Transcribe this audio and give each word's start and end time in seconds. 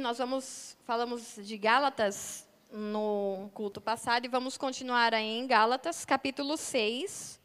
Nós 0.00 0.16
vamos 0.16 0.78
falamos 0.84 1.36
de 1.36 1.58
Gálatas 1.58 2.48
no 2.72 3.50
culto 3.52 3.82
passado 3.82 4.24
e 4.24 4.28
vamos 4.28 4.56
continuar 4.56 5.12
aí 5.12 5.38
em 5.38 5.46
Gálatas, 5.46 6.06
capítulo 6.06 6.56
6. 6.56 7.38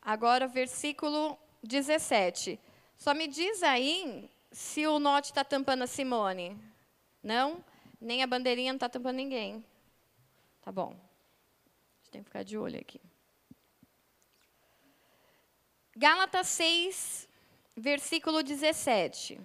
Agora, 0.00 0.48
versículo 0.48 1.38
17. 1.62 2.58
Só 2.96 3.12
me 3.12 3.26
diz 3.28 3.62
aí 3.62 4.30
se 4.50 4.86
o 4.86 4.98
note 4.98 5.26
está 5.26 5.44
tampando 5.44 5.82
a 5.82 5.86
Simone. 5.86 6.58
Não? 7.22 7.62
Nem 8.00 8.22
a 8.22 8.26
bandeirinha 8.26 8.72
não 8.72 8.78
está 8.78 8.88
tampando 8.88 9.16
ninguém. 9.16 9.62
Tá 10.62 10.72
bom. 10.72 10.92
A 10.92 11.96
gente 11.98 12.10
tem 12.10 12.22
que 12.22 12.28
ficar 12.28 12.42
de 12.42 12.56
olho 12.56 12.80
aqui. 12.80 13.00
Gálatas 15.94 16.46
6, 16.48 17.28
versículo 17.76 18.42
17. 18.42 19.38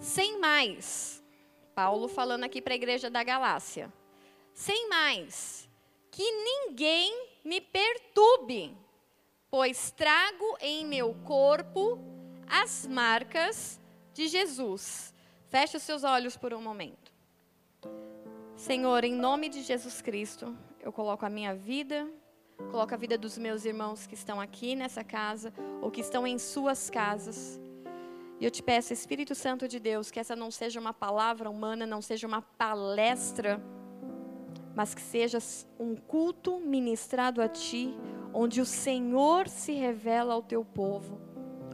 Sem 0.00 0.38
mais, 0.38 1.22
Paulo 1.74 2.08
falando 2.08 2.44
aqui 2.44 2.62
para 2.62 2.74
a 2.74 2.76
igreja 2.76 3.10
da 3.10 3.22
Galácia. 3.22 3.92
Sem 4.54 4.88
mais, 4.88 5.68
que 6.10 6.22
ninguém 6.22 7.28
me 7.44 7.60
perturbe, 7.60 8.76
pois 9.50 9.90
trago 9.90 10.56
em 10.60 10.84
meu 10.84 11.14
corpo 11.24 11.98
as 12.46 12.86
marcas 12.86 13.80
de 14.12 14.28
Jesus. 14.28 15.14
Feche 15.48 15.76
os 15.76 15.82
seus 15.82 16.04
olhos 16.04 16.36
por 16.36 16.52
um 16.52 16.60
momento. 16.60 17.12
Senhor, 18.56 19.04
em 19.04 19.14
nome 19.14 19.48
de 19.48 19.62
Jesus 19.62 20.02
Cristo, 20.02 20.56
eu 20.80 20.92
coloco 20.92 21.24
a 21.24 21.30
minha 21.30 21.54
vida, 21.54 22.10
coloco 22.70 22.92
a 22.92 22.96
vida 22.96 23.16
dos 23.16 23.38
meus 23.38 23.64
irmãos 23.64 24.06
que 24.06 24.14
estão 24.14 24.40
aqui 24.40 24.74
nessa 24.74 25.04
casa 25.04 25.52
ou 25.80 25.90
que 25.90 26.00
estão 26.00 26.26
em 26.26 26.38
suas 26.38 26.90
casas. 26.90 27.60
E 28.40 28.44
eu 28.44 28.50
te 28.50 28.62
peço, 28.62 28.92
Espírito 28.92 29.34
Santo 29.34 29.66
de 29.66 29.80
Deus, 29.80 30.10
que 30.10 30.20
essa 30.20 30.36
não 30.36 30.50
seja 30.50 30.78
uma 30.78 30.94
palavra 30.94 31.50
humana, 31.50 31.84
não 31.84 32.00
seja 32.00 32.26
uma 32.26 32.40
palestra, 32.40 33.60
mas 34.76 34.94
que 34.94 35.00
seja 35.00 35.38
um 35.78 35.96
culto 35.96 36.60
ministrado 36.60 37.42
a 37.42 37.48
ti, 37.48 37.92
onde 38.32 38.60
o 38.60 38.64
Senhor 38.64 39.48
se 39.48 39.72
revela 39.72 40.34
ao 40.34 40.42
teu 40.42 40.64
povo, 40.64 41.20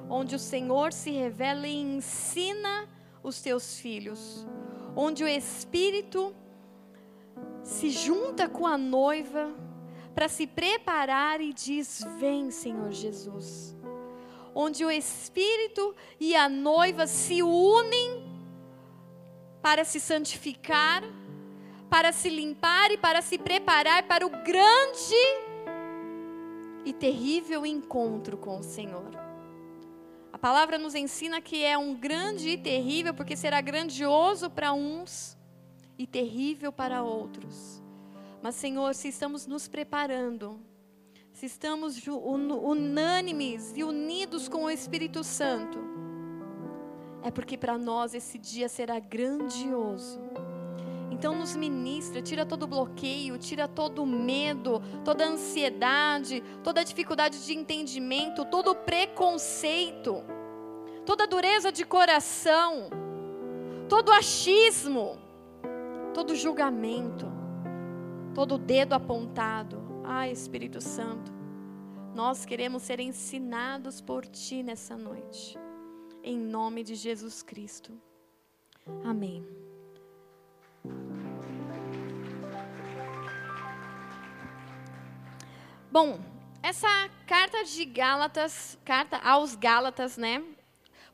onde 0.08 0.34
o 0.34 0.38
Senhor 0.38 0.90
se 0.92 1.10
revela 1.10 1.68
e 1.68 1.76
ensina 1.76 2.88
os 3.22 3.42
teus 3.42 3.78
filhos, 3.78 4.46
onde 4.96 5.22
o 5.22 5.28
Espírito 5.28 6.34
se 7.62 7.90
junta 7.90 8.48
com 8.48 8.66
a 8.66 8.78
noiva 8.78 9.52
para 10.14 10.28
se 10.28 10.46
preparar 10.46 11.42
e 11.42 11.52
diz: 11.52 12.06
Vem, 12.18 12.50
Senhor 12.50 12.90
Jesus 12.90 13.76
onde 14.54 14.84
o 14.84 14.90
Espírito 14.90 15.94
e 16.20 16.36
a 16.36 16.48
noiva 16.48 17.06
se 17.06 17.42
unem 17.42 18.24
para 19.60 19.84
se 19.84 19.98
santificar, 19.98 21.02
para 21.90 22.12
se 22.12 22.28
limpar 22.28 22.90
e 22.90 22.98
para 22.98 23.20
se 23.22 23.38
preparar 23.38 24.04
para 24.04 24.26
o 24.26 24.30
grande 24.30 25.14
e 26.84 26.92
terrível 26.92 27.64
encontro 27.64 28.36
com 28.36 28.58
o 28.58 28.62
Senhor. 28.62 29.10
A 30.32 30.38
palavra 30.38 30.76
nos 30.76 30.94
ensina 30.94 31.40
que 31.40 31.64
é 31.64 31.78
um 31.78 31.94
grande 31.94 32.50
e 32.50 32.58
terrível, 32.58 33.14
porque 33.14 33.36
será 33.36 33.60
grandioso 33.60 34.50
para 34.50 34.72
uns 34.72 35.38
e 35.96 36.06
terrível 36.06 36.72
para 36.72 37.02
outros. 37.02 37.82
Mas, 38.42 38.56
Senhor, 38.56 38.94
se 38.94 39.08
estamos 39.08 39.46
nos 39.46 39.66
preparando, 39.68 40.60
se 41.44 41.46
estamos 41.46 42.02
unânimes 42.06 43.74
e 43.76 43.84
unidos 43.84 44.48
com 44.48 44.64
o 44.64 44.70
Espírito 44.70 45.22
Santo, 45.22 45.78
é 47.22 47.30
porque 47.30 47.58
para 47.58 47.76
nós 47.76 48.14
esse 48.14 48.38
dia 48.38 48.66
será 48.66 48.98
grandioso. 48.98 50.18
Então 51.10 51.36
nos 51.36 51.54
ministra, 51.54 52.22
tira 52.22 52.46
todo 52.46 52.62
o 52.62 52.66
bloqueio, 52.66 53.36
tira 53.36 53.68
todo 53.68 54.06
medo, 54.06 54.82
toda 55.04 55.26
ansiedade, 55.26 56.42
toda 56.62 56.82
dificuldade 56.82 57.44
de 57.44 57.52
entendimento, 57.52 58.46
todo 58.46 58.74
preconceito, 58.74 60.24
toda 61.04 61.26
dureza 61.26 61.70
de 61.70 61.84
coração, 61.84 62.88
todo 63.86 64.12
achismo, 64.12 65.18
todo 66.14 66.34
julgamento, 66.34 67.30
todo 68.34 68.56
dedo 68.56 68.94
apontado. 68.94 69.84
Ai, 70.06 70.30
Espírito 70.30 70.82
Santo, 70.82 71.33
nós 72.14 72.46
queremos 72.46 72.84
ser 72.84 73.00
ensinados 73.00 74.00
por 74.00 74.24
Ti 74.24 74.62
nessa 74.62 74.96
noite, 74.96 75.58
em 76.22 76.38
nome 76.38 76.84
de 76.84 76.94
Jesus 76.94 77.42
Cristo. 77.42 78.00
Amém. 79.04 79.44
Bom, 85.90 86.20
essa 86.62 86.88
carta 87.26 87.64
de 87.64 87.84
Gálatas, 87.84 88.78
carta 88.84 89.18
aos 89.18 89.56
Gálatas, 89.56 90.16
né? 90.16 90.42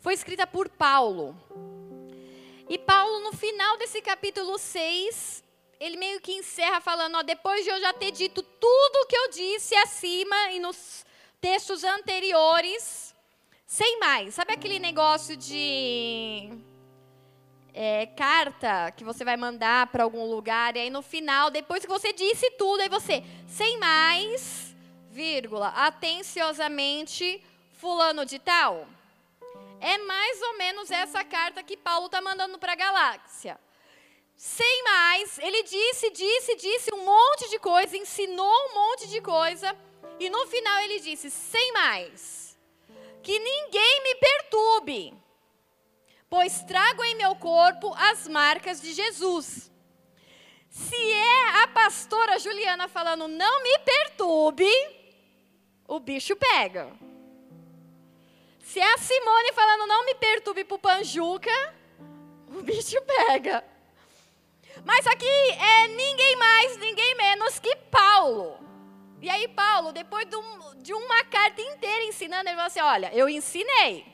Foi 0.00 0.12
escrita 0.12 0.46
por 0.46 0.68
Paulo. 0.68 1.34
E 2.68 2.78
Paulo, 2.78 3.20
no 3.20 3.32
final 3.32 3.78
desse 3.78 4.00
capítulo 4.00 4.58
6, 4.58 5.42
ele 5.80 5.96
meio 5.96 6.20
que 6.20 6.32
encerra 6.32 6.78
falando, 6.78 7.16
ó, 7.16 7.22
depois 7.22 7.64
de 7.64 7.70
eu 7.70 7.80
já 7.80 7.90
ter 7.94 8.10
dito 8.10 8.42
tudo 8.42 8.96
o 9.02 9.06
que 9.06 9.16
eu 9.16 9.30
disse 9.30 9.74
acima 9.76 10.52
e 10.52 10.60
nos 10.60 11.06
textos 11.40 11.82
anteriores, 11.82 13.16
sem 13.66 13.98
mais. 13.98 14.34
Sabe 14.34 14.52
aquele 14.52 14.78
negócio 14.78 15.34
de 15.38 16.50
é, 17.72 18.04
carta 18.06 18.92
que 18.94 19.02
você 19.02 19.24
vai 19.24 19.38
mandar 19.38 19.86
para 19.86 20.04
algum 20.04 20.26
lugar 20.26 20.76
e 20.76 20.80
aí 20.80 20.90
no 20.90 21.00
final, 21.00 21.50
depois 21.50 21.82
que 21.82 21.90
você 21.90 22.12
disse 22.12 22.50
tudo, 22.52 22.82
aí 22.82 22.88
você, 22.90 23.24
sem 23.48 23.78
mais, 23.78 24.76
vírgula, 25.10 25.68
atenciosamente, 25.68 27.42
fulano 27.72 28.26
de 28.26 28.38
tal? 28.38 28.86
É 29.80 29.96
mais 29.96 30.42
ou 30.42 30.58
menos 30.58 30.90
essa 30.90 31.24
carta 31.24 31.62
que 31.62 31.74
Paulo 31.74 32.04
está 32.04 32.20
mandando 32.20 32.58
para 32.58 32.72
a 32.72 32.76
galáxia. 32.76 33.58
Sem 34.42 34.82
mais, 34.84 35.38
ele 35.38 35.62
disse, 35.64 36.08
disse, 36.12 36.56
disse 36.56 36.94
um 36.94 37.04
monte 37.04 37.50
de 37.50 37.58
coisa, 37.58 37.94
ensinou 37.94 38.50
um 38.70 38.74
monte 38.74 39.06
de 39.06 39.20
coisa, 39.20 39.76
e 40.18 40.30
no 40.30 40.46
final 40.46 40.80
ele 40.80 40.98
disse: 40.98 41.30
sem 41.30 41.72
mais, 41.72 42.58
que 43.22 43.38
ninguém 43.38 44.02
me 44.02 44.14
perturbe, 44.14 45.14
pois 46.30 46.62
trago 46.62 47.04
em 47.04 47.16
meu 47.16 47.36
corpo 47.36 47.92
as 47.98 48.26
marcas 48.28 48.80
de 48.80 48.94
Jesus. 48.94 49.70
Se 50.70 51.12
é 51.12 51.62
a 51.62 51.68
pastora 51.68 52.38
Juliana 52.38 52.88
falando, 52.88 53.28
não 53.28 53.62
me 53.62 53.78
perturbe, 53.80 54.72
o 55.86 56.00
bicho 56.00 56.34
pega. 56.34 56.90
Se 58.60 58.80
é 58.80 58.90
a 58.90 58.96
Simone 58.96 59.52
falando, 59.52 59.86
não 59.86 60.06
me 60.06 60.14
perturbe 60.14 60.66
o 60.66 60.78
Panjuca, 60.78 61.74
o 62.48 62.62
bicho 62.62 62.96
pega. 63.02 63.68
Mas 64.84 65.06
aqui 65.06 65.26
é 65.26 65.88
ninguém 65.88 66.36
mais, 66.36 66.76
ninguém 66.78 67.14
menos 67.16 67.58
que 67.58 67.74
Paulo. 67.90 68.58
E 69.20 69.28
aí, 69.28 69.48
Paulo, 69.48 69.92
depois 69.92 70.26
de, 70.26 70.36
um, 70.36 70.82
de 70.82 70.94
uma 70.94 71.24
carta 71.24 71.60
inteira 71.60 72.04
ensinando, 72.04 72.48
ele 72.48 72.56
falou 72.56 72.66
assim: 72.66 72.80
Olha, 72.80 73.14
eu 73.14 73.28
ensinei. 73.28 74.06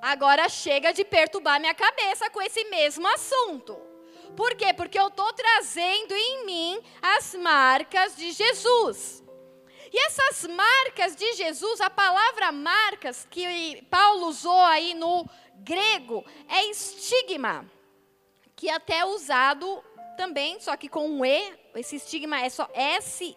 Agora 0.00 0.48
chega 0.48 0.92
de 0.92 1.04
perturbar 1.04 1.60
minha 1.60 1.74
cabeça 1.74 2.30
com 2.30 2.40
esse 2.40 2.64
mesmo 2.64 3.06
assunto. 3.08 3.76
Por 4.36 4.54
quê? 4.54 4.72
Porque 4.72 4.98
eu 4.98 5.08
estou 5.08 5.32
trazendo 5.32 6.14
em 6.14 6.46
mim 6.46 6.80
as 7.02 7.34
marcas 7.34 8.16
de 8.16 8.30
Jesus. 8.32 9.22
E 9.92 10.06
essas 10.06 10.46
marcas 10.46 11.16
de 11.16 11.32
Jesus, 11.34 11.80
a 11.80 11.90
palavra 11.90 12.52
marcas 12.52 13.26
que 13.28 13.82
Paulo 13.90 14.28
usou 14.28 14.60
aí 14.60 14.94
no 14.94 15.28
grego 15.56 16.24
é 16.48 16.66
estigma 16.66 17.68
que 18.60 18.68
é 18.68 18.74
até 18.74 19.06
usado 19.06 19.82
também, 20.18 20.60
só 20.60 20.76
que 20.76 20.86
com 20.86 21.08
um 21.08 21.24
E, 21.24 21.54
esse 21.76 21.96
estigma 21.96 22.42
é 22.42 22.50
só 22.50 22.68
S-T-I-G-M-A. 22.74 23.32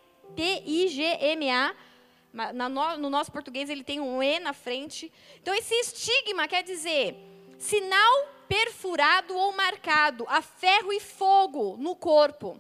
No 2.54 3.10
nosso 3.10 3.32
português 3.32 3.70
ele 3.70 3.86
tem 3.86 4.02
um 4.02 4.22
E 4.22 4.38
na 4.40 4.52
frente. 4.52 5.10
Então, 5.42 5.56
esse 5.56 5.74
estigma 5.76 6.46
quer 6.46 6.62
dizer 6.62 7.16
sinal 7.58 8.28
perfurado 8.50 9.34
ou 9.34 9.54
marcado 9.54 10.26
a 10.28 10.42
ferro 10.42 10.92
e 10.92 11.00
fogo 11.00 11.78
no 11.78 11.96
corpo. 11.96 12.60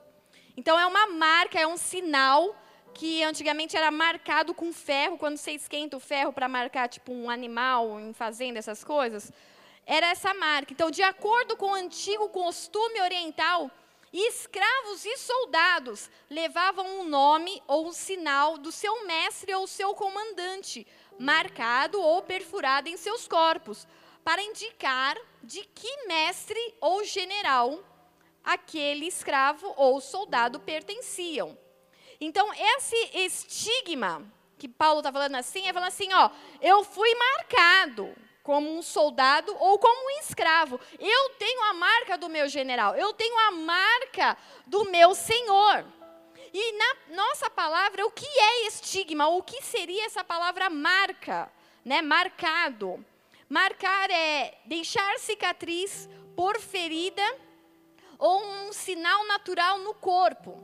Então, 0.55 0.79
é 0.79 0.85
uma 0.85 1.07
marca, 1.07 1.59
é 1.59 1.67
um 1.67 1.75
sinal 1.75 2.55
que 2.93 3.21
antigamente 3.23 3.75
era 3.75 3.91
marcado 3.91 4.53
com 4.53 4.71
ferro, 4.71 5.17
quando 5.17 5.35
você 5.35 5.51
esquenta 5.51 5.97
o 5.97 5.99
ferro 5.99 6.31
para 6.31 6.47
marcar 6.47 6.87
tipo 6.87 7.11
um 7.11 7.29
animal 7.29 7.99
em 7.99 8.13
fazenda, 8.13 8.57
essas 8.57 8.85
coisas 8.85 9.33
era 9.85 10.07
essa 10.07 10.33
marca. 10.33 10.73
Então, 10.73 10.89
de 10.89 11.03
acordo 11.03 11.55
com 11.57 11.67
o 11.67 11.73
antigo 11.73 12.29
costume 12.29 13.01
oriental, 13.01 13.69
escravos 14.11 15.05
e 15.05 15.17
soldados 15.17 16.09
levavam 16.29 16.85
um 16.99 17.03
nome 17.03 17.61
ou 17.67 17.87
um 17.87 17.91
sinal 17.91 18.57
do 18.57 18.71
seu 18.71 19.05
mestre 19.05 19.53
ou 19.53 19.65
seu 19.65 19.93
comandante, 19.95 20.85
marcado 21.19 22.01
ou 22.01 22.21
perfurado 22.21 22.89
em 22.89 22.97
seus 22.97 23.27
corpos, 23.27 23.87
para 24.23 24.41
indicar 24.41 25.17
de 25.41 25.63
que 25.65 26.07
mestre 26.07 26.75
ou 26.79 27.03
general 27.03 27.83
aquele 28.43 29.07
escravo 29.07 29.73
ou 29.75 29.99
soldado 29.99 30.59
pertenciam. 30.59 31.57
Então, 32.21 32.49
esse 32.53 32.95
estigma 33.13 34.23
que 34.57 34.67
Paulo 34.67 34.99
está 34.99 35.11
falando 35.11 35.35
assim, 35.35 35.67
é 35.67 35.73
falando 35.73 35.89
assim, 35.89 36.13
ó, 36.13 36.29
eu 36.61 36.83
fui 36.85 37.13
marcado 37.15 38.15
como 38.43 38.77
um 38.77 38.81
soldado 38.81 39.55
ou 39.57 39.79
como 39.79 40.07
um 40.07 40.19
escravo. 40.19 40.79
Eu 40.99 41.29
tenho 41.39 41.63
a 41.63 41.73
marca 41.73 42.17
do 42.17 42.29
meu 42.29 42.47
general, 42.49 42.93
eu 42.95 43.13
tenho 43.13 43.37
a 43.47 43.51
marca 43.51 44.37
do 44.67 44.83
meu 44.91 45.15
senhor. 45.15 45.85
E 46.53 46.71
na 46.73 47.15
nossa 47.15 47.49
palavra, 47.49 48.05
o 48.05 48.11
que 48.11 48.27
é 48.27 48.67
estigma? 48.67 49.27
O 49.29 49.41
que 49.41 49.63
seria 49.63 50.05
essa 50.05 50.23
palavra 50.23 50.69
marca? 50.69 51.51
Né? 51.83 52.01
Marcado. 52.01 53.03
Marcar 53.49 54.11
é 54.11 54.59
deixar 54.65 55.17
cicatriz 55.17 56.07
por 56.35 56.59
ferida 56.59 57.23
ou 58.19 58.43
um 58.43 58.73
sinal 58.73 59.25
natural 59.25 59.79
no 59.79 59.93
corpo. 59.95 60.61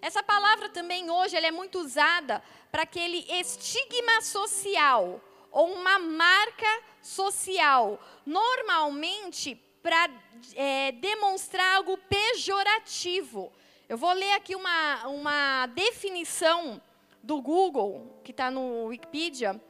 Essa 0.00 0.22
palavra 0.22 0.68
também 0.68 1.10
hoje 1.10 1.36
ela 1.36 1.46
é 1.46 1.50
muito 1.50 1.78
usada 1.78 2.42
para 2.70 2.82
aquele 2.82 3.26
estigma 3.28 4.20
social 4.20 5.20
ou 5.54 5.72
uma 5.72 6.00
marca 6.00 6.82
social, 7.00 7.98
normalmente 8.26 9.54
para 9.80 10.10
é, 10.56 10.92
demonstrar 10.92 11.76
algo 11.76 11.96
pejorativo. 11.96 13.52
Eu 13.88 13.96
vou 13.96 14.12
ler 14.12 14.32
aqui 14.32 14.56
uma, 14.56 15.06
uma 15.06 15.66
definição 15.68 16.82
do 17.22 17.40
Google, 17.40 18.20
que 18.24 18.32
está 18.32 18.50
no 18.50 18.86
Wikipedia, 18.86 19.60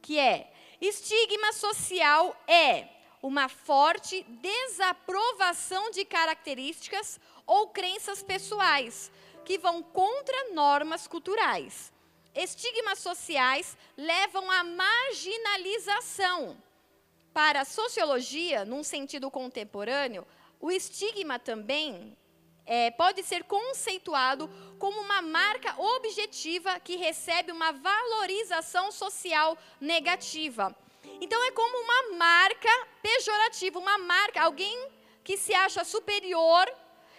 que 0.00 0.18
é: 0.18 0.52
estigma 0.80 1.52
social 1.52 2.36
é 2.46 2.88
uma 3.20 3.48
forte 3.48 4.22
desaprovação 4.22 5.90
de 5.90 6.04
características 6.04 7.18
ou 7.46 7.68
crenças 7.68 8.22
pessoais 8.22 9.10
que 9.44 9.58
vão 9.58 9.82
contra 9.82 10.52
normas 10.52 11.06
culturais. 11.06 11.91
Estigmas 12.34 12.98
sociais 12.98 13.76
levam 13.96 14.50
à 14.50 14.64
marginalização. 14.64 16.56
Para 17.32 17.60
a 17.62 17.64
sociologia, 17.64 18.64
num 18.64 18.82
sentido 18.82 19.30
contemporâneo, 19.30 20.26
o 20.60 20.70
estigma 20.70 21.38
também 21.38 22.16
é, 22.64 22.90
pode 22.90 23.22
ser 23.22 23.44
conceituado 23.44 24.48
como 24.78 25.00
uma 25.00 25.20
marca 25.20 25.80
objetiva 25.80 26.78
que 26.80 26.96
recebe 26.96 27.52
uma 27.52 27.72
valorização 27.72 28.90
social 28.90 29.56
negativa. 29.80 30.74
Então, 31.20 31.42
é 31.44 31.50
como 31.52 31.78
uma 31.78 32.16
marca 32.16 32.86
pejorativa, 33.02 33.78
uma 33.78 33.98
marca, 33.98 34.42
alguém 34.42 34.88
que 35.24 35.36
se 35.36 35.54
acha 35.54 35.84
superior, 35.84 36.66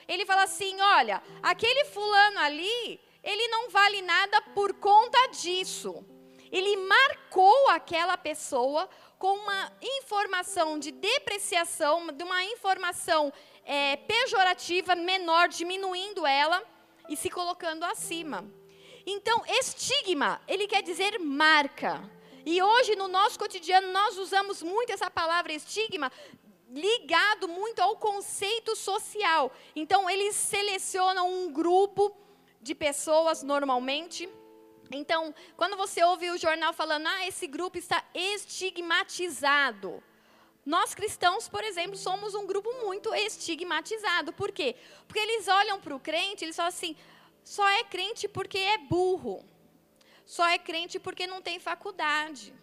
ele 0.08 0.26
fala 0.26 0.44
assim: 0.44 0.80
olha, 0.80 1.22
aquele 1.42 1.86
fulano 1.86 2.40
ali, 2.40 3.00
ele 3.24 3.48
não 3.48 3.70
vale 3.70 4.02
nada 4.02 4.42
por 4.54 4.74
conta 4.74 5.28
disso. 5.28 6.06
Ele 6.52 6.76
marcou 6.78 7.70
aquela 7.70 8.18
pessoa 8.18 8.88
com 9.18 9.34
uma 9.36 9.72
informação 9.82 10.78
de 10.78 10.92
depreciação, 10.92 12.08
de 12.08 12.24
uma 12.24 12.44
informação 12.44 13.32
é, 13.66 13.96
pejorativa 13.96 14.96
menor, 14.96 15.48
diminuindo 15.48 16.28
ela 16.28 16.62
e 17.10 17.16
se 17.16 17.30
colocando 17.30 17.84
acima. 17.84 18.46
Então, 19.06 19.44
estigma, 19.48 20.42
ele 20.48 20.68
quer 20.68 20.84
dizer 20.84 21.20
marca. 21.20 22.08
E 22.46 22.62
hoje, 22.62 22.96
no 22.96 23.08
nosso 23.08 23.40
cotidiano, 23.40 23.92
nós 23.92 24.18
usamos 24.18 24.62
muito 24.62 24.92
essa 24.92 25.10
palavra 25.10 25.54
estigma 25.54 26.12
ligado 26.70 27.48
muito 27.48 27.80
ao 27.80 27.96
conceito 27.96 28.76
social. 28.76 29.52
Então, 29.76 30.10
eles 30.10 30.36
selecionam 30.36 31.32
um 31.32 31.52
grupo 31.52 32.10
de 32.64 32.74
pessoas 32.74 33.44
normalmente. 33.44 34.28
Então, 34.92 35.36
quando 35.58 35.76
você 35.76 36.04
ouve 36.04 36.30
o 36.32 36.38
jornal 36.38 36.74
falando, 36.74 37.08
ah, 37.08 37.28
esse 37.28 37.46
grupo 37.46 37.78
está 37.78 38.04
estigmatizado. 38.14 40.02
Nós 40.66 40.96
cristãos, 40.96 41.50
por 41.50 41.64
exemplo, 41.64 41.98
somos 41.98 42.34
um 42.34 42.48
grupo 42.48 42.72
muito 42.86 43.14
estigmatizado. 43.14 44.32
Por 44.32 44.52
quê? 44.52 44.76
Porque 45.08 45.20
eles 45.20 45.48
olham 45.48 45.80
para 45.80 45.96
o 45.96 46.00
crente, 46.00 46.46
eles 46.46 46.56
falam 46.56 46.70
assim: 46.70 46.96
só 47.44 47.68
é 47.68 47.84
crente 47.84 48.30
porque 48.30 48.58
é 48.58 48.78
burro. 48.78 49.44
Só 50.26 50.48
é 50.48 50.58
crente 50.58 51.00
porque 51.00 51.28
não 51.28 51.42
tem 51.42 51.60
faculdade. 51.60 52.54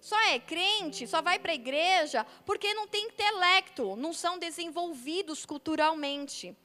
Só 0.00 0.20
é 0.22 0.40
crente, 0.40 1.06
só 1.06 1.22
vai 1.22 1.38
para 1.38 1.52
a 1.52 1.54
igreja 1.54 2.26
porque 2.44 2.74
não 2.74 2.86
tem 2.86 3.06
intelecto, 3.06 3.96
não 3.96 4.12
são 4.12 4.38
desenvolvidos 4.38 5.46
culturalmente. 5.46 6.56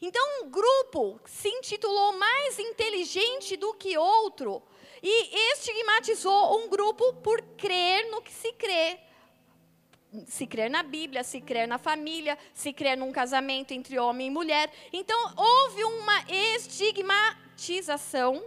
Então, 0.00 0.42
um 0.42 0.48
grupo 0.50 1.20
se 1.24 1.48
intitulou 1.48 2.18
mais 2.18 2.58
inteligente 2.58 3.56
do 3.56 3.72
que 3.74 3.96
outro 3.96 4.60
e 5.02 5.52
estigmatizou 5.52 6.58
um 6.58 6.68
grupo 6.68 7.14
por 7.14 7.40
crer 7.56 8.10
no 8.10 8.20
que 8.20 8.32
se 8.32 8.52
crê. 8.52 8.98
Se 10.26 10.46
crer 10.46 10.70
na 10.70 10.82
Bíblia, 10.82 11.24
se 11.24 11.40
crer 11.40 11.66
na 11.68 11.78
família, 11.78 12.36
se 12.54 12.72
crer 12.72 12.96
num 12.96 13.12
casamento 13.12 13.72
entre 13.72 13.98
homem 13.98 14.28
e 14.28 14.30
mulher. 14.30 14.72
Então, 14.92 15.34
houve 15.36 15.84
uma 15.84 16.24
estigmatização 16.28 18.42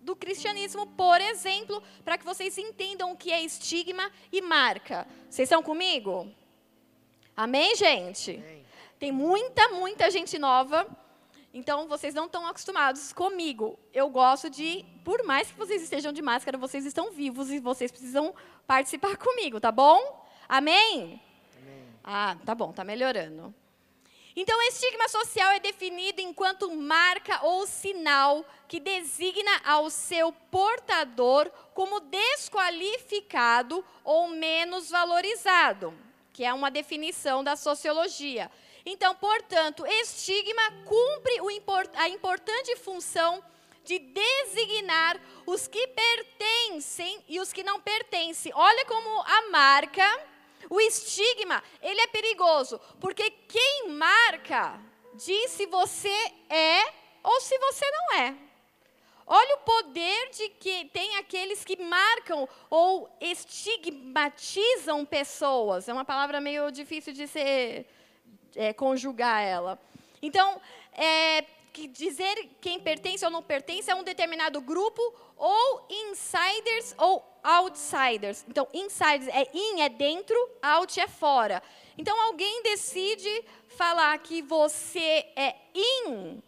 do 0.00 0.16
cristianismo, 0.16 0.86
por 0.86 1.20
exemplo, 1.20 1.80
para 2.04 2.18
que 2.18 2.24
vocês 2.24 2.58
entendam 2.58 3.12
o 3.12 3.16
que 3.16 3.32
é 3.32 3.40
estigma 3.42 4.10
e 4.32 4.40
marca. 4.40 5.06
Vocês 5.28 5.46
estão 5.46 5.62
comigo? 5.62 6.28
Amém, 7.36 7.76
gente? 7.76 8.32
Amém. 8.32 8.64
Tem 9.00 9.10
muita, 9.10 9.66
muita 9.70 10.10
gente 10.10 10.38
nova. 10.38 10.86
Então, 11.54 11.88
vocês 11.88 12.12
não 12.12 12.26
estão 12.26 12.46
acostumados 12.46 13.14
comigo. 13.14 13.78
Eu 13.94 14.10
gosto 14.10 14.50
de, 14.50 14.84
por 15.02 15.24
mais 15.24 15.50
que 15.50 15.56
vocês 15.56 15.82
estejam 15.82 16.12
de 16.12 16.20
máscara, 16.20 16.58
vocês 16.58 16.84
estão 16.84 17.10
vivos 17.10 17.50
e 17.50 17.58
vocês 17.58 17.90
precisam 17.90 18.34
participar 18.66 19.16
comigo, 19.18 19.58
tá 19.58 19.72
bom? 19.72 20.22
Amém? 20.46 21.18
Amém. 21.56 21.86
Ah, 22.04 22.36
tá 22.44 22.54
bom, 22.54 22.72
tá 22.72 22.84
melhorando. 22.84 23.54
Então, 24.36 24.58
o 24.58 24.62
estigma 24.64 25.08
social 25.08 25.50
é 25.52 25.58
definido 25.58 26.20
enquanto 26.20 26.70
marca 26.70 27.42
ou 27.42 27.66
sinal 27.66 28.44
que 28.68 28.78
designa 28.78 29.62
ao 29.64 29.88
seu 29.88 30.30
portador 30.30 31.50
como 31.72 32.00
desqualificado 32.00 33.82
ou 34.04 34.28
menos 34.28 34.90
valorizado, 34.90 35.94
que 36.34 36.44
é 36.44 36.52
uma 36.52 36.70
definição 36.70 37.42
da 37.42 37.56
sociologia. 37.56 38.50
Então, 38.84 39.14
portanto, 39.14 39.86
estigma 39.86 40.62
cumpre 40.84 41.40
a 41.94 42.08
importante 42.08 42.76
função 42.76 43.42
de 43.84 43.98
designar 43.98 45.20
os 45.46 45.66
que 45.66 45.86
pertencem 45.88 47.24
e 47.28 47.40
os 47.40 47.52
que 47.52 47.62
não 47.62 47.80
pertencem. 47.80 48.52
Olha 48.54 48.84
como 48.86 49.08
a 49.22 49.50
marca, 49.50 50.06
o 50.68 50.80
estigma, 50.80 51.62
ele 51.82 52.00
é 52.00 52.06
perigoso, 52.06 52.80
porque 53.00 53.30
quem 53.30 53.88
marca 53.88 54.80
diz 55.14 55.50
se 55.50 55.66
você 55.66 56.32
é 56.48 56.92
ou 57.22 57.40
se 57.40 57.58
você 57.58 57.84
não 57.90 58.18
é. 58.20 58.34
Olha 59.26 59.54
o 59.54 59.58
poder 59.58 60.30
de 60.30 60.48
que 60.48 60.86
tem 60.86 61.16
aqueles 61.16 61.64
que 61.64 61.80
marcam 61.80 62.48
ou 62.68 63.08
estigmatizam 63.20 65.06
pessoas. 65.06 65.88
É 65.88 65.92
uma 65.92 66.04
palavra 66.04 66.40
meio 66.40 66.70
difícil 66.72 67.12
de 67.12 67.28
ser 67.28 67.86
é, 68.56 68.72
conjugar 68.72 69.42
ela. 69.42 69.78
Então, 70.22 70.60
é, 70.92 71.42
que 71.72 71.86
dizer 71.86 72.50
quem 72.60 72.80
pertence 72.80 73.24
ou 73.24 73.30
não 73.30 73.42
pertence 73.42 73.90
a 73.90 73.96
um 73.96 74.02
determinado 74.02 74.60
grupo, 74.60 75.00
ou 75.36 75.86
insiders 75.88 76.94
ou 76.98 77.24
outsiders. 77.42 78.44
Então, 78.48 78.68
insiders 78.74 79.28
é 79.28 79.48
in, 79.54 79.80
é 79.80 79.88
dentro, 79.88 80.36
out 80.62 81.00
é 81.00 81.08
fora. 81.08 81.62
Então, 81.96 82.20
alguém 82.20 82.62
decide 82.62 83.44
falar 83.68 84.18
que 84.18 84.42
você 84.42 85.26
é 85.36 85.56
in, 85.74 86.42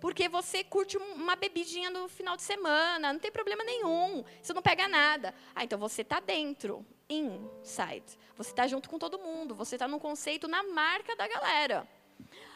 porque 0.00 0.28
você 0.28 0.62
curte 0.62 0.98
uma 0.98 1.34
bebidinha 1.34 1.88
no 1.88 2.08
final 2.08 2.36
de 2.36 2.42
semana, 2.42 3.12
não 3.12 3.18
tem 3.18 3.32
problema 3.32 3.64
nenhum, 3.64 4.22
você 4.40 4.52
não 4.52 4.60
pega 4.60 4.86
nada. 4.86 5.34
Ah, 5.54 5.64
então 5.64 5.78
você 5.78 6.02
está 6.02 6.20
dentro, 6.20 6.84
inside. 7.08 8.18
Você 8.36 8.50
está 8.50 8.66
junto 8.66 8.88
com 8.88 8.98
todo 8.98 9.18
mundo, 9.18 9.54
você 9.54 9.76
está 9.76 9.86
num 9.86 9.98
conceito 9.98 10.48
na 10.48 10.62
marca 10.62 11.14
da 11.16 11.28
galera. 11.28 11.88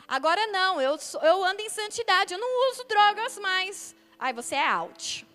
Agora 0.07 0.47
não, 0.47 0.81
eu, 0.81 0.97
eu 1.23 1.45
ando 1.45 1.61
em 1.61 1.69
santidade, 1.69 2.33
eu 2.33 2.41
não 2.41 2.71
uso 2.71 2.85
drogas 2.85 3.39
mais. 3.39 3.95
Aí 4.19 4.33
você 4.33 4.55
é 4.55 4.67
out. 4.67 5.27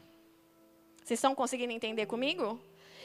Vocês 1.03 1.17
estão 1.17 1.35
conseguindo 1.35 1.71
entender 1.71 2.05
comigo? 2.05 2.59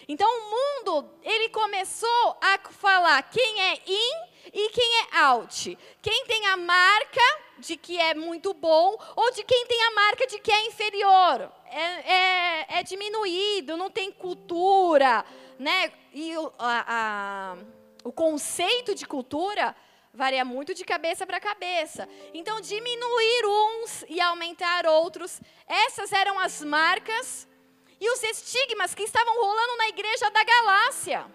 Então 0.08 0.26
o 0.26 0.50
mundo, 0.50 1.10
ele 1.22 1.50
começou 1.50 2.36
a 2.40 2.58
falar 2.70 3.22
quem 3.24 3.60
é 3.60 3.74
in 3.86 4.28
e 4.52 4.70
quem 4.70 5.00
é 5.02 5.18
out. 5.18 5.78
Quem 6.00 6.24
tem 6.24 6.46
a 6.46 6.56
marca 6.56 7.20
de 7.58 7.76
que 7.76 7.98
é 7.98 8.14
muito 8.14 8.54
bom 8.54 8.96
ou 9.14 9.30
de 9.32 9.44
quem 9.44 9.66
tem 9.66 9.82
a 9.82 9.90
marca 9.90 10.26
de 10.26 10.38
que 10.38 10.50
é 10.50 10.66
inferior. 10.66 11.52
É, 11.66 12.12
é, 12.12 12.66
é 12.78 12.82
diminuído, 12.82 13.76
não 13.76 13.90
tem 13.90 14.10
cultura, 14.10 15.24
né? 15.58 15.92
E 16.12 16.36
o, 16.36 16.52
a, 16.58 16.84
a, 16.88 17.56
o 18.04 18.12
conceito 18.12 18.94
de 18.94 19.06
cultura 19.06 19.74
varia 20.12 20.44
muito 20.44 20.74
de 20.74 20.84
cabeça 20.84 21.26
para 21.26 21.40
cabeça. 21.40 22.08
Então, 22.32 22.60
diminuir 22.60 23.46
uns 23.46 24.04
e 24.08 24.20
aumentar 24.20 24.86
outros, 24.86 25.40
essas 25.66 26.12
eram 26.12 26.38
as 26.38 26.62
marcas 26.62 27.48
e 28.00 28.10
os 28.10 28.22
estigmas 28.22 28.94
que 28.94 29.02
estavam 29.02 29.34
rolando 29.34 29.76
na 29.76 29.88
igreja 29.88 30.30
da 30.30 30.44
Galácia. 30.44 31.26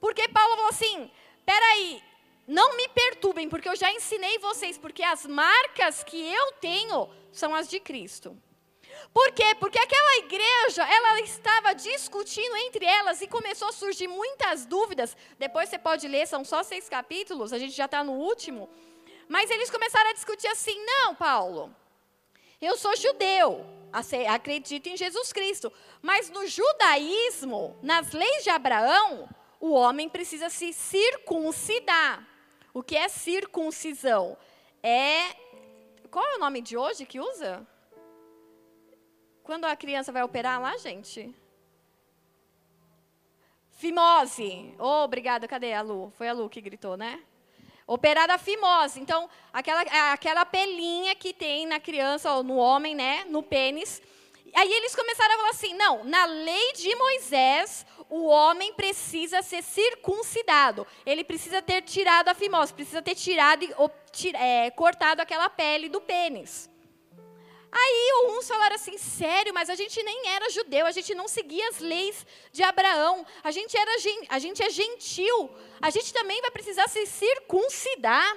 Porque 0.00 0.28
Paulo 0.28 0.56
falou 0.56 0.70
assim: 0.70 1.10
peraí, 1.44 2.02
não 2.46 2.76
me 2.76 2.88
perturbem, 2.88 3.48
porque 3.48 3.68
eu 3.68 3.76
já 3.76 3.92
ensinei 3.92 4.38
vocês, 4.38 4.78
porque 4.78 5.02
as 5.02 5.26
marcas 5.26 6.02
que 6.02 6.16
eu 6.16 6.52
tenho 6.52 7.08
são 7.30 7.54
as 7.54 7.68
de 7.68 7.78
Cristo. 7.78 8.36
Por 9.12 9.32
quê? 9.32 9.54
Porque 9.58 9.78
aquela 9.78 10.16
igreja, 10.18 10.82
ela 10.82 11.20
estava 11.20 11.74
discutindo 11.74 12.56
entre 12.56 12.84
elas 12.84 13.20
e 13.20 13.26
começou 13.26 13.68
a 13.68 13.72
surgir 13.72 14.08
muitas 14.08 14.66
dúvidas. 14.66 15.16
Depois 15.38 15.68
você 15.68 15.78
pode 15.78 16.06
ler, 16.08 16.26
são 16.26 16.44
só 16.44 16.62
seis 16.62 16.88
capítulos, 16.88 17.52
a 17.52 17.58
gente 17.58 17.74
já 17.74 17.86
está 17.86 18.04
no 18.04 18.12
último. 18.12 18.68
Mas 19.28 19.50
eles 19.50 19.70
começaram 19.70 20.10
a 20.10 20.14
discutir 20.14 20.48
assim: 20.48 20.76
não, 20.84 21.14
Paulo, 21.14 21.74
eu 22.60 22.76
sou 22.76 22.94
judeu, 22.96 23.66
acredito 24.28 24.88
em 24.88 24.96
Jesus 24.96 25.32
Cristo. 25.32 25.72
Mas 26.00 26.30
no 26.30 26.46
judaísmo, 26.46 27.76
nas 27.82 28.12
leis 28.12 28.44
de 28.44 28.50
Abraão, 28.50 29.28
o 29.60 29.72
homem 29.72 30.08
precisa 30.08 30.48
se 30.48 30.72
circuncidar. 30.72 32.26
O 32.74 32.82
que 32.82 32.96
é 32.96 33.08
circuncisão? 33.08 34.36
É. 34.82 35.36
Qual 36.10 36.24
é 36.26 36.36
o 36.36 36.40
nome 36.40 36.60
de 36.60 36.76
hoje 36.76 37.06
que 37.06 37.20
usa? 37.20 37.66
Quando 39.42 39.64
a 39.64 39.74
criança 39.74 40.12
vai 40.12 40.22
operar 40.22 40.60
lá, 40.60 40.76
gente? 40.76 41.34
Fimose. 43.70 44.74
Oh, 44.78 45.02
obrigada, 45.04 45.48
cadê 45.48 45.72
a 45.72 45.82
Lu? 45.82 46.12
Foi 46.16 46.28
a 46.28 46.32
Lu 46.32 46.48
que 46.48 46.60
gritou, 46.60 46.96
né? 46.96 47.20
Operar 47.84 48.30
a 48.30 48.38
fimose. 48.38 49.00
Então, 49.00 49.28
aquela, 49.52 49.82
aquela 50.12 50.46
pelinha 50.46 51.14
que 51.16 51.34
tem 51.34 51.66
na 51.66 51.80
criança 51.80 52.32
ou 52.32 52.44
no 52.44 52.56
homem, 52.56 52.94
né? 52.94 53.24
No 53.24 53.42
pênis. 53.42 54.00
Aí 54.54 54.72
eles 54.72 54.94
começaram 54.94 55.34
a 55.34 55.36
falar 55.38 55.50
assim: 55.50 55.74
não, 55.74 56.04
na 56.04 56.24
lei 56.26 56.72
de 56.74 56.94
Moisés, 56.94 57.84
o 58.08 58.26
homem 58.26 58.72
precisa 58.74 59.42
ser 59.42 59.62
circuncidado. 59.62 60.86
Ele 61.04 61.24
precisa 61.24 61.60
ter 61.60 61.82
tirado 61.82 62.28
a 62.28 62.34
fimose, 62.34 62.72
precisa 62.72 63.02
ter 63.02 63.16
tirado, 63.16 63.66
é, 64.34 64.70
cortado 64.70 65.20
aquela 65.20 65.50
pele 65.50 65.88
do 65.88 66.00
pênis. 66.00 66.70
Aí 67.74 68.12
uns 68.26 68.46
falaram 68.46 68.76
assim, 68.76 68.98
sério, 68.98 69.54
mas 69.54 69.70
a 69.70 69.74
gente 69.74 70.02
nem 70.02 70.28
era 70.28 70.50
judeu, 70.50 70.84
a 70.84 70.90
gente 70.90 71.14
não 71.14 71.26
seguia 71.26 71.66
as 71.70 71.78
leis 71.78 72.26
de 72.52 72.62
Abraão, 72.62 73.24
a 73.42 73.50
gente, 73.50 73.74
era, 73.74 73.90
a 74.28 74.38
gente 74.38 74.62
é 74.62 74.68
gentil, 74.68 75.50
a 75.80 75.88
gente 75.88 76.12
também 76.12 76.38
vai 76.42 76.50
precisar 76.50 76.86
se 76.88 77.06
circuncidar. 77.06 78.36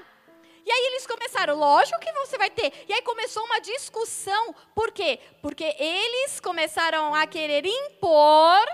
E 0.65 0.71
aí 0.71 0.85
eles 0.87 1.05
começaram, 1.05 1.55
lógico 1.55 1.99
que 1.99 2.11
você 2.13 2.37
vai 2.37 2.49
ter. 2.49 2.73
E 2.87 2.93
aí 2.93 3.01
começou 3.01 3.43
uma 3.43 3.59
discussão. 3.59 4.55
Por 4.73 4.91
quê? 4.91 5.19
Porque 5.41 5.75
eles 5.77 6.39
começaram 6.39 7.13
a 7.13 7.27
querer 7.27 7.65
impor 7.67 8.65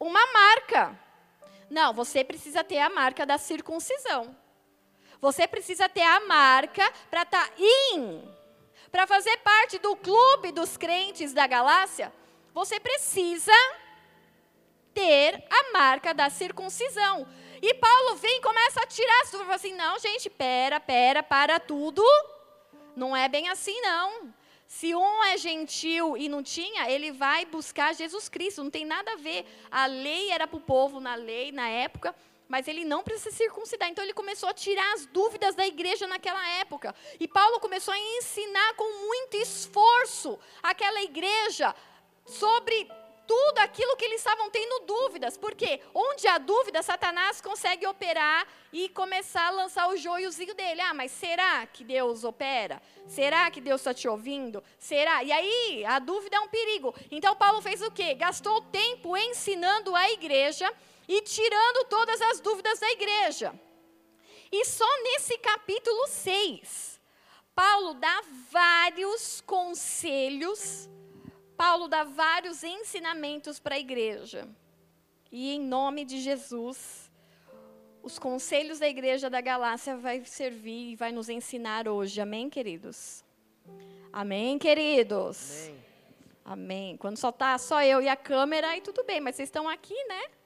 uma 0.00 0.26
marca. 0.32 0.98
Não, 1.70 1.92
você 1.92 2.24
precisa 2.24 2.64
ter 2.64 2.78
a 2.78 2.90
marca 2.90 3.24
da 3.24 3.38
circuncisão. 3.38 4.34
Você 5.20 5.46
precisa 5.46 5.88
ter 5.88 6.02
a 6.02 6.20
marca 6.20 6.90
para 7.10 7.22
estar 7.22 7.46
tá 7.46 7.52
para 8.90 9.06
fazer 9.06 9.36
parte 9.38 9.78
do 9.78 9.94
clube 9.96 10.52
dos 10.52 10.76
crentes 10.76 11.32
da 11.32 11.46
Galácia, 11.46 12.12
você 12.54 12.80
precisa 12.80 13.52
ter 14.94 15.44
a 15.50 15.72
marca 15.72 16.12
da 16.12 16.30
circuncisão. 16.30 17.26
E 17.60 17.74
Paulo 17.74 18.16
vem 18.16 18.38
e 18.38 18.42
começa 18.42 18.80
a 18.82 18.86
tirar 18.86 19.20
as 19.22 19.30
dúvidas, 19.30 19.56
assim, 19.56 19.74
não, 19.74 19.98
gente, 19.98 20.30
pera, 20.30 20.80
pera, 20.80 21.22
para 21.22 21.60
tudo. 21.60 22.02
Não 22.96 23.16
é 23.16 23.28
bem 23.28 23.48
assim, 23.48 23.80
não. 23.80 24.32
Se 24.66 24.94
um 24.94 25.24
é 25.24 25.38
gentil 25.38 26.16
e 26.16 26.28
não 26.28 26.42
tinha, 26.42 26.90
ele 26.90 27.10
vai 27.10 27.44
buscar 27.46 27.94
Jesus 27.94 28.28
Cristo, 28.28 28.62
não 28.62 28.70
tem 28.70 28.84
nada 28.84 29.12
a 29.12 29.16
ver. 29.16 29.46
A 29.70 29.86
lei 29.86 30.30
era 30.30 30.46
para 30.46 30.58
o 30.58 30.60
povo 30.60 31.00
na 31.00 31.14
lei, 31.14 31.50
na 31.50 31.68
época, 31.68 32.14
mas 32.48 32.66
ele 32.66 32.84
não 32.84 33.02
precisa 33.02 33.30
circuncidar. 33.30 33.88
Então 33.90 34.02
ele 34.02 34.14
começou 34.14 34.48
a 34.48 34.54
tirar 34.54 34.94
as 34.94 35.04
dúvidas 35.06 35.54
da 35.54 35.66
igreja 35.66 36.06
naquela 36.06 36.46
época. 36.58 36.94
E 37.20 37.28
Paulo 37.28 37.60
começou 37.60 37.92
a 37.92 37.98
ensinar 37.98 38.74
com 38.74 39.06
muito 39.06 39.36
esforço 39.36 40.38
aquela 40.62 41.02
igreja 41.02 41.74
sobre 42.24 42.88
tudo 43.26 43.58
aquilo 43.58 43.94
que 43.98 44.06
eles 44.06 44.20
estavam 44.20 44.48
tendo 44.48 44.86
dúvidas. 44.86 45.36
Porque 45.36 45.80
onde 45.92 46.26
há 46.26 46.38
dúvida, 46.38 46.82
Satanás 46.82 47.42
consegue 47.42 47.86
operar 47.86 48.46
e 48.72 48.88
começar 48.88 49.48
a 49.48 49.50
lançar 49.50 49.88
o 49.90 49.96
joiozinho 49.98 50.54
dele. 50.54 50.80
Ah, 50.80 50.94
mas 50.94 51.12
será 51.12 51.66
que 51.66 51.84
Deus 51.84 52.24
opera? 52.24 52.80
Será 53.06 53.50
que 53.50 53.60
Deus 53.60 53.82
está 53.82 53.92
te 53.92 54.08
ouvindo? 54.08 54.64
Será? 54.78 55.22
E 55.22 55.30
aí, 55.30 55.84
a 55.84 55.98
dúvida 55.98 56.38
é 56.38 56.40
um 56.40 56.48
perigo. 56.48 56.94
Então, 57.10 57.36
Paulo 57.36 57.60
fez 57.60 57.82
o 57.82 57.90
quê? 57.90 58.14
Gastou 58.14 58.62
tempo 58.62 59.14
ensinando 59.14 59.94
a 59.94 60.10
igreja 60.10 60.72
e 61.08 61.22
tirando 61.22 61.88
todas 61.88 62.20
as 62.20 62.40
dúvidas 62.40 62.78
da 62.78 62.90
igreja. 62.90 63.58
E 64.52 64.64
só 64.64 64.86
nesse 65.02 65.38
capítulo 65.38 66.06
6, 66.06 67.00
Paulo 67.54 67.94
dá 67.94 68.22
vários 68.50 69.40
conselhos, 69.40 70.88
Paulo 71.56 71.88
dá 71.88 72.04
vários 72.04 72.62
ensinamentos 72.62 73.58
para 73.58 73.74
a 73.74 73.78
igreja. 73.78 74.46
E 75.32 75.50
em 75.54 75.60
nome 75.60 76.04
de 76.04 76.20
Jesus, 76.20 77.10
os 78.02 78.18
conselhos 78.18 78.78
da 78.78 78.88
igreja 78.88 79.28
da 79.28 79.40
Galácia 79.40 79.96
vai 79.96 80.24
servir 80.24 80.92
e 80.92 80.96
vai 80.96 81.12
nos 81.12 81.28
ensinar 81.28 81.88
hoje. 81.88 82.20
Amém, 82.20 82.48
queridos? 82.48 83.24
Amém, 84.12 84.58
queridos? 84.58 85.66
Amém. 85.66 85.84
Amém. 86.44 86.96
Quando 86.96 87.18
só 87.18 87.30
tá 87.30 87.58
só 87.58 87.82
eu 87.82 88.00
e 88.00 88.08
a 88.08 88.16
câmera, 88.16 88.68
aí 88.68 88.80
tudo 88.80 89.04
bem, 89.04 89.20
mas 89.20 89.36
vocês 89.36 89.48
estão 89.48 89.68
aqui, 89.68 89.94
né? 90.04 90.37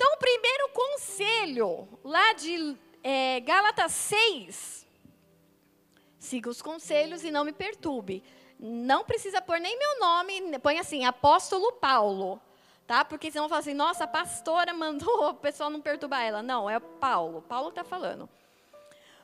Então, 0.00 0.14
o 0.14 0.16
primeiro 0.16 0.70
conselho, 0.70 1.86
lá 2.02 2.32
de 2.32 2.74
é, 3.04 3.38
Gálatas 3.40 3.92
6, 3.92 4.86
siga 6.18 6.48
os 6.48 6.62
conselhos 6.62 7.22
e 7.22 7.30
não 7.30 7.44
me 7.44 7.52
perturbe. 7.52 8.24
Não 8.58 9.04
precisa 9.04 9.42
pôr 9.42 9.60
nem 9.60 9.78
meu 9.78 10.00
nome, 10.00 10.58
põe 10.60 10.78
assim, 10.78 11.04
apóstolo 11.04 11.72
Paulo. 11.72 12.40
Tá? 12.86 13.04
Porque 13.04 13.30
senão 13.30 13.46
falar 13.46 13.58
assim, 13.58 13.74
nossa, 13.74 14.04
a 14.04 14.06
pastora 14.06 14.72
mandou 14.72 15.28
o 15.28 15.34
pessoal 15.34 15.68
não 15.68 15.82
perturbar 15.82 16.22
ela. 16.22 16.42
Não, 16.42 16.70
é 16.70 16.80
Paulo. 16.80 17.42
Paulo 17.42 17.68
está 17.68 17.84
falando. 17.84 18.26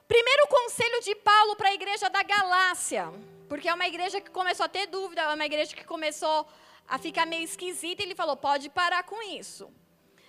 Primeiro 0.07 0.47
conselho 0.47 1.01
de 1.01 1.15
Paulo 1.15 1.57
para 1.57 1.71
a 1.71 1.75
igreja 1.75 2.11
da 2.11 2.23
Galácia. 2.23 3.11
Porque 3.49 3.67
é 3.67 3.73
uma 3.73 3.87
igreja 3.87 4.21
que 4.21 4.31
começou 4.31 4.65
a 4.65 4.69
ter 4.69 4.87
dúvida, 4.89 5.23
é 5.23 5.35
uma 5.35 5.47
igreja 5.47 5.75
que 5.75 5.87
começou 5.87 6.47
a 6.87 6.99
ficar 6.99 7.25
meio 7.25 7.45
esquisita. 7.45 8.03
E 8.03 8.05
ele 8.05 8.15
falou: 8.15 8.37
pode 8.37 8.69
parar 8.69 9.05
com 9.05 9.23
isso. 9.23 9.73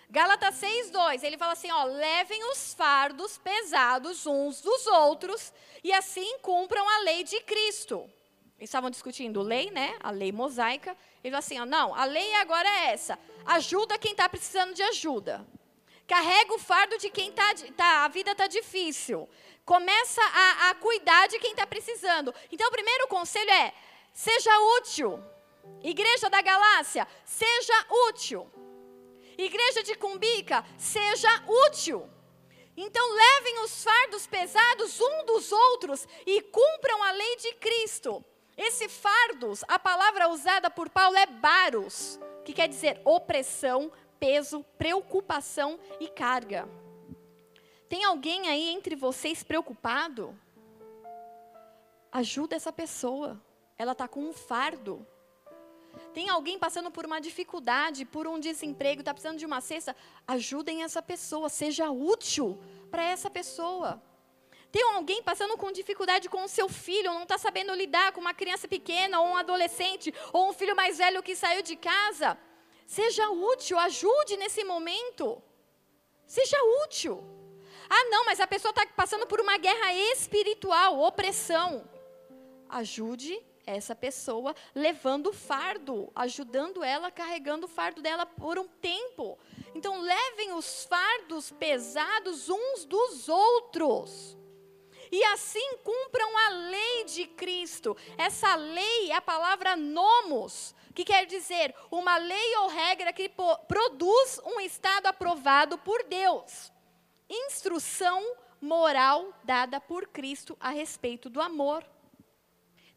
Gálatas 0.09 0.55
6:2, 0.55 1.23
ele 1.23 1.37
fala 1.37 1.51
assim, 1.51 1.69
ó, 1.69 1.83
levem 1.83 2.43
os 2.51 2.73
fardos 2.73 3.37
pesados 3.37 4.25
uns 4.25 4.61
dos 4.61 4.87
outros 4.87 5.51
e 5.83 5.91
assim 5.91 6.39
cumpram 6.39 6.87
a 6.87 6.99
lei 6.99 7.23
de 7.23 7.41
Cristo. 7.41 8.09
Eles 8.57 8.69
estavam 8.69 8.89
discutindo 8.89 9.41
lei, 9.41 9.69
né? 9.69 9.97
A 9.99 10.09
lei 10.09 10.31
mosaica. 10.31 10.97
Ele 11.23 11.31
falou 11.31 11.39
assim, 11.39 11.59
ó, 11.59 11.65
não, 11.65 11.93
a 11.93 12.05
lei 12.05 12.33
agora 12.35 12.67
é 12.67 12.93
essa. 12.93 13.19
Ajuda 13.45 13.99
quem 13.99 14.11
está 14.11 14.27
precisando 14.27 14.73
de 14.73 14.81
ajuda. 14.81 15.45
Carrega 16.07 16.53
o 16.53 16.59
fardo 16.59 16.97
de 16.97 17.09
quem 17.09 17.29
está, 17.29 17.53
tá, 17.75 18.05
a 18.05 18.07
vida 18.07 18.31
está 18.31 18.47
difícil. 18.47 19.29
Começa 19.65 20.21
a, 20.21 20.69
a 20.69 20.75
cuidar 20.75 21.27
de 21.27 21.37
quem 21.37 21.51
está 21.51 21.67
precisando. 21.67 22.33
Então, 22.49 22.67
o 22.67 22.71
primeiro 22.71 23.07
conselho 23.09 23.51
é, 23.51 23.73
seja 24.13 24.49
útil. 24.77 25.21
Igreja 25.83 26.29
da 26.29 26.41
Galácia, 26.41 27.05
seja 27.25 27.85
útil. 28.07 28.49
Igreja 29.37 29.83
de 29.83 29.95
Cumbica, 29.95 30.65
seja 30.77 31.29
útil. 31.67 32.09
Então 32.75 33.13
levem 33.13 33.63
os 33.63 33.83
fardos 33.83 34.27
pesados 34.27 34.99
um 34.99 35.25
dos 35.25 35.51
outros 35.51 36.07
e 36.25 36.41
cumpram 36.41 37.03
a 37.03 37.11
lei 37.11 37.35
de 37.37 37.53
Cristo. 37.55 38.23
Esse 38.55 38.89
fardos, 38.89 39.63
a 39.67 39.77
palavra 39.77 40.29
usada 40.29 40.69
por 40.69 40.89
Paulo 40.89 41.15
é 41.17 41.25
baros, 41.25 42.19
que 42.43 42.53
quer 42.53 42.67
dizer 42.67 43.01
opressão, 43.05 43.91
peso, 44.19 44.63
preocupação 44.77 45.79
e 45.99 46.07
carga. 46.07 46.67
Tem 47.87 48.03
alguém 48.03 48.49
aí 48.49 48.69
entre 48.69 48.95
vocês 48.95 49.43
preocupado? 49.43 50.37
Ajuda 52.11 52.55
essa 52.55 52.71
pessoa. 52.71 53.41
Ela 53.77 53.91
está 53.91 54.07
com 54.07 54.21
um 54.21 54.33
fardo. 54.33 55.05
Tem 56.13 56.29
alguém 56.29 56.57
passando 56.57 56.89
por 56.91 57.05
uma 57.05 57.19
dificuldade, 57.19 58.05
por 58.05 58.27
um 58.27 58.39
desemprego, 58.39 59.01
está 59.01 59.13
precisando 59.13 59.37
de 59.37 59.45
uma 59.45 59.61
cesta? 59.61 59.95
Ajudem 60.27 60.83
essa 60.83 61.01
pessoa, 61.01 61.49
seja 61.49 61.89
útil 61.89 62.59
para 62.89 63.03
essa 63.03 63.29
pessoa. 63.29 64.01
Tem 64.71 64.83
alguém 64.83 65.23
passando 65.23 65.57
com 65.57 65.71
dificuldade 65.71 66.29
com 66.29 66.43
o 66.43 66.47
seu 66.47 66.67
filho, 66.67 67.13
não 67.13 67.23
está 67.23 67.37
sabendo 67.37 67.73
lidar 67.73 68.11
com 68.11 68.21
uma 68.21 68.33
criança 68.33 68.67
pequena, 68.67 69.19
ou 69.21 69.27
um 69.27 69.37
adolescente, 69.37 70.13
ou 70.33 70.49
um 70.49 70.53
filho 70.53 70.75
mais 70.75 70.97
velho 70.97 71.23
que 71.23 71.35
saiu 71.35 71.61
de 71.61 71.75
casa. 71.75 72.37
Seja 72.85 73.29
útil, 73.29 73.77
ajude 73.79 74.37
nesse 74.37 74.63
momento. 74.63 75.41
Seja 76.25 76.57
útil. 76.83 77.23
Ah, 77.89 78.05
não, 78.09 78.25
mas 78.25 78.39
a 78.39 78.47
pessoa 78.47 78.71
está 78.71 78.85
passando 78.87 79.25
por 79.25 79.39
uma 79.39 79.57
guerra 79.57 79.93
espiritual, 79.93 80.99
opressão. 80.99 81.89
Ajude 82.67 83.41
essa 83.67 83.93
pessoa 83.93 84.55
levando 84.73 85.27
o 85.27 85.33
fardo, 85.33 86.11
ajudando 86.15 86.83
ela, 86.83 87.11
carregando 87.11 87.65
o 87.65 87.69
fardo 87.69 88.01
dela 88.01 88.25
por 88.25 88.57
um 88.57 88.67
tempo. 88.67 89.37
Então, 89.75 89.99
levem 89.99 90.53
os 90.53 90.85
fardos 90.85 91.51
pesados 91.51 92.49
uns 92.49 92.85
dos 92.85 93.27
outros. 93.27 94.37
E 95.11 95.23
assim 95.25 95.77
cumpram 95.83 96.37
a 96.37 96.49
lei 96.49 97.03
de 97.05 97.27
Cristo. 97.27 97.95
Essa 98.17 98.55
lei 98.55 99.11
é 99.11 99.15
a 99.15 99.21
palavra 99.21 99.75
nomos, 99.75 100.75
que 100.93 101.05
quer 101.05 101.25
dizer 101.25 101.73
uma 101.91 102.17
lei 102.17 102.55
ou 102.57 102.67
regra 102.67 103.13
que 103.13 103.31
produz 103.67 104.39
um 104.45 104.59
estado 104.59 105.07
aprovado 105.07 105.77
por 105.77 106.03
Deus. 106.03 106.71
Instrução 107.29 108.23
moral 108.59 109.33
dada 109.43 109.79
por 109.79 110.07
Cristo 110.07 110.57
a 110.59 110.69
respeito 110.69 111.29
do 111.29 111.41
amor. 111.41 111.85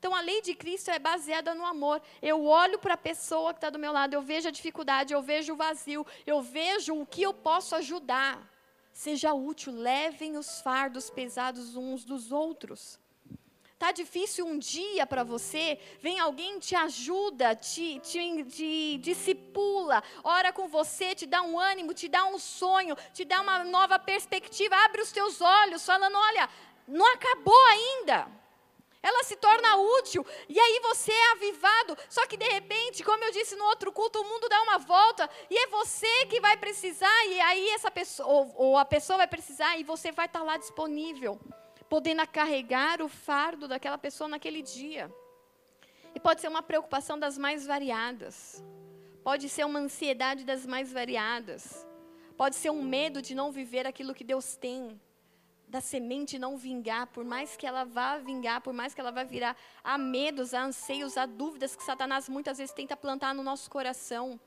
Então, 0.01 0.15
a 0.15 0.23
lei 0.23 0.41
de 0.41 0.55
Cristo 0.55 0.91
é 0.91 0.99
baseada 0.99 1.55
no 1.55 1.67
amor. 1.67 2.01
Eu 2.23 2.47
olho 2.47 2.79
para 2.79 2.95
a 2.95 2.97
pessoa 2.97 3.53
que 3.53 3.59
está 3.59 3.69
do 3.69 3.79
meu 3.79 3.93
lado, 3.93 4.15
eu 4.15 4.23
vejo 4.23 4.49
a 4.49 4.51
dificuldade, 4.51 5.13
eu 5.13 5.21
vejo 5.21 5.53
o 5.53 5.57
vazio, 5.57 6.07
eu 6.27 6.41
vejo 6.41 6.99
o 6.99 7.05
que 7.05 7.21
eu 7.21 7.35
posso 7.35 7.77
ajudar. 7.77 8.51
Seja 8.95 9.35
útil, 9.35 9.75
levem 9.75 10.39
os 10.39 10.63
fardos 10.63 11.11
pesados 11.11 11.77
uns 11.77 12.03
dos 12.03 12.33
outros. 12.33 12.99
Tá 13.79 13.93
difícil 13.93 14.47
um 14.47 14.59
dia 14.59 15.07
para 15.07 15.23
você, 15.23 15.79
vem 16.01 16.19
alguém 16.19 16.59
te 16.59 16.75
ajuda, 16.75 17.55
te, 17.55 18.01
te, 18.01 18.45
te 18.45 18.99
discipula, 18.99 20.03
ora 20.25 20.51
com 20.51 20.67
você, 20.67 21.15
te 21.15 21.27
dá 21.27 21.43
um 21.43 21.59
ânimo, 21.59 21.93
te 21.93 22.09
dá 22.09 22.25
um 22.25 22.39
sonho, 22.39 22.97
te 23.13 23.23
dá 23.23 23.43
uma 23.43 23.65
nova 23.65 23.99
perspectiva, 23.99 24.77
abre 24.77 25.03
os 25.03 25.13
teus 25.13 25.43
olhos, 25.43 25.85
falando: 25.85 26.17
olha, 26.17 26.49
não 26.89 27.07
acabou 27.13 27.67
ainda. 27.67 28.40
Ela 29.03 29.25
se 29.25 29.35
torna 29.37 29.77
útil 29.99 30.27
e 30.49 30.59
aí 30.61 30.81
você 30.83 31.11
é 31.11 31.33
avivado. 31.33 31.97
Só 32.09 32.27
que 32.27 32.37
de 32.37 32.45
repente, 32.45 33.03
como 33.03 33.25
eu 33.25 33.33
disse 33.33 33.57
no 33.57 33.65
outro 33.65 33.91
culto, 33.93 34.21
o 34.21 34.25
mundo 34.25 34.49
dá 34.49 34.63
uma 34.63 34.79
volta 34.79 35.29
e 35.49 35.57
é 35.57 35.67
você 35.69 36.27
que 36.27 36.41
vai 36.41 36.57
precisar 36.57 37.27
e 37.27 37.41
aí 37.41 37.69
essa 37.71 37.91
pessoa 37.91 38.53
ou, 38.55 38.77
a 38.77 38.85
pessoa 38.85 39.17
vai 39.17 39.27
precisar 39.27 39.79
e 39.79 39.85
você 39.85 40.13
vai 40.13 40.27
estar 40.27 40.43
lá 40.43 40.59
disponível, 40.59 41.41
podendo 41.89 42.27
carregar 42.29 43.01
o 43.01 43.09
fardo 43.09 43.67
daquela 43.67 43.97
pessoa 43.97 44.29
naquele 44.29 44.61
dia. 44.61 45.11
E 46.15 46.21
pode 46.21 46.43
ser 46.43 46.49
uma 46.49 46.63
preocupação 46.63 47.19
das 47.19 47.39
mais 47.39 47.67
variadas. 47.67 48.63
Pode 49.23 49.49
ser 49.49 49.65
uma 49.65 49.79
ansiedade 49.79 50.45
das 50.45 50.67
mais 50.67 50.93
variadas. 50.93 51.87
Pode 52.37 52.57
ser 52.57 52.71
um 52.71 52.83
medo 52.83 53.23
de 53.23 53.35
não 53.35 53.51
viver 53.51 53.87
aquilo 53.87 54.15
que 54.15 54.25
Deus 54.25 54.57
tem 54.57 55.01
da 55.71 55.81
semente 55.81 56.39
não 56.39 56.57
vingar, 56.57 57.07
por 57.07 57.25
mais 57.25 57.57
que 57.57 57.65
ela 57.65 57.85
vá 57.85 58.19
vingar, 58.19 58.61
por 58.61 58.75
mais 58.75 58.93
que 58.93 59.01
ela 59.01 59.13
vá 59.13 59.23
virar, 59.23 59.57
há 59.85 59.97
medos, 59.97 60.53
há 60.53 60.65
anseios, 60.65 61.17
há 61.17 61.27
dúvidas 61.27 61.77
que 61.77 61.83
Satanás 61.85 62.29
muitas 62.29 62.59
vezes 62.59 62.75
tenta 62.75 62.97
plantar 62.97 63.33
no 63.33 63.43
nosso 63.45 63.71
coração. 63.71 64.39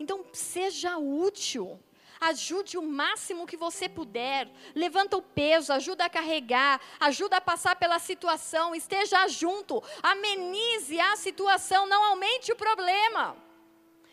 Então, 0.00 0.24
seja 0.32 0.98
útil. 0.98 1.80
Ajude 2.20 2.76
o 2.76 2.82
máximo 2.82 3.46
que 3.46 3.56
você 3.56 3.88
puder. 3.88 4.50
Levanta 4.74 5.16
o 5.16 5.22
peso, 5.22 5.72
ajuda 5.72 6.06
a 6.06 6.10
carregar, 6.10 6.80
ajuda 6.98 7.36
a 7.36 7.40
passar 7.40 7.76
pela 7.76 8.00
situação, 8.00 8.74
esteja 8.74 9.28
junto, 9.28 9.80
amenize 10.02 10.98
a 10.98 11.14
situação, 11.16 11.86
não 11.86 12.02
aumente 12.02 12.50
o 12.52 12.56
problema. 12.56 13.36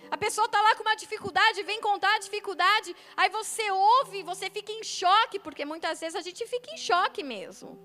A 0.09 0.17
pessoa 0.17 0.45
está 0.45 0.61
lá 0.61 0.75
com 0.75 0.83
uma 0.83 0.95
dificuldade, 0.95 1.63
vem 1.63 1.79
contar 1.79 2.15
a 2.15 2.19
dificuldade, 2.19 2.95
aí 3.15 3.29
você 3.29 3.69
ouve, 3.71 4.23
você 4.23 4.49
fica 4.49 4.71
em 4.71 4.83
choque, 4.83 5.39
porque 5.39 5.63
muitas 5.63 5.99
vezes 5.99 6.15
a 6.15 6.21
gente 6.21 6.45
fica 6.47 6.71
em 6.71 6.77
choque 6.77 7.23
mesmo. 7.23 7.79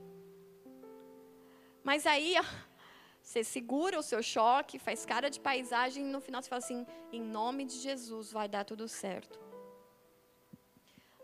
Mas 1.84 2.06
aí 2.06 2.34
você 3.22 3.44
segura 3.44 3.98
o 3.98 4.02
seu 4.02 4.22
choque, 4.22 4.78
faz 4.78 5.06
cara 5.06 5.28
de 5.28 5.38
paisagem 5.40 6.04
e 6.04 6.12
no 6.12 6.20
final 6.20 6.42
você 6.42 6.48
fala 6.48 6.64
assim: 6.64 6.86
em 7.12 7.22
nome 7.22 7.64
de 7.64 7.76
Jesus 7.78 8.32
vai 8.32 8.48
dar 8.48 8.64
tudo 8.64 8.88
certo. 8.88 9.38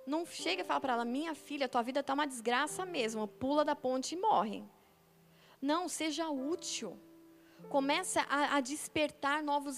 Não 0.06 0.26
chega 0.26 0.62
e 0.62 0.64
fala 0.64 0.80
para 0.80 0.92
ela: 0.94 1.04
minha 1.04 1.34
filha, 1.34 1.68
tua 1.68 1.82
vida 1.82 2.00
está 2.00 2.14
uma 2.14 2.26
desgraça 2.26 2.84
mesmo, 2.84 3.26
pula 3.26 3.64
da 3.64 3.74
ponte 3.74 4.14
e 4.14 4.18
morre. 4.18 4.64
Não, 5.60 5.88
seja 5.88 6.28
útil 6.28 6.98
começa 7.76 8.20
a, 8.28 8.56
a 8.56 8.60
despertar 8.60 9.38
novos 9.42 9.76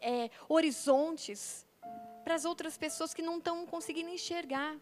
é, 0.00 0.30
horizontes 0.48 1.66
para 2.24 2.34
as 2.38 2.44
outras 2.50 2.74
pessoas 2.84 3.12
que 3.12 3.24
não 3.28 3.38
estão 3.38 3.56
conseguindo 3.66 4.10
enxergar. 4.18 4.72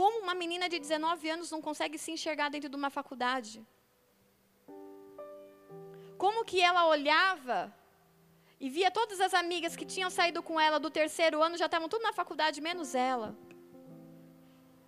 Como 0.00 0.22
uma 0.24 0.34
menina 0.42 0.68
de 0.68 0.78
19 0.80 1.30
anos 1.34 1.52
não 1.54 1.62
consegue 1.68 1.96
se 2.04 2.10
enxergar 2.16 2.48
dentro 2.54 2.68
de 2.68 2.76
uma 2.80 2.90
faculdade? 2.90 3.64
Como 6.18 6.44
que 6.44 6.60
ela 6.60 6.88
olhava 6.88 7.72
e 8.58 8.68
via 8.68 8.90
todas 8.90 9.20
as 9.20 9.32
amigas 9.32 9.76
que 9.76 9.86
tinham 9.94 10.10
saído 10.10 10.42
com 10.42 10.58
ela 10.66 10.80
do 10.80 10.90
terceiro 10.90 11.44
ano 11.46 11.56
já 11.56 11.66
estavam 11.66 11.88
tudo 11.88 12.02
na 12.02 12.12
faculdade, 12.12 12.60
menos 12.60 12.92
ela. 13.12 13.28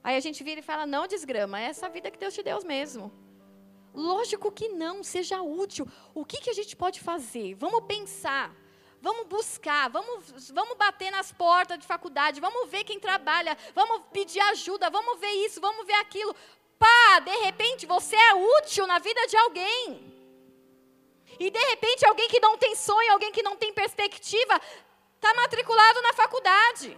Aí 0.02 0.16
a 0.16 0.24
gente 0.26 0.42
vira 0.42 0.58
e 0.58 0.68
fala: 0.70 0.84
não, 0.86 1.06
desgrama, 1.06 1.60
é 1.60 1.66
essa 1.66 1.88
vida 1.88 2.10
que 2.10 2.18
Deus 2.18 2.34
te 2.34 2.42
deu 2.42 2.58
mesmo. 2.64 3.12
Lógico 3.96 4.52
que 4.52 4.68
não, 4.68 5.02
seja 5.02 5.40
útil. 5.40 5.88
O 6.14 6.22
que, 6.22 6.38
que 6.38 6.50
a 6.50 6.52
gente 6.52 6.76
pode 6.76 7.00
fazer? 7.00 7.54
Vamos 7.54 7.84
pensar, 7.86 8.54
vamos 9.00 9.26
buscar, 9.26 9.88
vamos, 9.88 10.50
vamos 10.50 10.76
bater 10.76 11.10
nas 11.10 11.32
portas 11.32 11.78
de 11.78 11.86
faculdade, 11.86 12.38
vamos 12.38 12.68
ver 12.68 12.84
quem 12.84 13.00
trabalha, 13.00 13.56
vamos 13.74 14.02
pedir 14.12 14.40
ajuda, 14.40 14.90
vamos 14.90 15.18
ver 15.18 15.32
isso, 15.46 15.62
vamos 15.62 15.86
ver 15.86 15.94
aquilo. 15.94 16.36
Pá, 16.78 17.20
de 17.20 17.34
repente 17.38 17.86
você 17.86 18.14
é 18.14 18.34
útil 18.34 18.86
na 18.86 18.98
vida 18.98 19.26
de 19.28 19.36
alguém. 19.38 20.14
E 21.40 21.50
de 21.50 21.58
repente 21.70 22.06
alguém 22.06 22.28
que 22.28 22.38
não 22.38 22.58
tem 22.58 22.74
sonho, 22.74 23.12
alguém 23.12 23.32
que 23.32 23.42
não 23.42 23.56
tem 23.56 23.72
perspectiva, 23.72 24.60
está 25.14 25.32
matriculado 25.32 26.02
na 26.02 26.12
faculdade. 26.12 26.94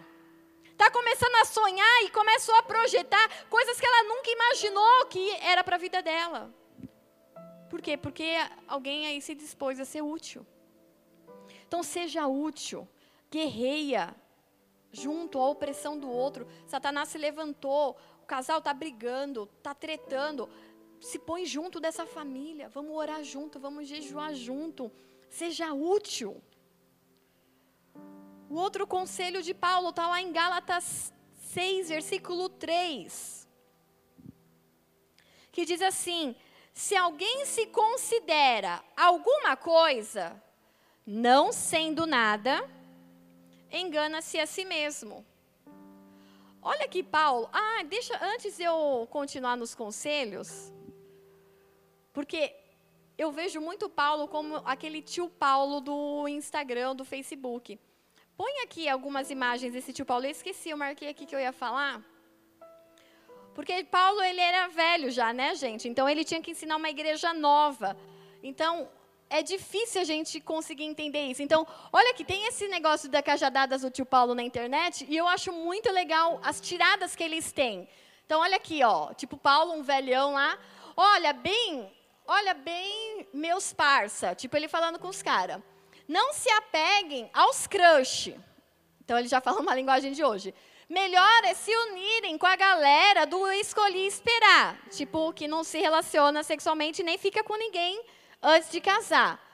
Está 0.65 0.91
começando 0.91 1.35
a 1.37 1.45
sonhar 1.45 2.03
e 2.03 2.11
começou 2.11 2.57
a 2.57 2.63
projetar 2.65 3.47
coisas 3.49 3.79
que 3.79 3.87
ela 3.87 4.03
nunca 4.03 4.31
imaginou 4.31 5.07
que 5.07 5.31
era 5.43 5.63
para 5.63 5.77
a 5.77 5.79
vida 5.79 6.03
dela. 6.03 6.53
Por 7.68 7.83
quê? 7.83 7.96
Porque 7.96 8.35
alguém 8.66 9.07
aí 9.07 9.20
se 9.20 9.35
dispôs 9.35 9.78
a 9.78 9.85
ser 9.85 10.02
útil. 10.02 10.46
Então 11.66 11.83
seja 11.83 12.26
útil, 12.26 12.88
guerreia 13.31 14.14
junto 14.90 15.38
à 15.38 15.48
opressão 15.48 15.98
do 15.98 16.11
outro. 16.11 16.46
Satanás 16.66 17.09
se 17.09 17.18
levantou, 17.18 17.96
o 18.22 18.26
casal 18.26 18.59
está 18.59 18.72
brigando, 18.72 19.48
está 19.59 19.74
tretando. 19.74 20.48
Se 21.00 21.18
põe 21.18 21.44
junto 21.44 21.78
dessa 21.78 22.07
família. 22.07 22.68
Vamos 22.68 22.96
orar 22.96 23.22
junto, 23.22 23.61
vamos 23.61 23.87
jejuar 23.87 24.35
junto. 24.35 24.90
Seja 25.28 25.72
útil. 25.72 26.42
O 28.48 28.54
outro 28.54 28.87
conselho 28.87 29.42
de 29.42 29.52
Paulo 29.52 29.90
está 29.90 30.09
lá 30.09 30.22
em 30.22 30.33
Gálatas 30.33 31.12
6, 31.35 31.90
versículo 31.90 32.48
3. 32.48 33.46
Que 35.52 35.64
diz 35.66 35.83
assim: 35.83 36.35
se 36.79 36.95
alguém 36.95 37.45
se 37.45 37.67
considera 37.67 38.81
alguma 38.97 39.57
coisa, 39.57 40.41
não 41.05 41.53
sendo 41.53 42.07
nada, 42.07 42.55
engana-se 43.69 44.38
a 44.38 44.47
si 44.47 44.64
mesmo. 44.64 45.27
Olha 46.62 46.85
aqui, 46.85 47.03
Paulo. 47.03 47.51
Ah, 47.53 47.83
deixa 47.83 48.17
antes 48.25 48.61
eu 48.61 49.09
continuar 49.11 49.57
nos 49.57 49.75
conselhos, 49.75 50.73
porque 52.12 52.55
eu 53.19 53.33
vejo 53.33 53.61
muito 53.61 53.88
Paulo 53.88 54.29
como 54.29 54.59
aquele 54.64 55.03
tio 55.03 55.29
Paulo 55.29 55.81
do 55.81 56.29
Instagram, 56.29 56.95
do 56.95 57.05
Facebook. 57.05 57.77
Põe 58.37 58.61
aqui 58.62 58.88
algumas 58.88 59.33
imagens 59.33 59.73
desse 59.73 59.93
tio 59.93 60.07
Paulo. 60.07 60.27
Eu 60.27 60.31
esqueci, 60.31 60.71
eu 60.71 60.77
marquei 60.77 61.09
aqui 61.09 61.27
que 61.27 61.35
eu 61.35 61.41
ia 61.41 61.53
falar. 61.53 62.01
Porque 63.59 63.83
Paulo 63.83 64.23
ele 64.23 64.40
era 64.40 64.68
velho 64.68 65.11
já, 65.11 65.33
né, 65.33 65.53
gente? 65.57 65.88
Então 65.88 66.09
ele 66.09 66.23
tinha 66.25 66.40
que 66.40 66.53
ensinar 66.53 66.77
uma 66.77 66.88
igreja 66.88 67.35
nova. 67.35 67.97
Então 68.40 68.88
é 69.29 69.42
difícil 69.42 70.01
a 70.01 70.05
gente 70.05 70.40
conseguir 70.40 70.85
entender 70.85 71.23
isso. 71.23 71.42
Então, 71.42 71.66
olha 71.92 72.11
aqui, 72.12 72.25
tem 72.25 72.47
esse 72.47 72.68
negócio 72.68 73.09
da 73.09 73.21
cajadadas 73.21 73.83
do 73.83 73.90
tio 73.90 74.07
Paulo 74.07 74.33
na 74.33 74.44
internet 74.44 75.05
e 75.09 75.16
eu 75.16 75.27
acho 75.27 75.53
muito 75.53 75.90
legal 75.90 76.40
as 76.44 76.61
tiradas 76.61 77.16
que 77.16 77.25
eles 77.25 77.51
têm. 77.51 77.88
Então, 78.25 78.42
olha 78.42 78.55
aqui, 78.55 78.85
ó, 78.85 79.12
tipo 79.12 79.37
Paulo, 79.37 79.73
um 79.73 79.83
velhão 79.83 80.35
lá. 80.35 80.57
Olha 80.97 81.33
bem, 81.33 81.92
olha 82.29 82.55
bem 82.55 83.27
meus 83.35 83.73
parça, 83.73 84.37
tipo 84.37 84.57
ele 84.57 84.68
falando 84.68 85.01
com 85.01 85.09
os 85.09 85.21
caras. 85.21 85.61
Não 86.07 86.33
se 86.33 86.49
apeguem 86.49 87.29
aos 87.35 87.66
crush. 87.66 88.37
Então 89.03 89.18
ele 89.18 89.27
já 89.27 89.40
fala 89.42 89.61
uma 89.61 89.75
linguagem 89.75 90.12
de 90.12 90.23
hoje. 90.23 90.55
Melhor 90.88 91.44
é 91.44 91.55
se 91.55 91.74
unirem 91.74 92.38
com 92.38 92.46
a 92.46 92.57
galera 92.57 93.27
do 93.27 93.46
escolhi 93.53 94.07
esperar. 94.07 94.79
Tipo, 94.90 95.33
que 95.33 95.46
não 95.46 95.62
se 95.62 95.79
relaciona 95.79 96.42
sexualmente 96.42 97.03
nem 97.03 97.18
fica 97.18 97.44
com 97.44 97.57
ninguém 97.57 98.03
antes 98.42 98.70
de 98.70 98.81
casar. 98.81 99.44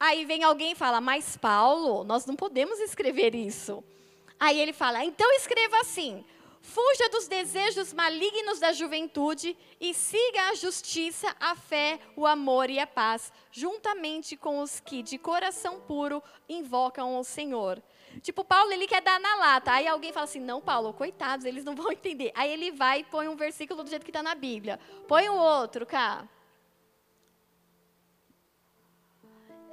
Aí 0.00 0.24
vem 0.24 0.44
alguém 0.44 0.72
e 0.72 0.76
fala, 0.76 1.00
mas 1.00 1.36
Paulo, 1.36 2.04
nós 2.04 2.24
não 2.24 2.36
podemos 2.36 2.78
escrever 2.78 3.34
isso. 3.34 3.82
Aí 4.38 4.60
ele 4.60 4.72
fala, 4.72 5.04
então 5.04 5.30
escreva 5.32 5.80
assim: 5.80 6.24
Fuja 6.62 7.08
dos 7.08 7.26
desejos 7.26 7.92
malignos 7.92 8.60
da 8.60 8.72
juventude 8.72 9.56
e 9.80 9.94
siga 9.94 10.50
a 10.50 10.54
justiça, 10.54 11.34
a 11.40 11.56
fé, 11.56 11.98
o 12.14 12.26
amor 12.26 12.68
e 12.68 12.78
a 12.78 12.86
paz, 12.86 13.32
juntamente 13.50 14.36
com 14.36 14.60
os 14.60 14.78
que 14.78 15.02
de 15.02 15.18
coração 15.18 15.80
puro 15.80 16.22
invocam 16.48 17.18
o 17.18 17.24
Senhor. 17.24 17.82
Tipo, 18.20 18.44
Paulo, 18.44 18.72
ele 18.72 18.86
quer 18.86 19.02
dar 19.02 19.20
na 19.20 19.34
lata. 19.36 19.72
Aí 19.72 19.86
alguém 19.86 20.12
fala 20.12 20.24
assim: 20.24 20.40
não, 20.40 20.60
Paulo, 20.60 20.92
coitados, 20.92 21.44
eles 21.44 21.64
não 21.64 21.74
vão 21.76 21.92
entender. 21.92 22.32
Aí 22.34 22.52
ele 22.52 22.70
vai 22.70 23.00
e 23.00 23.04
põe 23.04 23.28
um 23.28 23.36
versículo 23.36 23.82
do 23.82 23.90
jeito 23.90 24.04
que 24.04 24.10
está 24.10 24.22
na 24.22 24.34
Bíblia. 24.34 24.78
Põe 25.06 25.28
o 25.28 25.34
outro, 25.36 25.86
cá. 25.86 26.26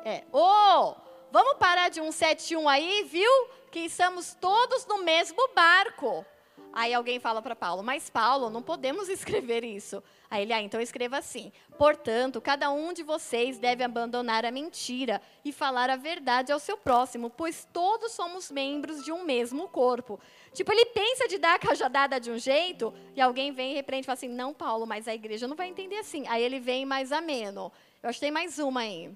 É. 0.04 0.24
Ô, 0.32 0.40
oh, 0.40 0.96
vamos 1.32 1.58
parar 1.58 1.90
de 1.90 1.96
171 1.96 2.70
aí, 2.70 3.04
viu? 3.04 3.32
Que 3.72 3.80
estamos 3.80 4.36
todos 4.36 4.86
no 4.86 5.00
mesmo 5.00 5.50
barco. 5.56 6.26
Aí 6.72 6.94
alguém 6.94 7.20
fala 7.20 7.42
para 7.42 7.56
Paulo, 7.56 7.82
mas 7.82 8.10
Paulo, 8.10 8.50
não 8.50 8.62
podemos 8.62 9.08
escrever 9.10 9.64
isso. 9.64 10.04
Aí 10.30 10.44
ele, 10.44 10.54
ah, 10.54 10.62
então 10.62 10.82
escreva 10.82 11.18
assim: 11.18 11.52
Portanto, 11.78 12.42
cada 12.42 12.72
um 12.72 12.94
de 12.94 13.04
vocês 13.04 13.58
deve 13.58 13.84
abandonar 13.84 14.46
a 14.46 14.52
mentira 14.52 15.22
e 15.44 15.52
falar 15.52 15.90
a 15.90 15.96
verdade 15.96 16.52
ao 16.52 16.60
seu 16.60 16.78
próximo, 16.78 17.30
pois 17.30 17.68
todos 17.72 18.12
somos 18.12 18.52
membros 18.52 19.04
de 19.04 19.12
um 19.12 19.24
mesmo 19.24 19.68
corpo. 19.68 20.20
Tipo, 20.54 20.72
ele 20.72 20.86
pensa 20.88 21.28
de 21.28 21.38
dar 21.38 21.56
a 21.56 21.60
cajadada 21.60 22.20
de 22.20 22.32
um 22.32 22.38
jeito, 22.38 22.94
e 23.16 23.22
alguém 23.22 23.52
vem 23.52 23.72
e 23.72 23.76
repreende 23.76 24.06
e 24.06 24.08
fala 24.08 24.16
assim: 24.16 24.30
Não, 24.30 24.54
Paulo, 24.54 24.86
mas 24.86 25.08
a 25.08 25.14
igreja 25.14 25.48
não 25.48 25.56
vai 25.56 25.68
entender 25.68 25.98
assim. 25.98 26.28
Aí 26.28 26.44
ele 26.44 26.60
vem 26.60 26.86
mais 26.86 27.12
ameno. 27.12 27.72
Eu 28.02 28.10
acho 28.10 28.18
que 28.20 28.26
tem 28.26 28.32
mais 28.32 28.60
uma 28.60 28.82
aí. 28.82 29.12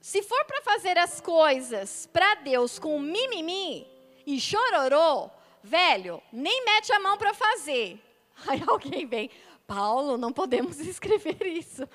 Se 0.00 0.22
for 0.22 0.44
para 0.46 0.62
fazer 0.62 0.96
as 0.96 1.20
coisas 1.20 2.06
para 2.06 2.36
Deus 2.36 2.78
com 2.78 2.98
mimimi, 2.98 3.86
e 4.26 4.40
chororô, 4.40 5.30
velho, 5.62 6.22
nem 6.32 6.64
mete 6.64 6.92
a 6.92 7.00
mão 7.00 7.18
para 7.18 7.34
fazer. 7.34 8.00
Aí 8.48 8.62
alguém 8.66 9.06
vem, 9.06 9.30
Paulo, 9.66 10.16
não 10.16 10.32
podemos 10.32 10.78
escrever 10.80 11.46
isso. 11.46 11.88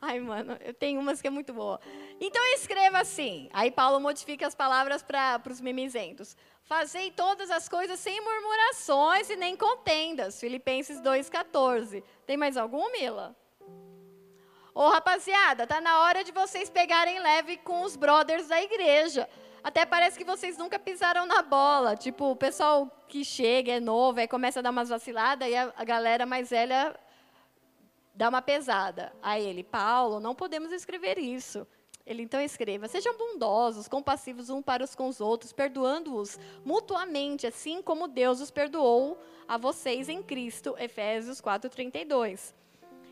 Ai, 0.00 0.20
mano, 0.20 0.56
eu 0.60 0.74
tenho 0.74 1.00
umas 1.00 1.20
que 1.20 1.28
é 1.28 1.30
muito 1.30 1.52
boa. 1.52 1.80
Então 2.20 2.42
escreva 2.54 2.98
assim. 2.98 3.48
Aí 3.52 3.70
Paulo 3.70 4.00
modifica 4.00 4.46
as 4.46 4.54
palavras 4.54 5.02
para 5.02 5.40
os 5.50 5.60
mimizentos. 5.60 6.36
Fazei 6.64 7.10
todas 7.10 7.50
as 7.50 7.68
coisas 7.68 8.00
sem 8.00 8.20
murmurações 8.20 9.28
e 9.30 9.36
nem 9.36 9.56
contendas. 9.56 10.40
Filipenses 10.40 11.00
2,14. 11.00 12.02
Tem 12.26 12.36
mais 12.36 12.56
algum, 12.56 12.90
Mila? 12.90 13.36
Ô, 14.74 14.88
rapaziada, 14.88 15.66
tá 15.66 15.80
na 15.80 16.00
hora 16.00 16.24
de 16.24 16.32
vocês 16.32 16.68
pegarem 16.68 17.20
leve 17.20 17.58
com 17.58 17.82
os 17.82 17.94
brothers 17.94 18.48
da 18.48 18.60
igreja. 18.60 19.28
Até 19.62 19.86
parece 19.86 20.18
que 20.18 20.24
vocês 20.24 20.58
nunca 20.58 20.78
pisaram 20.78 21.26
na 21.26 21.42
bola. 21.42 21.96
Tipo, 21.96 22.32
o 22.32 22.36
pessoal 22.36 22.90
que 23.14 23.24
chega, 23.24 23.74
é 23.74 23.78
novo, 23.78 24.18
aí 24.18 24.26
começa 24.26 24.58
a 24.58 24.62
dar 24.62 24.70
umas 24.70 24.88
vaciladas, 24.88 25.48
e 25.48 25.54
a, 25.54 25.72
a 25.76 25.84
galera 25.84 26.26
mais 26.26 26.50
velha 26.50 26.98
dá 28.12 28.28
uma 28.28 28.42
pesada. 28.42 29.12
Aí 29.22 29.46
ele, 29.46 29.62
Paulo, 29.62 30.18
não 30.18 30.34
podemos 30.34 30.72
escrever 30.72 31.16
isso. 31.16 31.64
Ele 32.04 32.24
então 32.24 32.40
escreva: 32.40 32.88
Sejam 32.88 33.16
bondosos, 33.16 33.86
compassivos 33.86 34.50
uns 34.50 34.64
para 34.64 34.82
os 34.82 34.96
com 34.96 35.06
os 35.06 35.20
outros, 35.20 35.52
perdoando-os 35.52 36.40
mutuamente, 36.64 37.46
assim 37.46 37.80
como 37.80 38.08
Deus 38.08 38.40
os 38.40 38.50
perdoou 38.50 39.16
a 39.46 39.56
vocês 39.56 40.08
em 40.08 40.20
Cristo. 40.20 40.74
Efésios 40.76 41.40
4:32. 41.40 42.52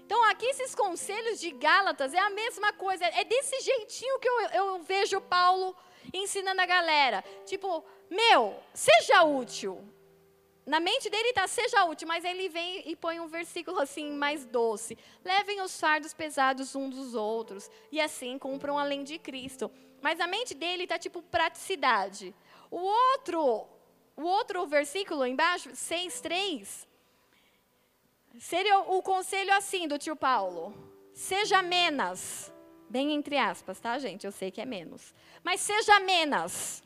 Então, 0.04 0.28
aqui 0.28 0.46
esses 0.46 0.74
conselhos 0.74 1.38
de 1.38 1.52
Gálatas 1.52 2.12
é 2.12 2.18
a 2.18 2.28
mesma 2.28 2.72
coisa, 2.72 3.04
é 3.04 3.22
desse 3.22 3.60
jeitinho 3.60 4.18
que 4.18 4.28
eu, 4.28 4.40
eu 4.50 4.82
vejo 4.82 5.20
Paulo 5.20 5.76
ensinando 6.12 6.60
a 6.60 6.66
galera. 6.66 7.24
Tipo, 7.46 7.84
meu, 8.12 8.62
seja 8.74 9.22
útil. 9.22 9.82
Na 10.64 10.78
mente 10.78 11.10
dele 11.10 11.30
está 11.30 11.48
seja 11.48 11.84
útil, 11.84 12.06
mas 12.06 12.24
ele 12.24 12.48
vem 12.48 12.88
e 12.88 12.94
põe 12.94 13.18
um 13.18 13.26
versículo 13.26 13.80
assim 13.80 14.12
mais 14.12 14.44
doce. 14.44 14.96
Levem 15.24 15.60
os 15.60 15.80
fardos 15.80 16.14
pesados 16.14 16.76
uns 16.76 16.94
dos 16.94 17.14
outros 17.14 17.70
e 17.90 18.00
assim 18.00 18.38
cumpram 18.38 18.78
além 18.78 19.02
de 19.02 19.18
Cristo. 19.18 19.70
Mas 20.00 20.20
a 20.20 20.26
mente 20.26 20.54
dele 20.54 20.84
está 20.84 20.98
tipo 20.98 21.20
praticidade. 21.22 22.34
O 22.70 22.76
outro, 22.76 23.66
o 24.16 24.22
outro 24.22 24.66
versículo 24.66 25.26
embaixo, 25.26 25.70
6:3, 25.70 26.86
seria 28.38 28.78
o 28.78 29.02
conselho 29.02 29.52
assim 29.54 29.88
do 29.88 29.98
tio 29.98 30.14
Paulo: 30.14 30.72
seja 31.12 31.60
menos, 31.60 32.52
bem 32.88 33.12
entre 33.12 33.36
aspas, 33.36 33.80
tá, 33.80 33.98
gente? 33.98 34.24
Eu 34.24 34.32
sei 34.32 34.50
que 34.50 34.60
é 34.60 34.64
menos 34.64 35.12
mas 35.42 35.60
seja 35.60 35.98
menos. 36.00 36.81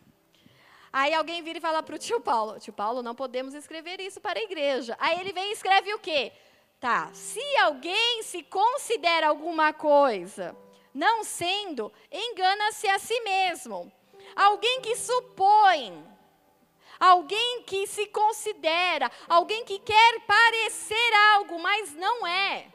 Aí 0.98 1.12
alguém 1.12 1.42
vira 1.42 1.58
e 1.58 1.60
fala 1.60 1.82
para 1.82 1.94
o 1.94 1.98
tio 1.98 2.22
Paulo: 2.22 2.58
Tio 2.58 2.72
Paulo, 2.72 3.02
não 3.02 3.14
podemos 3.14 3.52
escrever 3.52 4.00
isso 4.00 4.18
para 4.18 4.38
a 4.38 4.42
igreja. 4.42 4.96
Aí 4.98 5.20
ele 5.20 5.30
vem 5.30 5.50
e 5.50 5.52
escreve 5.52 5.92
o 5.92 5.98
quê? 5.98 6.32
Tá, 6.80 7.10
se 7.12 7.38
alguém 7.58 8.22
se 8.22 8.42
considera 8.42 9.28
alguma 9.28 9.74
coisa, 9.74 10.56
não 10.94 11.22
sendo, 11.22 11.92
engana-se 12.10 12.88
a 12.88 12.98
si 12.98 13.20
mesmo. 13.20 13.92
Alguém 14.34 14.80
que 14.80 14.96
supõe, 14.96 16.02
alguém 16.98 17.62
que 17.64 17.86
se 17.86 18.06
considera, 18.06 19.12
alguém 19.28 19.66
que 19.66 19.78
quer 19.78 20.20
parecer 20.20 21.12
algo, 21.34 21.58
mas 21.58 21.92
não 21.92 22.26
é. 22.26 22.72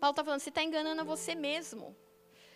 Paulo 0.00 0.10
está 0.10 0.24
falando, 0.24 0.40
você 0.40 0.48
está 0.48 0.64
enganando 0.64 1.02
a 1.02 1.04
você 1.04 1.36
mesmo. 1.36 1.96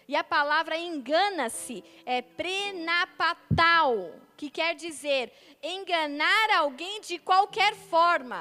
E 0.09 0.16
a 0.16 0.25
palavra 0.25 0.77
engana-se 0.77 1.85
é 2.05 2.21
prenapatal, 2.21 4.27
que 4.38 4.48
quer 4.48 4.74
dizer 4.74 5.33
enganar 5.62 6.51
alguém 6.51 7.01
de 7.01 7.18
qualquer 7.18 7.74
forma. 7.74 8.40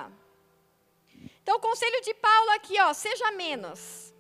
Então, 1.41 1.57
o 1.57 1.60
conselho 1.60 1.99
de 2.01 2.13
Paulo 2.13 2.51
aqui, 2.51 2.79
ó, 2.79 2.93
seja 2.93 3.31
menos. 3.31 4.13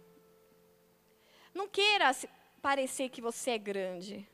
Não 1.53 1.67
queira 1.67 2.11
parecer 2.61 3.09
que 3.09 3.21
você 3.21 3.51
é 3.51 3.57
grande. 3.57 4.27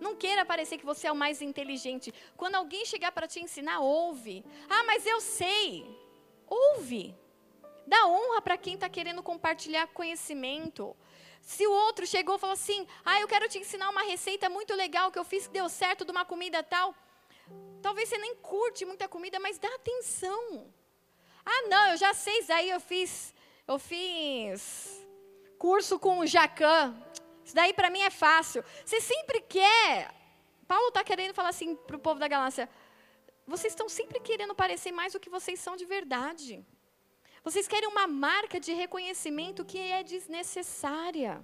Não 0.00 0.14
queira 0.14 0.44
parecer 0.44 0.78
que 0.78 0.86
você 0.86 1.08
é 1.08 1.12
o 1.12 1.16
mais 1.16 1.42
inteligente. 1.42 2.14
Quando 2.36 2.54
alguém 2.54 2.84
chegar 2.86 3.10
para 3.10 3.26
te 3.26 3.40
ensinar, 3.40 3.80
ouve. 3.80 4.44
Ah, 4.70 4.84
mas 4.84 5.04
eu 5.04 5.20
sei. 5.20 5.84
Ouve. 6.46 7.14
Dá 7.86 8.06
honra 8.06 8.40
para 8.40 8.56
quem 8.56 8.74
está 8.74 8.88
querendo 8.88 9.22
compartilhar 9.22 9.88
conhecimento. 9.88 10.94
Se 11.40 11.66
o 11.66 11.72
outro 11.72 12.06
chegou 12.06 12.36
e 12.36 12.38
falou 12.38 12.54
assim: 12.54 12.86
Ah, 13.04 13.20
eu 13.20 13.28
quero 13.28 13.48
te 13.48 13.58
ensinar 13.58 13.88
uma 13.90 14.02
receita 14.02 14.48
muito 14.48 14.74
legal 14.74 15.10
que 15.10 15.18
eu 15.18 15.24
fiz 15.24 15.46
que 15.46 15.52
deu 15.52 15.68
certo 15.68 16.04
de 16.04 16.10
uma 16.10 16.24
comida 16.24 16.62
tal. 16.62 16.94
Talvez 17.80 18.08
você 18.08 18.18
nem 18.18 18.34
curte 18.36 18.84
muita 18.84 19.08
comida, 19.08 19.38
mas 19.40 19.58
dá 19.58 19.68
atenção. 19.74 20.72
Ah, 21.44 21.62
não, 21.68 21.92
eu 21.92 21.96
já 21.96 22.12
sei 22.12 22.40
isso 22.40 22.52
aí, 22.52 22.68
eu 22.68 22.80
fiz, 22.80 23.34
eu 23.66 23.78
fiz 23.78 25.06
curso 25.58 25.98
com 25.98 26.18
o 26.18 26.26
Jacan. 26.26 26.94
Isso 27.44 27.54
daí 27.54 27.72
para 27.72 27.88
mim 27.88 28.00
é 28.00 28.10
fácil. 28.10 28.62
Você 28.84 29.00
sempre 29.00 29.40
quer. 29.40 30.14
Paulo 30.66 30.88
está 30.88 31.02
querendo 31.02 31.32
falar 31.32 31.48
assim 31.48 31.74
para 31.74 31.96
o 31.96 32.00
povo 32.00 32.20
da 32.20 32.28
Galácia: 32.28 32.68
vocês 33.46 33.72
estão 33.72 33.88
sempre 33.88 34.20
querendo 34.20 34.54
parecer 34.54 34.92
mais 34.92 35.14
do 35.14 35.20
que 35.20 35.30
vocês 35.30 35.58
são 35.58 35.76
de 35.76 35.86
verdade. 35.86 36.64
Vocês 37.48 37.66
querem 37.66 37.88
uma 37.88 38.06
marca 38.06 38.60
de 38.60 38.74
reconhecimento 38.74 39.64
que 39.64 39.78
é 39.78 40.02
desnecessária. 40.02 41.42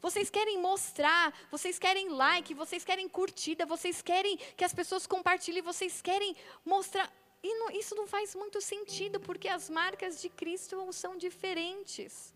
Vocês 0.00 0.30
querem 0.30 0.56
mostrar, 0.60 1.36
vocês 1.50 1.80
querem 1.80 2.10
like, 2.10 2.54
vocês 2.54 2.84
querem 2.84 3.08
curtida, 3.08 3.66
vocês 3.66 4.00
querem 4.00 4.36
que 4.56 4.64
as 4.64 4.72
pessoas 4.72 5.04
compartilhem, 5.04 5.62
vocês 5.62 6.00
querem 6.00 6.36
mostrar. 6.64 7.12
E 7.42 7.52
não, 7.58 7.72
isso 7.72 7.96
não 7.96 8.06
faz 8.06 8.36
muito 8.36 8.60
sentido, 8.60 9.18
porque 9.18 9.48
as 9.48 9.68
marcas 9.68 10.22
de 10.22 10.28
Cristo 10.28 10.92
são 10.92 11.16
diferentes. 11.16 12.32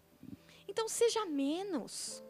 Então, 0.67 0.89
seja 0.89 1.25
menos. 1.27 2.25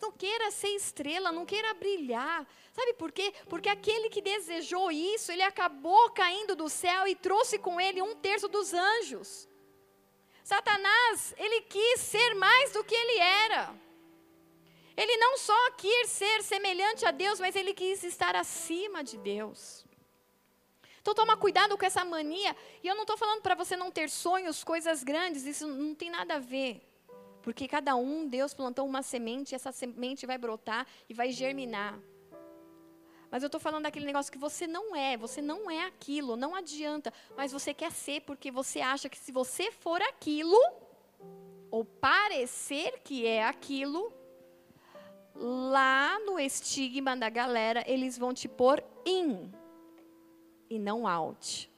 Não 0.00 0.12
queira 0.12 0.52
ser 0.52 0.68
estrela, 0.68 1.32
não 1.32 1.44
queira 1.44 1.74
brilhar. 1.74 2.46
Sabe 2.72 2.92
por 2.92 3.10
quê? 3.10 3.34
Porque 3.48 3.68
aquele 3.68 4.08
que 4.08 4.22
desejou 4.22 4.92
isso, 4.92 5.32
ele 5.32 5.42
acabou 5.42 6.10
caindo 6.10 6.54
do 6.54 6.68
céu 6.68 7.08
e 7.08 7.16
trouxe 7.16 7.58
com 7.58 7.80
ele 7.80 8.00
um 8.00 8.14
terço 8.14 8.46
dos 8.46 8.72
anjos. 8.72 9.48
Satanás, 10.44 11.34
ele 11.38 11.62
quis 11.62 12.00
ser 12.00 12.34
mais 12.34 12.70
do 12.70 12.84
que 12.84 12.94
ele 12.94 13.18
era. 13.18 13.74
Ele 14.94 15.16
não 15.16 15.38
só 15.38 15.70
quis 15.70 16.10
ser 16.10 16.42
semelhante 16.42 17.06
a 17.06 17.10
Deus, 17.10 17.40
mas 17.40 17.56
ele 17.56 17.72
quis 17.72 18.04
estar 18.04 18.36
acima 18.36 19.02
de 19.02 19.16
Deus. 19.16 19.84
Então 21.00 21.14
toma 21.14 21.36
cuidado 21.36 21.76
com 21.78 21.84
essa 21.84 22.04
mania. 22.04 22.54
E 22.82 22.86
eu 22.86 22.94
não 22.94 23.02
estou 23.02 23.16
falando 23.16 23.40
para 23.40 23.54
você 23.54 23.74
não 23.74 23.90
ter 23.90 24.10
sonhos, 24.10 24.62
coisas 24.62 25.02
grandes, 25.02 25.46
isso 25.46 25.66
não 25.66 25.94
tem 25.94 26.10
nada 26.10 26.34
a 26.34 26.38
ver. 26.38 26.80
Porque 27.42 27.66
cada 27.66 27.96
um, 27.96 28.28
Deus 28.28 28.52
plantou 28.52 28.86
uma 28.86 29.02
semente, 29.02 29.52
e 29.52 29.56
essa 29.56 29.72
semente 29.72 30.26
vai 30.26 30.36
brotar 30.36 30.86
e 31.08 31.14
vai 31.14 31.30
germinar. 31.30 31.98
Mas 33.34 33.42
eu 33.42 33.48
estou 33.48 33.60
falando 33.60 33.82
daquele 33.82 34.06
negócio 34.06 34.30
que 34.30 34.38
você 34.38 34.64
não 34.64 34.94
é, 34.94 35.16
você 35.16 35.42
não 35.42 35.68
é 35.68 35.86
aquilo, 35.86 36.36
não 36.36 36.54
adianta. 36.54 37.12
Mas 37.36 37.50
você 37.50 37.74
quer 37.74 37.90
ser 37.90 38.20
porque 38.20 38.48
você 38.48 38.80
acha 38.80 39.08
que 39.08 39.18
se 39.18 39.32
você 39.32 39.72
for 39.72 40.00
aquilo, 40.02 40.56
ou 41.68 41.84
parecer 41.84 43.00
que 43.02 43.26
é 43.26 43.44
aquilo, 43.44 44.12
lá 45.34 46.16
no 46.20 46.38
estigma 46.38 47.16
da 47.16 47.28
galera, 47.28 47.82
eles 47.88 48.16
vão 48.16 48.32
te 48.32 48.46
pôr 48.46 48.80
in 49.04 49.52
e 50.70 50.78
não 50.78 51.04
out. 51.04 51.68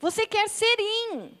Você 0.00 0.26
quer 0.26 0.48
ser 0.48 0.76
in. 0.80 1.38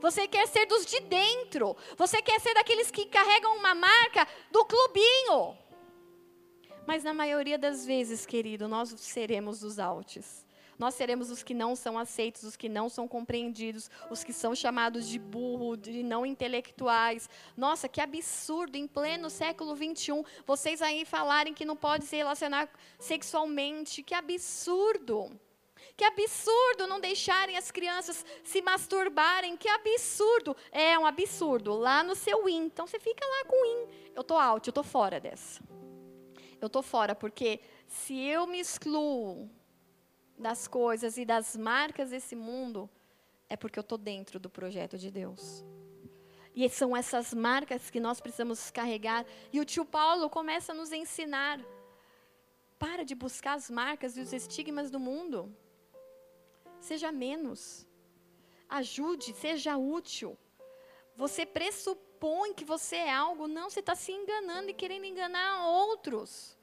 Você 0.00 0.28
quer 0.28 0.46
ser 0.46 0.64
dos 0.66 0.86
de 0.86 1.00
dentro. 1.00 1.76
Você 1.96 2.22
quer 2.22 2.40
ser 2.40 2.54
daqueles 2.54 2.88
que 2.88 3.06
carregam 3.06 3.56
uma 3.56 3.74
marca 3.74 4.28
do 4.52 4.64
clubinho. 4.64 5.58
Mas 6.86 7.04
na 7.04 7.14
maioria 7.14 7.58
das 7.58 7.86
vezes, 7.86 8.26
querido, 8.26 8.68
nós 8.68 8.94
seremos 8.98 9.62
os 9.62 9.78
altos. 9.78 10.44
Nós 10.78 10.94
seremos 10.94 11.30
os 11.30 11.42
que 11.44 11.54
não 11.54 11.76
são 11.76 11.96
aceitos, 11.96 12.42
os 12.42 12.56
que 12.56 12.68
não 12.68 12.88
são 12.88 13.06
compreendidos, 13.06 13.88
os 14.10 14.24
que 14.24 14.32
são 14.32 14.52
chamados 14.52 15.06
de 15.06 15.18
burro, 15.18 15.76
de 15.76 16.02
não 16.02 16.26
intelectuais. 16.26 17.28
Nossa, 17.56 17.88
que 17.88 18.00
absurdo, 18.00 18.76
em 18.76 18.88
pleno 18.88 19.30
século 19.30 19.76
21, 19.76 20.24
vocês 20.44 20.82
aí 20.82 21.04
falarem 21.04 21.54
que 21.54 21.64
não 21.64 21.76
pode 21.76 22.04
se 22.04 22.16
relacionar 22.16 22.68
sexualmente. 22.98 24.02
Que 24.02 24.14
absurdo. 24.14 25.30
Que 25.96 26.04
absurdo 26.04 26.86
não 26.88 26.98
deixarem 26.98 27.56
as 27.56 27.70
crianças 27.70 28.24
se 28.42 28.60
masturbarem. 28.60 29.56
Que 29.56 29.68
absurdo. 29.68 30.56
É 30.72 30.98
um 30.98 31.06
absurdo. 31.06 31.74
Lá 31.74 32.02
no 32.02 32.16
seu 32.16 32.48
in. 32.48 32.64
Então 32.64 32.88
você 32.88 32.98
fica 32.98 33.24
lá 33.24 33.44
com 33.44 33.54
o 33.54 33.66
in. 33.66 34.10
Eu 34.16 34.24
tô 34.24 34.36
out, 34.36 34.66
eu 34.66 34.72
tô 34.72 34.82
fora 34.82 35.20
dessa 35.20 35.62
eu 36.64 36.68
estou 36.68 36.82
fora, 36.82 37.14
porque 37.14 37.60
se 37.86 38.18
eu 38.18 38.46
me 38.46 38.60
excluo 38.60 39.50
das 40.38 40.66
coisas 40.66 41.16
e 41.16 41.24
das 41.24 41.56
marcas 41.56 42.10
desse 42.10 42.34
mundo, 42.34 42.88
é 43.48 43.56
porque 43.56 43.78
eu 43.78 43.82
estou 43.82 43.98
dentro 43.98 44.38
do 44.40 44.48
projeto 44.48 44.96
de 44.96 45.10
Deus. 45.10 45.64
E 46.54 46.68
são 46.68 46.96
essas 46.96 47.32
marcas 47.32 47.90
que 47.90 48.00
nós 48.00 48.20
precisamos 48.20 48.70
carregar. 48.70 49.24
E 49.52 49.58
o 49.60 49.64
tio 49.64 49.84
Paulo 49.84 50.28
começa 50.28 50.72
a 50.72 50.74
nos 50.74 50.92
ensinar. 50.92 51.58
Para 52.78 53.04
de 53.04 53.14
buscar 53.14 53.54
as 53.54 53.70
marcas 53.70 54.16
e 54.16 54.20
os 54.20 54.32
estigmas 54.32 54.90
do 54.90 55.00
mundo. 55.00 55.54
Seja 56.80 57.10
menos. 57.10 57.86
Ajude, 58.68 59.32
seja 59.34 59.76
útil. 59.76 60.36
Você 61.16 61.44
pressupõe 61.44 62.12
supõe 62.22 62.54
que 62.54 62.64
você 62.64 62.96
é 62.96 63.12
algo, 63.12 63.48
não, 63.48 63.68
você 63.68 63.80
está 63.80 63.96
se 63.96 64.12
enganando 64.12 64.70
e 64.70 64.74
querendo 64.74 65.04
enganar 65.04 65.66
outros. 65.66 66.56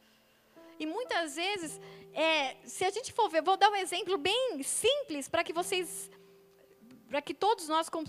E 0.79 0.85
muitas 0.85 1.35
vezes, 1.35 1.81
é, 2.13 2.55
se 2.63 2.85
a 2.85 2.89
gente 2.89 3.11
for 3.11 3.27
ver, 3.29 3.41
vou 3.41 3.57
dar 3.57 3.69
um 3.69 3.75
exemplo 3.75 4.17
bem 4.17 4.63
simples 4.63 5.27
para 5.27 5.43
que 5.43 5.51
vocês, 5.51 6.09
para 7.09 7.21
que 7.21 7.33
todos 7.33 7.67
nós 7.67 7.89
com, 7.89 8.05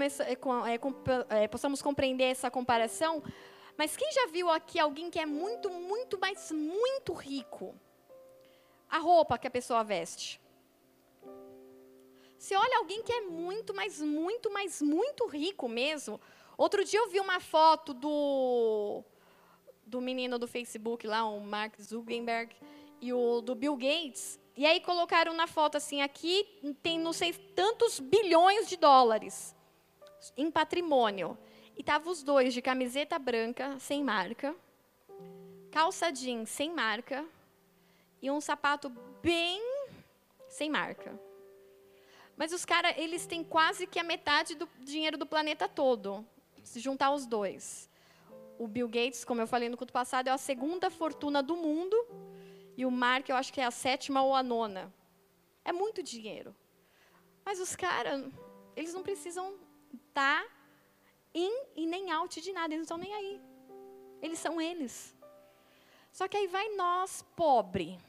é, 0.00 0.34
é, 0.74 1.42
é, 1.42 1.48
possamos 1.48 1.82
compreender 1.82 2.24
essa 2.24 2.48
comparação. 2.48 3.20
Mas 3.76 3.96
quem 3.96 4.12
já 4.12 4.28
viu 4.28 4.48
aqui 4.48 4.78
alguém 4.78 5.10
que 5.10 5.18
é 5.18 5.26
muito, 5.26 5.68
muito, 5.70 6.16
mas 6.20 6.52
muito 6.52 7.12
rico? 7.12 7.74
A 8.88 8.98
roupa 8.98 9.38
que 9.38 9.48
a 9.48 9.50
pessoa 9.50 9.82
veste. 9.82 10.40
Se 12.42 12.56
olha 12.56 12.78
alguém 12.78 13.02
que 13.02 13.12
é 13.12 13.20
muito, 13.20 13.72
mas 13.72 14.00
muito, 14.00 14.50
mas 14.50 14.82
muito 14.82 15.26
rico 15.26 15.68
mesmo, 15.68 16.20
Outro 16.56 16.84
dia 16.84 17.00
eu 17.00 17.08
vi 17.08 17.18
uma 17.18 17.40
foto 17.40 17.94
do, 17.94 19.02
do 19.86 20.00
menino 20.00 20.38
do 20.38 20.46
Facebook 20.46 21.06
lá, 21.06 21.24
o 21.24 21.40
Mark 21.40 21.74
Zuckerberg, 21.80 22.54
e 23.00 23.12
o 23.12 23.40
do 23.40 23.54
Bill 23.54 23.76
Gates. 23.76 24.38
E 24.56 24.66
aí 24.66 24.80
colocaram 24.80 25.34
na 25.34 25.46
foto 25.46 25.76
assim, 25.76 26.02
aqui 26.02 26.46
tem 26.82 26.98
não 26.98 27.12
sei 27.12 27.32
tantos 27.32 27.98
bilhões 27.98 28.68
de 28.68 28.76
dólares 28.76 29.56
em 30.36 30.50
patrimônio. 30.50 31.36
E 31.76 31.80
estavam 31.80 32.12
os 32.12 32.22
dois 32.22 32.52
de 32.52 32.60
camiseta 32.60 33.18
branca, 33.18 33.78
sem 33.78 34.04
marca, 34.04 34.54
calça 35.70 36.12
jeans 36.12 36.50
sem 36.50 36.70
marca 36.70 37.24
e 38.20 38.30
um 38.30 38.40
sapato 38.40 38.90
bem 39.22 39.60
sem 40.48 40.70
marca. 40.70 41.18
Mas 42.42 42.52
os 42.52 42.64
caras, 42.64 42.94
eles 42.96 43.24
têm 43.24 43.44
quase 43.44 43.86
que 43.86 44.00
a 44.00 44.02
metade 44.02 44.56
do 44.56 44.68
dinheiro 44.80 45.16
do 45.16 45.24
planeta 45.24 45.68
todo 45.68 46.26
se 46.64 46.80
juntar 46.80 47.12
os 47.12 47.24
dois. 47.24 47.88
O 48.58 48.66
Bill 48.66 48.88
Gates, 48.88 49.24
como 49.24 49.40
eu 49.40 49.46
falei 49.46 49.68
no 49.68 49.76
culto 49.76 49.92
passado, 49.92 50.26
é 50.26 50.32
a 50.32 50.36
segunda 50.36 50.90
fortuna 50.90 51.40
do 51.40 51.54
mundo. 51.56 51.96
E 52.76 52.84
o 52.84 52.90
Mark, 52.90 53.28
eu 53.28 53.36
acho 53.36 53.52
que 53.52 53.60
é 53.60 53.64
a 53.64 53.70
sétima 53.70 54.24
ou 54.24 54.34
a 54.34 54.42
nona. 54.42 54.92
É 55.64 55.70
muito 55.70 56.02
dinheiro. 56.02 56.52
Mas 57.44 57.60
os 57.60 57.76
caras, 57.76 58.28
eles 58.74 58.92
não 58.92 59.04
precisam 59.04 59.54
estar 59.94 60.44
in 61.32 61.66
e 61.76 61.86
nem 61.86 62.10
out 62.10 62.40
de 62.40 62.52
nada. 62.52 62.74
Eles 62.74 62.88
não 62.88 62.96
estão 62.96 62.98
nem 62.98 63.14
aí. 63.14 63.40
Eles 64.20 64.40
são 64.40 64.60
eles. 64.60 65.14
Só 66.10 66.26
que 66.26 66.36
aí 66.36 66.48
vai 66.48 66.70
nós, 66.70 67.24
pobre, 67.36 68.00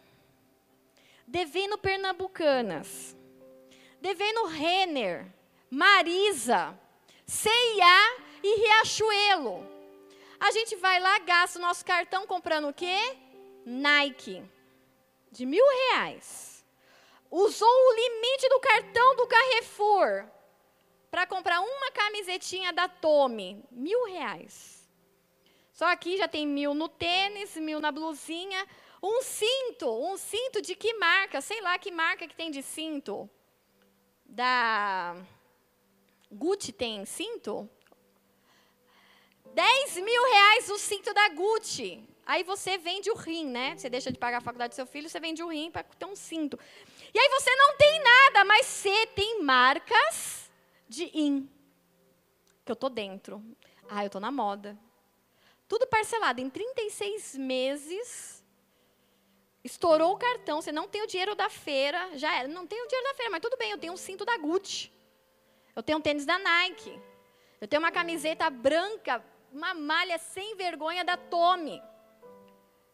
devendo 1.28 1.78
Pernambucanas, 1.78 3.16
devendo 4.04 4.48
Renner, 4.48 5.26
Marisa, 5.70 6.78
CIA 7.26 8.18
e 8.44 8.60
Riachuelo. 8.60 9.66
A 10.38 10.52
gente 10.52 10.76
vai 10.76 11.00
lá, 11.00 11.20
gasta 11.20 11.58
o 11.58 11.62
nosso 11.62 11.86
cartão 11.86 12.28
comprando 12.28 12.68
o 12.68 12.74
quê? 12.74 12.98
Nike. 13.66 14.44
De 15.32 15.46
mil 15.46 15.66
reais. 15.66 16.66
Usou 17.32 17.66
o 17.66 17.94
limite 17.96 18.50
do 18.50 18.60
cartão 18.60 19.16
do 19.16 19.26
Carrefour 19.26 20.26
para 21.10 21.26
comprar 21.26 21.62
uma 21.62 21.90
camisetinha 21.92 22.74
da 22.74 22.90
Tommy. 22.90 23.64
Mil 23.72 24.04
reais. 24.04 24.86
Só 25.72 25.86
aqui 25.86 26.18
já 26.18 26.28
tem 26.28 26.46
mil 26.46 26.74
no 26.74 26.90
tênis, 26.90 27.56
mil 27.56 27.80
na 27.80 27.90
blusinha. 27.90 28.68
Um 29.02 29.22
cinto, 29.22 29.90
um 29.90 30.18
cinto 30.18 30.62
de 30.62 30.76
que 30.76 30.94
marca? 30.96 31.40
Sei 31.40 31.62
lá 31.62 31.80
que 31.80 31.90
marca 31.90 32.28
que 32.28 32.36
tem 32.36 32.52
de 32.52 32.62
cinto. 32.62 33.30
Da 34.34 35.16
Gucci 36.32 36.72
tem 36.72 37.06
cinto? 37.06 37.70
10 39.54 39.98
mil 39.98 40.24
reais 40.24 40.70
o 40.72 40.78
cinto 40.80 41.14
da 41.14 41.30
Gucci. 41.30 42.04
Aí 42.26 42.42
você 42.44 42.76
vende 42.80 43.12
o 43.12 43.16
rim, 43.16 43.46
né? 43.46 43.78
Você 43.78 43.92
deixa 43.92 44.12
de 44.12 44.18
pagar 44.18 44.40
a 44.40 44.42
faculdade 44.42 44.72
do 44.72 44.76
seu 44.76 44.88
filho, 44.88 45.08
você 45.08 45.20
vende 45.20 45.44
o 45.44 45.50
rim 45.50 45.70
para 45.70 45.84
ter 45.84 46.06
um 46.06 46.16
cinto. 46.16 46.58
E 47.14 47.20
aí 47.20 47.30
você 47.30 47.56
não 47.56 47.78
tem 47.78 48.02
nada, 48.02 48.44
mas 48.44 48.66
você 48.66 49.06
tem 49.08 49.44
marcas 49.44 50.52
de 50.90 51.12
in. 51.14 51.48
Que 52.66 52.72
eu 52.72 52.76
tô 52.76 52.90
dentro. 52.90 53.40
Ah, 53.88 54.04
eu 54.04 54.10
tô 54.10 54.20
na 54.20 54.32
moda. 54.32 54.76
Tudo 55.68 55.86
parcelado 55.86 56.42
em 56.42 56.50
36 56.50 57.38
meses. 57.38 58.43
Estourou 59.64 60.14
o 60.14 60.18
cartão, 60.18 60.62
você 60.62 60.72
não 60.72 60.88
tem 60.88 61.04
o 61.04 61.08
dinheiro 61.08 61.36
da 61.36 61.50
feira, 61.50 62.18
já 62.18 62.36
era. 62.36 62.48
Não 62.48 62.68
tenho 62.68 62.84
o 62.84 62.88
dinheiro 62.88 63.08
da 63.08 63.14
feira, 63.16 63.32
mas 63.32 63.42
tudo 63.42 63.58
bem, 63.58 63.72
eu 63.72 63.78
tenho 63.78 63.94
um 63.94 63.98
cinto 63.98 64.26
da 64.26 64.38
Gucci. 64.38 64.92
Eu 65.76 65.82
tenho 65.82 65.98
um 65.98 66.02
tênis 66.02 66.26
da 66.26 66.38
Nike. 66.38 67.00
Eu 67.62 67.68
tenho 67.68 67.82
uma 67.82 67.92
camiseta 67.92 68.50
branca 68.50 69.24
uma 69.54 69.74
malha 69.74 70.18
sem 70.18 70.56
vergonha 70.56 71.06
da 71.06 71.16
Tome. 71.16 71.82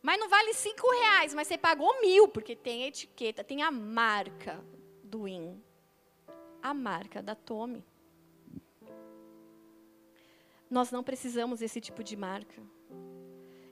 Mas 0.01 0.19
não 0.19 0.29
vale 0.29 0.53
cinco 0.53 0.89
reais, 0.91 1.33
mas 1.33 1.47
você 1.47 1.57
pagou 1.57 2.01
mil, 2.01 2.27
porque 2.27 2.55
tem 2.55 2.83
a 2.83 2.87
etiqueta, 2.87 3.43
tem 3.43 3.63
a 3.63 3.71
marca 3.71 4.63
do 5.03 5.27
IN. 5.27 5.61
A 6.61 6.73
marca 6.73 7.23
da 7.23 7.33
Tome. 7.33 7.83
Nós 10.69 10.91
não 10.91 11.03
precisamos 11.03 11.59
desse 11.59 11.81
tipo 11.81 12.03
de 12.03 12.15
marca. 12.15 12.61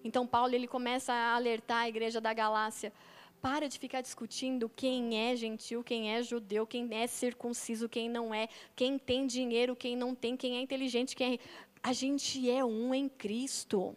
Então 0.07 0.25
Paulo 0.25 0.55
ele 0.55 0.67
começa 0.67 1.11
a 1.13 1.35
alertar 1.35 1.79
a 1.79 1.89
igreja 1.89 2.21
da 2.21 2.33
Galácia 2.33 2.93
para 3.41 3.67
de 3.67 3.77
ficar 3.77 4.01
discutindo 4.01 4.69
quem 4.69 5.29
é 5.29 5.35
gentil, 5.35 5.83
quem 5.83 6.13
é 6.15 6.23
judeu, 6.23 6.65
quem 6.65 6.87
é 6.91 7.05
circunciso, 7.05 7.87
quem 7.87 8.09
não 8.09 8.33
é, 8.33 8.47
quem 8.75 8.97
tem 8.97 9.27
dinheiro, 9.27 9.75
quem 9.75 9.95
não 9.95 10.15
tem, 10.15 10.35
quem 10.35 10.57
é 10.57 10.61
inteligente, 10.61 11.15
quem 11.15 11.35
é 11.35 11.39
a 11.83 11.93
gente 11.93 12.49
é 12.49 12.65
um 12.65 12.93
em 12.93 13.07
Cristo. 13.07 13.95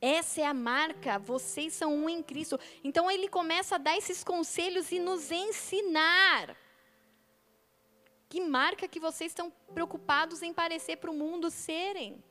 Essa 0.00 0.42
é 0.42 0.44
a 0.44 0.54
marca, 0.54 1.18
vocês 1.18 1.72
são 1.72 1.94
um 1.94 2.08
em 2.08 2.22
Cristo. 2.22 2.58
Então 2.84 3.10
ele 3.10 3.28
começa 3.28 3.76
a 3.76 3.78
dar 3.78 3.96
esses 3.96 4.22
conselhos 4.22 4.92
e 4.92 4.98
nos 4.98 5.30
ensinar. 5.30 6.56
Que 8.28 8.40
marca 8.40 8.86
que 8.86 9.00
vocês 9.00 9.30
estão 9.32 9.50
preocupados 9.72 10.42
em 10.42 10.52
parecer 10.52 10.96
para 10.96 11.10
o 11.10 11.14
mundo 11.14 11.50
serem? 11.50 12.22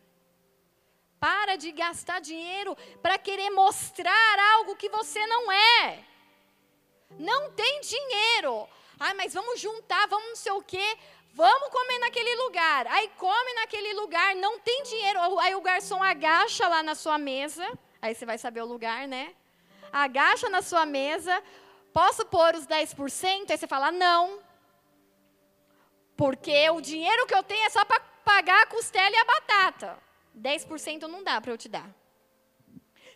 Para 1.19 1.55
de 1.55 1.71
gastar 1.71 2.19
dinheiro 2.21 2.75
para 3.01 3.17
querer 3.17 3.49
mostrar 3.49 4.39
algo 4.55 4.75
que 4.75 4.89
você 4.89 5.25
não 5.27 5.51
é. 5.51 6.03
Não 7.17 7.51
tem 7.51 7.81
dinheiro. 7.81 8.67
Ah, 8.99 9.13
mas 9.13 9.33
vamos 9.33 9.59
juntar, 9.59 10.07
vamos 10.07 10.29
não 10.29 10.35
sei 10.35 10.51
o 10.51 10.61
quê. 10.61 10.97
Vamos 11.33 11.69
comer 11.69 11.99
naquele 11.99 12.35
lugar. 12.43 12.87
Aí 12.87 13.09
come 13.17 13.53
naquele 13.53 13.93
lugar, 13.93 14.35
não 14.35 14.59
tem 14.59 14.83
dinheiro. 14.83 15.39
Aí 15.39 15.55
o 15.55 15.61
garçom 15.61 16.01
agacha 16.01 16.67
lá 16.67 16.81
na 16.81 16.95
sua 16.95 17.17
mesa. 17.17 17.65
Aí 18.01 18.13
você 18.13 18.25
vai 18.25 18.37
saber 18.37 18.61
o 18.61 18.65
lugar, 18.65 19.07
né? 19.07 19.35
agacha 19.91 20.49
na 20.49 20.61
sua 20.61 20.85
mesa, 20.85 21.41
posso 21.93 22.25
pôr 22.25 22.55
os 22.55 22.65
10%? 22.65 23.49
Aí 23.49 23.57
você 23.57 23.67
fala, 23.67 23.91
não. 23.91 24.39
Porque 26.15 26.69
o 26.71 26.81
dinheiro 26.81 27.25
que 27.27 27.35
eu 27.35 27.43
tenho 27.43 27.65
é 27.65 27.69
só 27.69 27.85
para 27.85 27.99
pagar 28.23 28.63
a 28.63 28.67
costela 28.67 29.15
e 29.15 29.19
a 29.19 29.25
batata. 29.25 30.06
10% 30.37 31.03
não 31.03 31.23
dá 31.23 31.41
para 31.41 31.51
eu 31.51 31.57
te 31.57 31.67
dar. 31.67 31.89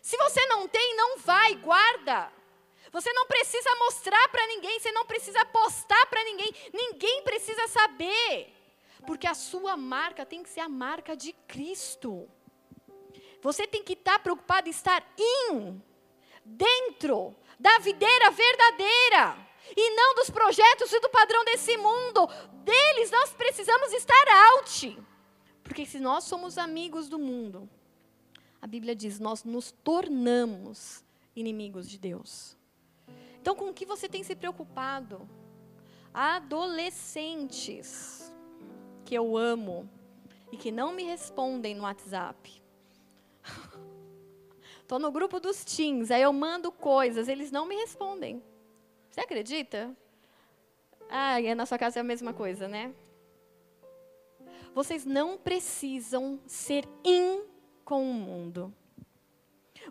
Se 0.02 0.16
você 0.16 0.44
não 0.46 0.66
tem, 0.66 0.96
não 0.96 1.18
vai, 1.18 1.54
guarda. 1.54 2.32
Você 2.90 3.12
não 3.12 3.26
precisa 3.26 3.74
mostrar 3.76 4.28
para 4.28 4.46
ninguém, 4.48 4.78
você 4.78 4.92
não 4.92 5.06
precisa 5.06 5.44
postar 5.46 6.06
para 6.06 6.22
ninguém, 6.24 6.52
ninguém 6.72 7.22
precisa 7.22 7.66
saber. 7.68 8.52
Porque 9.06 9.26
a 9.26 9.34
sua 9.34 9.76
marca 9.76 10.26
tem 10.26 10.42
que 10.42 10.48
ser 10.48 10.60
a 10.60 10.68
marca 10.68 11.16
de 11.16 11.32
Cristo. 11.48 12.28
Você 13.40 13.66
tem 13.66 13.82
que 13.82 13.94
estar 13.94 14.18
preocupado 14.18 14.68
em 14.68 14.70
estar 14.70 15.02
in, 15.18 15.82
dentro 16.44 17.34
da 17.58 17.78
videira 17.78 18.30
verdadeira. 18.30 19.36
E 19.76 19.90
não 19.94 20.14
dos 20.16 20.28
projetos 20.28 20.92
e 20.92 21.00
do 21.00 21.08
padrão 21.08 21.44
desse 21.44 21.76
mundo. 21.76 22.28
Deles 22.64 23.10
nós 23.10 23.32
precisamos 23.32 23.92
estar 23.92 24.28
out. 24.50 24.98
Porque 25.72 25.86
se 25.86 25.98
nós 25.98 26.24
somos 26.24 26.58
amigos 26.58 27.08
do 27.08 27.18
mundo, 27.18 27.66
a 28.60 28.66
Bíblia 28.66 28.94
diz, 28.94 29.18
nós 29.18 29.42
nos 29.42 29.72
tornamos 29.72 31.02
inimigos 31.34 31.88
de 31.88 31.98
Deus. 31.98 32.58
Então, 33.40 33.56
com 33.56 33.70
o 33.70 33.72
que 33.72 33.86
você 33.86 34.06
tem 34.06 34.22
se 34.22 34.36
preocupado? 34.36 35.26
Adolescentes 36.12 38.30
que 39.06 39.14
eu 39.14 39.34
amo 39.34 39.88
e 40.52 40.58
que 40.58 40.70
não 40.70 40.92
me 40.92 41.04
respondem 41.04 41.74
no 41.74 41.84
WhatsApp. 41.84 42.62
Estou 44.82 44.98
no 44.98 45.10
grupo 45.10 45.40
dos 45.40 45.64
teens, 45.64 46.10
aí 46.10 46.20
eu 46.20 46.34
mando 46.34 46.70
coisas, 46.70 47.28
eles 47.28 47.50
não 47.50 47.64
me 47.64 47.76
respondem. 47.76 48.42
Você 49.10 49.22
acredita? 49.22 49.96
Ah, 51.08 51.40
e 51.40 51.54
na 51.54 51.64
sua 51.64 51.78
casa 51.78 51.98
é 51.98 52.02
a 52.02 52.04
mesma 52.04 52.34
coisa, 52.34 52.68
né? 52.68 52.94
Vocês 54.74 55.04
não 55.04 55.36
precisam 55.36 56.40
ser 56.46 56.88
in 57.04 57.42
com 57.84 58.10
o 58.10 58.14
mundo. 58.14 58.74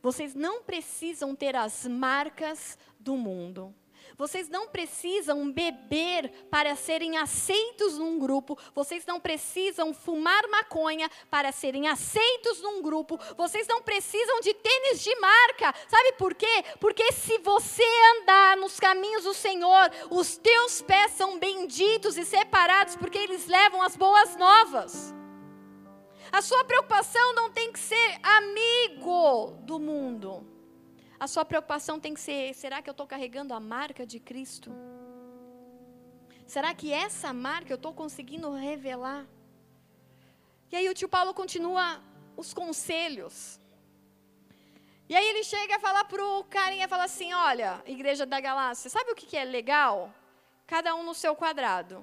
Vocês 0.02 0.34
não 0.34 0.64
precisam 0.64 1.36
ter 1.36 1.56
as 1.56 1.86
marcas 1.86 2.78
do 3.00 3.16
mundo. 3.16 3.74
Vocês 4.22 4.48
não 4.50 4.68
precisam 4.68 5.52
beber 5.52 6.30
para 6.52 6.76
serem 6.76 7.18
aceitos 7.18 7.98
num 7.98 8.20
grupo. 8.20 8.56
Vocês 8.76 9.04
não 9.04 9.20
precisam 9.20 9.96
fumar 9.96 10.48
maconha 10.48 11.10
para 11.28 11.52
serem 11.52 11.88
aceitos 11.88 12.62
num 12.62 12.84
grupo. 12.84 13.20
Vocês 13.36 13.66
não 13.66 13.82
precisam 13.82 14.40
de 14.42 14.54
tênis 14.54 15.02
de 15.02 15.16
marca. 15.16 15.74
Sabe 15.88 16.12
por 16.20 16.36
quê? 16.36 16.64
Porque 16.80 17.12
se 17.14 17.40
você 17.40 17.84
andar 18.20 18.58
nos 18.58 18.80
caminhos 18.80 19.24
do 19.24 19.34
Senhor, 19.34 19.90
os 20.12 20.38
teus 20.38 20.84
pés 20.84 21.14
são 21.14 21.40
benditos 21.40 22.16
e 22.16 22.24
separados, 22.24 22.96
porque 22.96 23.18
eles 23.18 23.48
levam 23.48 23.82
as 23.82 23.96
boas 23.96 24.38
novas. 24.38 25.16
A 26.32 26.44
sua 26.44 26.64
preocupação 26.64 27.34
não 27.34 27.50
tem 27.50 27.72
que 27.72 27.80
ser 27.80 28.20
amigo 28.22 29.58
do 29.64 29.80
mundo. 29.80 30.61
A 31.24 31.28
sua 31.28 31.46
preocupação 31.46 32.00
tem 32.00 32.16
que 32.16 32.20
ser: 32.20 32.52
será 32.56 32.82
que 32.82 32.90
eu 32.90 32.98
estou 32.98 33.06
carregando 33.06 33.54
a 33.54 33.60
marca 33.60 34.04
de 34.12 34.20
Cristo? 34.20 34.72
Será 36.48 36.74
que 36.74 36.92
essa 36.92 37.32
marca 37.32 37.72
eu 37.72 37.76
estou 37.76 37.94
conseguindo 37.94 38.50
revelar? 38.70 39.28
E 40.72 40.76
aí 40.76 40.90
o 40.90 40.96
tio 40.96 41.08
Paulo 41.08 41.32
continua 41.42 42.02
os 42.36 42.56
conselhos. 42.56 43.36
E 45.08 45.16
aí 45.16 45.28
ele 45.30 45.44
chega 45.44 45.76
a 45.76 45.80
falar 45.80 46.06
para 46.06 46.26
o 46.26 46.44
carinha, 46.46 46.88
fala 46.88 47.04
assim, 47.04 47.32
olha, 47.34 47.84
igreja 47.86 48.26
da 48.26 48.40
Galácia, 48.40 48.90
sabe 48.90 49.12
o 49.12 49.16
que, 49.16 49.28
que 49.28 49.38
é 49.38 49.46
legal? 49.46 50.12
Cada 50.66 50.96
um 50.96 51.04
no 51.04 51.14
seu 51.14 51.36
quadrado. 51.36 51.96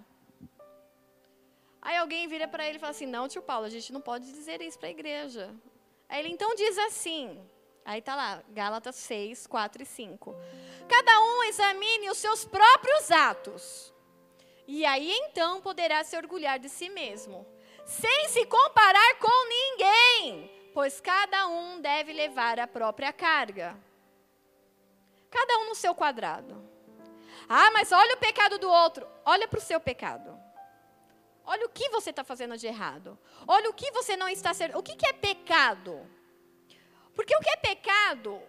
Aí 1.82 1.96
alguém 1.96 2.28
vira 2.28 2.46
para 2.46 2.64
ele 2.66 2.76
e 2.76 2.80
fala 2.80 2.92
assim, 2.92 3.06
não, 3.06 3.26
tio 3.26 3.42
Paulo, 3.42 3.66
a 3.66 3.74
gente 3.76 3.92
não 3.92 4.00
pode 4.00 4.26
dizer 4.26 4.62
isso 4.62 4.78
para 4.78 4.88
a 4.88 4.96
igreja. 4.98 5.52
Aí 6.08 6.20
ele 6.20 6.28
então 6.28 6.54
diz 6.54 6.78
assim, 6.78 7.22
Aí 7.88 8.00
está 8.00 8.14
lá, 8.14 8.42
Gálatas 8.50 8.96
6, 8.96 9.46
4 9.46 9.82
e 9.82 9.86
5. 9.86 10.36
Cada 10.86 11.20
um 11.20 11.44
examine 11.44 12.10
os 12.10 12.18
seus 12.18 12.44
próprios 12.44 13.10
atos. 13.10 13.94
E 14.66 14.84
aí 14.84 15.10
então 15.10 15.62
poderá 15.62 16.04
se 16.04 16.14
orgulhar 16.14 16.58
de 16.58 16.68
si 16.68 16.90
mesmo, 16.90 17.46
sem 17.86 18.28
se 18.28 18.44
comparar 18.44 19.18
com 19.18 19.48
ninguém, 19.48 20.70
pois 20.74 21.00
cada 21.00 21.48
um 21.48 21.80
deve 21.80 22.12
levar 22.12 22.60
a 22.60 22.66
própria 22.66 23.10
carga. 23.10 23.74
Cada 25.30 25.56
um 25.60 25.70
no 25.70 25.74
seu 25.74 25.94
quadrado. 25.94 26.62
Ah, 27.48 27.70
mas 27.70 27.90
olha 27.90 28.16
o 28.16 28.18
pecado 28.18 28.58
do 28.58 28.68
outro. 28.68 29.08
Olha 29.24 29.48
para 29.48 29.60
o 29.60 29.62
seu 29.62 29.80
pecado. 29.80 30.38
Olha 31.42 31.64
o 31.64 31.70
que 31.70 31.88
você 31.88 32.10
está 32.10 32.22
fazendo 32.22 32.58
de 32.58 32.66
errado. 32.66 33.18
Olha 33.46 33.70
o 33.70 33.72
que 33.72 33.90
você 33.92 34.14
não 34.14 34.28
está 34.28 34.52
sendo. 34.52 34.76
O 34.76 34.82
que, 34.82 34.94
que 34.94 35.06
é 35.06 35.14
pecado? 35.14 36.17
Porque 37.18 37.34
o 37.34 37.40
que 37.40 37.50
é 37.50 37.56
pecado, 37.56 38.40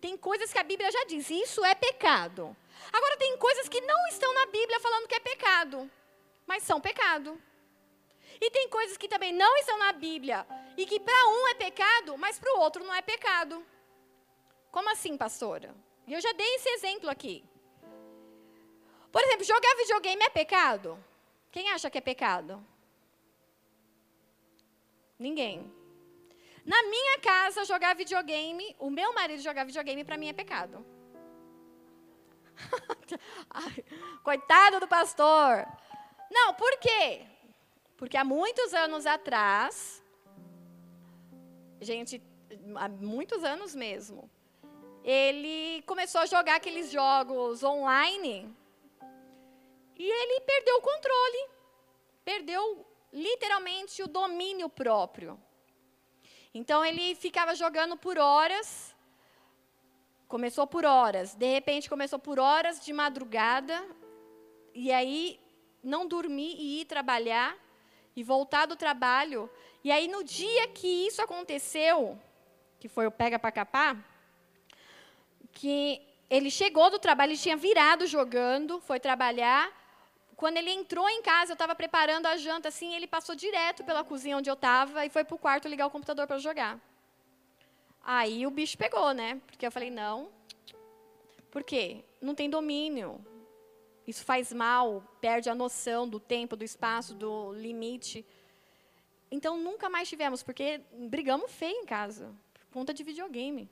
tem 0.00 0.16
coisas 0.16 0.50
que 0.50 0.58
a 0.58 0.62
Bíblia 0.64 0.90
já 0.90 1.04
diz, 1.04 1.28
isso 1.28 1.62
é 1.62 1.74
pecado. 1.74 2.56
Agora, 2.90 3.18
tem 3.18 3.36
coisas 3.36 3.68
que 3.68 3.78
não 3.82 4.06
estão 4.06 4.32
na 4.32 4.46
Bíblia 4.46 4.80
falando 4.80 5.06
que 5.06 5.16
é 5.16 5.20
pecado, 5.20 5.90
mas 6.46 6.62
são 6.62 6.80
pecado. 6.80 7.38
E 8.40 8.50
tem 8.50 8.70
coisas 8.70 8.96
que 8.96 9.06
também 9.06 9.34
não 9.34 9.54
estão 9.58 9.76
na 9.76 9.92
Bíblia 9.92 10.46
e 10.78 10.86
que 10.86 10.98
para 10.98 11.28
um 11.28 11.48
é 11.48 11.54
pecado, 11.56 12.16
mas 12.16 12.38
para 12.38 12.54
o 12.54 12.60
outro 12.60 12.82
não 12.82 12.94
é 12.94 13.02
pecado. 13.02 13.62
Como 14.72 14.88
assim, 14.88 15.14
pastora? 15.18 15.74
E 16.06 16.14
eu 16.14 16.22
já 16.22 16.32
dei 16.32 16.54
esse 16.54 16.70
exemplo 16.70 17.10
aqui. 17.10 17.44
Por 19.12 19.22
exemplo, 19.22 19.44
jogar 19.44 19.76
videogame 19.76 20.22
é 20.22 20.30
pecado? 20.30 21.04
Quem 21.52 21.68
acha 21.70 21.90
que 21.90 21.98
é 21.98 22.00
pecado? 22.00 22.66
Ninguém. 25.18 25.70
Na 26.72 26.80
minha 26.84 27.18
casa, 27.18 27.64
jogar 27.64 27.96
videogame, 27.96 28.76
o 28.78 28.88
meu 28.90 29.12
marido 29.12 29.42
jogar 29.42 29.64
videogame, 29.64 30.04
para 30.04 30.16
mim 30.16 30.28
é 30.28 30.32
pecado. 30.32 30.86
Coitado 34.22 34.78
do 34.78 34.86
pastor. 34.86 35.66
Não, 36.30 36.54
por 36.54 36.78
quê? 36.78 37.26
Porque 37.96 38.16
há 38.16 38.24
muitos 38.24 38.72
anos 38.72 39.04
atrás, 39.04 40.00
gente, 41.80 42.22
há 42.76 42.88
muitos 42.88 43.42
anos 43.42 43.74
mesmo, 43.74 44.30
ele 45.02 45.82
começou 45.82 46.20
a 46.20 46.26
jogar 46.26 46.54
aqueles 46.54 46.92
jogos 46.92 47.64
online 47.64 48.48
e 49.98 50.08
ele 50.08 50.40
perdeu 50.42 50.76
o 50.76 50.82
controle. 50.82 51.50
Perdeu 52.24 52.86
literalmente 53.12 54.04
o 54.04 54.06
domínio 54.06 54.68
próprio. 54.68 55.49
Então 56.52 56.84
ele 56.84 57.14
ficava 57.14 57.54
jogando 57.54 57.96
por 57.96 58.18
horas. 58.18 58.94
Começou 60.26 60.66
por 60.66 60.84
horas, 60.84 61.34
de 61.34 61.52
repente 61.52 61.88
começou 61.88 62.18
por 62.18 62.38
horas 62.38 62.84
de 62.84 62.92
madrugada, 62.92 63.84
e 64.72 64.92
aí 64.92 65.40
não 65.82 66.06
dormir 66.06 66.54
e 66.56 66.82
ir 66.82 66.84
trabalhar, 66.84 67.56
e 68.14 68.22
voltar 68.22 68.66
do 68.66 68.76
trabalho. 68.76 69.50
E 69.82 69.90
aí 69.90 70.06
no 70.06 70.22
dia 70.22 70.68
que 70.68 70.86
isso 70.86 71.20
aconteceu, 71.20 72.16
que 72.78 72.88
foi 72.88 73.08
o 73.08 73.10
pega 73.10 73.40
para 73.40 73.50
capar, 73.50 73.96
que 75.52 76.00
ele 76.28 76.48
chegou 76.48 76.90
do 76.90 76.98
trabalho, 77.00 77.30
ele 77.30 77.38
tinha 77.38 77.56
virado 77.56 78.06
jogando, 78.06 78.80
foi 78.80 79.00
trabalhar, 79.00 79.68
quando 80.40 80.56
ele 80.56 80.70
entrou 80.70 81.06
em 81.06 81.20
casa, 81.20 81.52
eu 81.52 81.52
estava 81.52 81.74
preparando 81.74 82.24
a 82.24 82.34
janta, 82.38 82.68
assim, 82.68 82.94
ele 82.94 83.06
passou 83.06 83.34
direto 83.34 83.84
pela 83.84 84.02
cozinha 84.02 84.38
onde 84.38 84.48
eu 84.48 84.54
estava 84.54 85.04
e 85.04 85.10
foi 85.10 85.22
para 85.22 85.34
o 85.34 85.38
quarto 85.38 85.68
ligar 85.68 85.86
o 85.86 85.90
computador 85.90 86.26
para 86.26 86.38
jogar. 86.38 86.80
Aí 88.02 88.46
o 88.46 88.50
bicho 88.50 88.78
pegou, 88.78 89.12
né? 89.12 89.38
Porque 89.46 89.66
eu 89.66 89.70
falei, 89.70 89.90
não. 89.90 90.30
Por 91.50 91.62
quê? 91.62 92.02
Não 92.22 92.34
tem 92.34 92.48
domínio. 92.48 93.22
Isso 94.06 94.24
faz 94.24 94.50
mal, 94.50 95.04
perde 95.20 95.50
a 95.50 95.54
noção 95.54 96.08
do 96.08 96.18
tempo, 96.18 96.56
do 96.56 96.64
espaço, 96.64 97.14
do 97.14 97.52
limite. 97.52 98.24
Então 99.30 99.58
nunca 99.58 99.90
mais 99.90 100.08
tivemos, 100.08 100.42
porque 100.42 100.80
brigamos 100.90 101.52
feio 101.52 101.76
em 101.82 101.84
casa, 101.84 102.34
por 102.54 102.64
conta 102.72 102.94
de 102.94 103.04
videogame. 103.04 103.68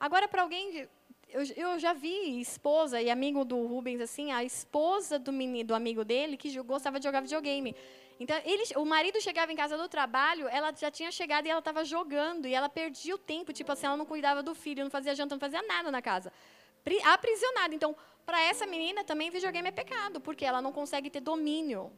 Agora, 0.00 0.26
para 0.26 0.40
alguém 0.40 0.88
eu, 1.32 1.42
eu, 1.56 1.78
já 1.78 1.92
vi 1.92 2.40
esposa 2.40 3.00
e 3.00 3.10
amigo 3.10 3.44
do 3.44 3.66
Rubens, 3.66 4.00
assim, 4.00 4.32
a 4.32 4.44
esposa 4.44 5.18
do, 5.18 5.32
menino, 5.32 5.68
do 5.68 5.74
amigo 5.74 6.04
dele 6.04 6.36
que 6.36 6.56
gostava 6.62 6.98
de 6.98 7.04
jogar 7.04 7.20
videogame. 7.20 7.74
Então, 8.18 8.36
ele, 8.44 8.64
o 8.76 8.84
marido 8.84 9.20
chegava 9.20 9.50
em 9.50 9.56
casa 9.56 9.78
do 9.78 9.88
trabalho, 9.88 10.46
ela 10.48 10.72
já 10.76 10.90
tinha 10.90 11.10
chegado 11.10 11.46
e 11.46 11.50
ela 11.50 11.60
estava 11.60 11.84
jogando, 11.84 12.46
e 12.46 12.54
ela 12.54 12.68
perdia 12.68 13.14
o 13.14 13.18
tempo, 13.18 13.52
tipo 13.52 13.72
assim, 13.72 13.86
ela 13.86 13.96
não 13.96 14.04
cuidava 14.04 14.42
do 14.42 14.54
filho, 14.54 14.84
não 14.84 14.90
fazia 14.90 15.14
janta, 15.14 15.34
não 15.34 15.40
fazia 15.40 15.62
nada 15.62 15.90
na 15.90 16.02
casa. 16.02 16.32
Aprisionada. 17.04 17.74
Então, 17.74 17.96
para 18.26 18.40
essa 18.42 18.66
menina 18.66 19.04
também 19.04 19.30
videogame 19.30 19.68
é 19.68 19.72
pecado, 19.72 20.20
porque 20.20 20.44
ela 20.44 20.60
não 20.60 20.72
consegue 20.72 21.10
ter 21.10 21.20
domínio. 21.20 21.90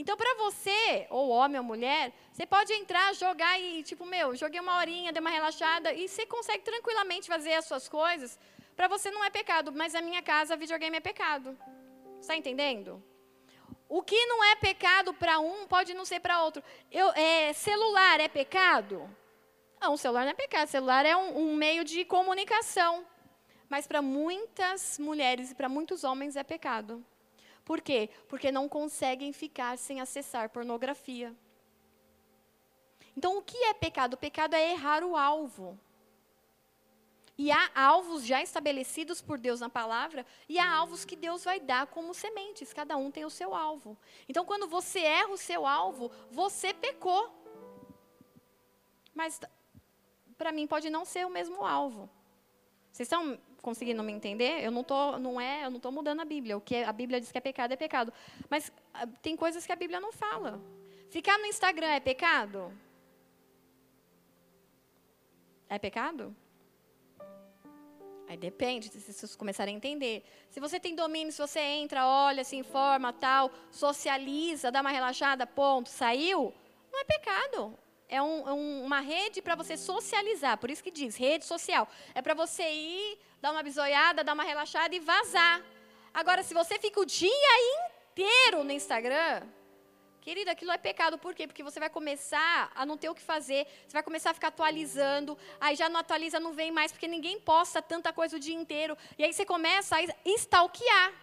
Então, 0.00 0.16
para 0.16 0.34
você, 0.36 1.08
ou 1.10 1.28
homem 1.30 1.58
ou 1.58 1.64
mulher, 1.64 2.12
você 2.32 2.46
pode 2.46 2.72
entrar, 2.72 3.12
jogar 3.16 3.60
e, 3.60 3.82
tipo, 3.82 4.06
meu, 4.06 4.36
joguei 4.36 4.60
uma 4.60 4.78
horinha, 4.78 5.12
dei 5.12 5.20
uma 5.20 5.28
relaxada, 5.28 5.92
e 5.92 6.08
você 6.08 6.24
consegue 6.24 6.62
tranquilamente 6.62 7.26
fazer 7.26 7.54
as 7.54 7.64
suas 7.64 7.88
coisas. 7.88 8.38
Para 8.76 8.86
você 8.86 9.10
não 9.10 9.24
é 9.24 9.28
pecado, 9.28 9.72
mas 9.72 9.94
na 9.94 10.00
minha 10.00 10.22
casa, 10.22 10.56
videogame 10.56 10.96
é 10.96 11.00
pecado. 11.00 11.58
Está 12.20 12.36
entendendo? 12.36 13.02
O 13.88 14.00
que 14.02 14.24
não 14.26 14.44
é 14.44 14.54
pecado 14.54 15.12
para 15.12 15.40
um 15.40 15.66
pode 15.66 15.92
não 15.94 16.04
ser 16.04 16.20
para 16.20 16.42
outro. 16.44 16.62
Eu, 16.92 17.10
é, 17.14 17.52
celular 17.52 18.20
é 18.20 18.28
pecado? 18.28 19.08
Não, 19.80 19.96
celular 19.96 20.24
não 20.24 20.30
é 20.30 20.34
pecado. 20.34 20.68
Celular 20.68 21.04
é 21.06 21.16
um, 21.16 21.38
um 21.38 21.54
meio 21.56 21.82
de 21.82 22.04
comunicação. 22.04 23.04
Mas 23.68 23.86
para 23.86 24.00
muitas 24.00 24.98
mulheres 24.98 25.50
e 25.50 25.54
para 25.54 25.68
muitos 25.68 26.04
homens 26.04 26.36
é 26.36 26.44
pecado. 26.44 27.04
Por 27.68 27.82
quê? 27.82 28.08
Porque 28.30 28.50
não 28.50 28.66
conseguem 28.66 29.30
ficar 29.30 29.76
sem 29.76 30.00
acessar 30.00 30.48
pornografia. 30.48 31.36
Então, 33.14 33.36
o 33.36 33.42
que 33.42 33.58
é 33.64 33.74
pecado? 33.74 34.14
O 34.14 34.16
pecado 34.16 34.54
é 34.54 34.70
errar 34.70 35.04
o 35.04 35.14
alvo. 35.14 35.78
E 37.36 37.52
há 37.52 37.70
alvos 37.74 38.24
já 38.24 38.42
estabelecidos 38.42 39.20
por 39.20 39.38
Deus 39.38 39.60
na 39.60 39.68
palavra, 39.68 40.24
e 40.48 40.58
há 40.58 40.66
alvos 40.66 41.04
que 41.04 41.14
Deus 41.14 41.44
vai 41.44 41.60
dar 41.60 41.86
como 41.88 42.14
sementes. 42.14 42.72
Cada 42.72 42.96
um 42.96 43.10
tem 43.10 43.26
o 43.26 43.30
seu 43.38 43.54
alvo. 43.54 43.98
Então, 44.26 44.46
quando 44.46 44.66
você 44.66 45.00
erra 45.00 45.32
o 45.34 45.36
seu 45.36 45.66
alvo, 45.66 46.10
você 46.30 46.72
pecou. 46.72 47.30
Mas, 49.14 49.38
para 50.38 50.52
mim, 50.52 50.66
pode 50.66 50.88
não 50.88 51.04
ser 51.04 51.26
o 51.26 51.30
mesmo 51.30 51.66
alvo. 51.66 52.08
Vocês 52.90 53.06
estão 53.06 53.38
conseguindo 53.62 54.02
me 54.02 54.12
entender? 54.12 54.64
Eu 54.64 54.70
não 54.70 54.84
tô, 54.84 55.18
não 55.18 55.40
é, 55.40 55.64
eu 55.64 55.70
não 55.70 55.76
estou 55.78 55.92
mudando 55.92 56.20
a 56.20 56.24
Bíblia. 56.24 56.56
O 56.56 56.60
que 56.60 56.76
a 56.76 56.92
Bíblia 56.92 57.20
diz 57.20 57.32
que 57.32 57.38
é 57.38 57.40
pecado 57.40 57.72
é 57.72 57.76
pecado. 57.76 58.12
Mas 58.48 58.72
ah, 58.94 59.06
tem 59.22 59.36
coisas 59.36 59.66
que 59.66 59.72
a 59.72 59.76
Bíblia 59.76 60.00
não 60.00 60.12
fala. 60.12 60.60
Ficar 61.10 61.38
no 61.38 61.46
Instagram 61.46 61.88
é 61.88 62.00
pecado? 62.00 62.72
É 65.68 65.78
pecado? 65.78 66.34
Aí 68.28 68.36
depende, 68.36 68.88
se 68.90 69.12
vocês 69.12 69.34
começarem 69.34 69.74
a 69.74 69.76
entender. 69.76 70.22
Se 70.50 70.60
você 70.60 70.78
tem 70.78 70.94
domínio, 70.94 71.32
se 71.32 71.40
você 71.40 71.60
entra, 71.60 72.06
olha, 72.06 72.44
se 72.44 72.56
informa, 72.56 73.10
tal, 73.10 73.50
socializa, 73.70 74.70
dá 74.70 74.82
uma 74.82 74.90
relaxada, 74.90 75.46
ponto, 75.46 75.88
saiu, 75.88 76.52
não 76.92 77.00
é 77.00 77.04
pecado. 77.04 77.78
É, 78.08 78.22
um, 78.22 78.48
é 78.48 78.52
um, 78.52 78.84
uma 78.84 79.00
rede 79.00 79.42
para 79.42 79.54
você 79.54 79.76
socializar, 79.76 80.56
por 80.56 80.70
isso 80.70 80.82
que 80.82 80.90
diz, 80.90 81.16
rede 81.16 81.44
social. 81.44 81.86
É 82.14 82.22
para 82.22 82.34
você 82.34 82.64
ir, 82.70 83.18
dar 83.40 83.52
uma 83.52 83.62
bisoiada, 83.62 84.24
dar 84.24 84.32
uma 84.32 84.44
relaxada 84.44 84.94
e 84.94 85.00
vazar. 85.00 85.62
Agora, 86.14 86.42
se 86.42 86.54
você 86.54 86.78
fica 86.78 86.98
o 87.00 87.04
dia 87.04 87.28
inteiro 87.76 88.64
no 88.64 88.72
Instagram, 88.72 89.46
Querida, 90.28 90.50
aquilo 90.50 90.72
é 90.72 90.76
pecado, 90.76 91.16
por 91.16 91.34
quê? 91.34 91.46
Porque 91.46 91.62
você 91.62 91.80
vai 91.80 91.88
começar 91.88 92.70
a 92.74 92.84
não 92.84 92.98
ter 92.98 93.08
o 93.08 93.14
que 93.14 93.22
fazer, 93.22 93.66
você 93.86 93.94
vai 93.94 94.02
começar 94.02 94.30
a 94.30 94.34
ficar 94.34 94.48
atualizando, 94.48 95.38
aí 95.58 95.74
já 95.74 95.88
não 95.88 96.00
atualiza, 96.00 96.38
não 96.38 96.52
vem 96.52 96.70
mais, 96.70 96.92
porque 96.92 97.08
ninguém 97.08 97.40
posta 97.40 97.80
tanta 97.80 98.12
coisa 98.12 98.36
o 98.36 98.38
dia 98.38 98.54
inteiro, 98.54 98.94
e 99.16 99.24
aí 99.24 99.32
você 99.32 99.46
começa 99.46 99.96
a 99.96 100.02
stalkear. 100.26 101.14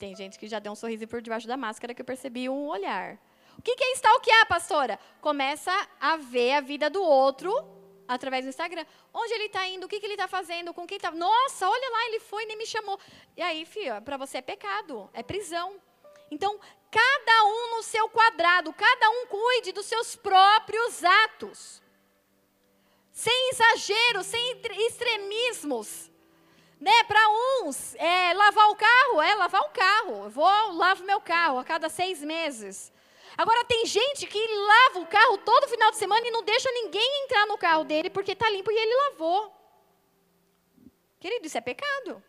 Tem 0.00 0.16
gente 0.16 0.36
que 0.36 0.48
já 0.48 0.58
deu 0.58 0.72
um 0.72 0.74
sorriso 0.74 1.06
por 1.06 1.22
debaixo 1.22 1.46
da 1.46 1.56
máscara 1.56 1.94
que 1.94 2.02
eu 2.02 2.04
percebi 2.04 2.48
um 2.48 2.66
olhar. 2.66 3.18
O 3.58 3.62
que 3.62 3.72
é 3.72 3.92
stalkear, 3.94 4.46
pastora? 4.46 5.00
Começa 5.20 5.72
a 6.00 6.16
ver 6.16 6.52
a 6.52 6.60
vida 6.60 6.88
do 6.88 7.02
outro 7.02 7.52
através 8.06 8.44
do 8.44 8.48
Instagram. 8.48 8.86
Onde 9.12 9.34
ele 9.34 9.46
está 9.46 9.66
indo, 9.66 9.84
o 9.84 9.88
que, 9.88 9.98
que 9.98 10.06
ele 10.06 10.14
está 10.14 10.28
fazendo, 10.28 10.72
com 10.72 10.86
quem 10.86 10.96
está. 10.96 11.10
Nossa, 11.10 11.68
olha 11.68 11.90
lá, 11.90 12.06
ele 12.06 12.20
foi 12.20 12.44
e 12.44 12.46
nem 12.46 12.56
me 12.56 12.64
chamou. 12.64 12.98
E 13.36 13.42
aí, 13.42 13.66
filha, 13.66 14.00
para 14.00 14.16
você 14.16 14.38
é 14.38 14.42
pecado, 14.42 15.10
é 15.12 15.22
prisão. 15.22 15.76
Então, 16.30 16.58
cada 16.90 17.44
um 17.44 17.76
no 17.76 17.82
seu 17.82 18.08
quadrado, 18.08 18.72
cada 18.72 19.10
um 19.10 19.26
cuide 19.26 19.72
dos 19.72 19.86
seus 19.86 20.14
próprios 20.14 21.04
atos. 21.04 21.82
Sem 23.12 23.50
exagero, 23.50 24.22
sem 24.22 24.62
extremismos. 24.86 26.10
Né, 26.80 27.02
para 27.08 27.20
uns, 27.64 27.96
é, 27.96 28.32
lavar 28.34 28.70
o 28.70 28.76
carro, 28.76 29.20
é 29.20 29.34
lavar 29.34 29.62
o 29.62 29.70
carro. 29.70 30.24
Eu 30.26 30.30
vou, 30.30 30.72
lavo 30.74 31.02
meu 31.02 31.20
carro 31.20 31.58
a 31.58 31.64
cada 31.64 31.88
seis 31.88 32.22
meses. 32.22 32.92
Agora, 33.38 33.64
tem 33.66 33.86
gente 33.86 34.26
que 34.26 34.36
lava 34.36 34.98
o 34.98 35.06
carro 35.06 35.38
todo 35.38 35.68
final 35.68 35.92
de 35.92 35.96
semana 35.96 36.26
e 36.26 36.30
não 36.32 36.42
deixa 36.42 36.68
ninguém 36.72 37.22
entrar 37.22 37.46
no 37.46 37.56
carro 37.56 37.84
dele 37.84 38.10
porque 38.10 38.32
está 38.32 38.50
limpo 38.50 38.68
e 38.72 38.76
ele 38.76 39.10
lavou. 39.10 39.54
Querido, 41.20 41.46
isso 41.46 41.56
é 41.56 41.60
pecado. 41.60 42.20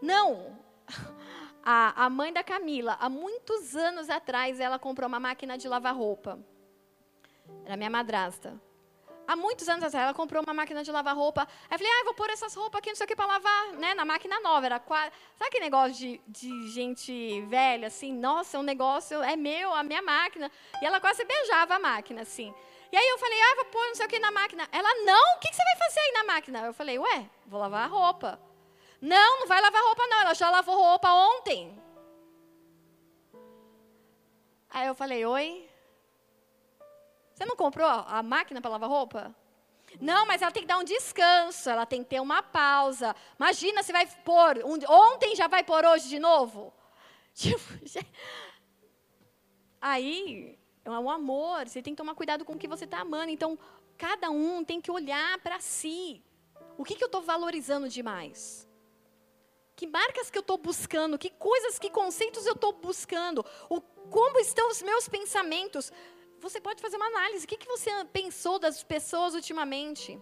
Não. 0.00 0.62
A, 1.66 2.04
a 2.04 2.10
mãe 2.10 2.30
da 2.30 2.44
Camila, 2.44 2.98
há 3.00 3.08
muitos 3.08 3.74
anos 3.74 4.10
atrás, 4.10 4.60
ela 4.60 4.78
comprou 4.78 5.08
uma 5.08 5.18
máquina 5.18 5.56
de 5.56 5.66
lavar 5.66 5.96
roupa. 5.96 6.38
Era 7.64 7.74
minha 7.74 7.88
madrasta. 7.88 8.60
Há 9.26 9.34
muitos 9.34 9.68
anos 9.68 9.84
atrás, 9.84 10.04
ela 10.04 10.14
comprou 10.14 10.42
uma 10.42 10.52
máquina 10.52 10.84
de 10.84 10.92
lavar 10.92 11.16
roupa. 11.16 11.42
Aí 11.42 11.74
eu 11.74 11.78
falei, 11.78 11.92
ah, 11.92 12.04
vou 12.04 12.14
pôr 12.14 12.28
essas 12.30 12.54
roupas 12.54 12.78
aqui, 12.78 12.90
não 12.90 12.96
sei 12.96 13.04
o 13.04 13.08
que, 13.08 13.16
para 13.16 13.26
lavar, 13.26 13.72
né, 13.72 13.94
na 13.94 14.04
máquina 14.04 14.38
nova. 14.40 14.66
Era 14.66 14.78
quase... 14.78 15.12
Sabe 15.36 15.48
aquele 15.48 15.64
negócio 15.64 15.94
de, 15.94 16.20
de 16.26 16.68
gente 16.70 17.40
velha, 17.42 17.88
assim? 17.88 18.12
Nossa, 18.12 18.56
é 18.56 18.60
um 18.60 18.62
negócio, 18.62 19.22
é 19.22 19.34
meu, 19.34 19.72
a 19.72 19.82
minha 19.82 20.02
máquina. 20.02 20.50
E 20.82 20.86
ela 20.86 21.00
quase 21.00 21.24
beijava 21.24 21.76
a 21.76 21.78
máquina, 21.78 22.22
assim. 22.22 22.54
E 22.92 22.96
aí 22.96 23.08
eu 23.08 23.18
falei, 23.18 23.40
ah, 23.40 23.54
vou 23.56 23.64
pôr 23.66 23.86
não 23.86 23.94
sei 23.94 24.06
o 24.06 24.08
que 24.08 24.18
na 24.18 24.30
máquina. 24.30 24.68
Ela, 24.70 24.94
não, 25.04 25.36
o 25.36 25.40
que, 25.40 25.48
que 25.48 25.56
você 25.56 25.64
vai 25.64 25.76
fazer 25.88 26.00
aí 26.00 26.12
na 26.12 26.24
máquina? 26.24 26.58
Eu 26.66 26.74
falei, 26.74 26.98
ué, 26.98 27.30
vou 27.46 27.58
lavar 27.58 27.84
a 27.84 27.86
roupa. 27.88 28.40
Não, 29.00 29.40
não 29.40 29.46
vai 29.46 29.60
lavar 29.60 29.82
roupa 29.82 30.06
não, 30.06 30.20
ela 30.20 30.34
já 30.34 30.50
lavou 30.50 30.76
roupa 30.76 31.10
ontem. 31.12 31.82
Aí 34.70 34.86
eu 34.86 34.94
falei, 34.94 35.24
oi? 35.24 35.68
Você 37.34 37.44
não 37.44 37.56
comprou 37.56 37.86
a 37.86 38.22
máquina 38.22 38.60
para 38.60 38.70
lavar 38.70 38.88
roupa? 38.88 39.34
Não, 40.00 40.26
mas 40.26 40.42
ela 40.42 40.50
tem 40.50 40.62
que 40.62 40.68
dar 40.68 40.78
um 40.78 40.84
descanso, 40.84 41.68
ela 41.68 41.84
tem 41.84 42.02
que 42.02 42.10
ter 42.10 42.20
uma 42.20 42.42
pausa. 42.42 43.14
Imagina 43.38 43.82
se 43.82 43.92
vai 43.92 44.06
pôr, 44.24 44.58
um, 44.64 44.78
ontem 44.88 45.34
já 45.34 45.48
vai 45.48 45.62
pôr 45.62 45.84
hoje 45.84 46.08
de 46.08 46.18
novo? 46.18 46.72
Tipo, 47.34 47.60
aí 49.80 50.56
é 50.84 50.90
um 50.90 51.10
amor, 51.10 51.68
você 51.68 51.82
tem 51.82 51.92
que 51.92 51.98
tomar 51.98 52.14
cuidado 52.14 52.44
com 52.44 52.52
o 52.52 52.58
que 52.58 52.68
você 52.68 52.84
está 52.84 53.00
amando. 53.00 53.32
Então, 53.32 53.58
cada 53.98 54.30
um 54.30 54.64
tem 54.64 54.80
que 54.80 54.90
olhar 54.90 55.38
para 55.40 55.58
si. 55.58 56.22
O 56.78 56.84
que, 56.84 56.94
que 56.94 57.02
eu 57.02 57.06
estou 57.06 57.22
valorizando 57.22 57.88
demais? 57.88 58.68
Que 59.74 59.86
marcas 59.88 60.30
que 60.30 60.38
eu 60.38 60.42
estou 60.42 60.56
buscando? 60.56 61.18
Que 61.18 61.30
coisas, 61.30 61.78
que 61.78 61.90
conceitos 61.90 62.46
eu 62.46 62.52
estou 62.52 62.72
buscando? 62.72 63.44
O, 63.68 63.80
como 63.80 64.38
estão 64.38 64.70
os 64.70 64.80
meus 64.82 65.08
pensamentos? 65.08 65.92
Você 66.44 66.60
pode 66.60 66.82
fazer 66.82 66.96
uma 66.98 67.06
análise. 67.06 67.46
O 67.46 67.48
que, 67.48 67.56
que 67.56 67.66
você 67.74 67.90
pensou 68.12 68.58
das 68.58 68.82
pessoas 68.82 69.32
ultimamente? 69.34 70.20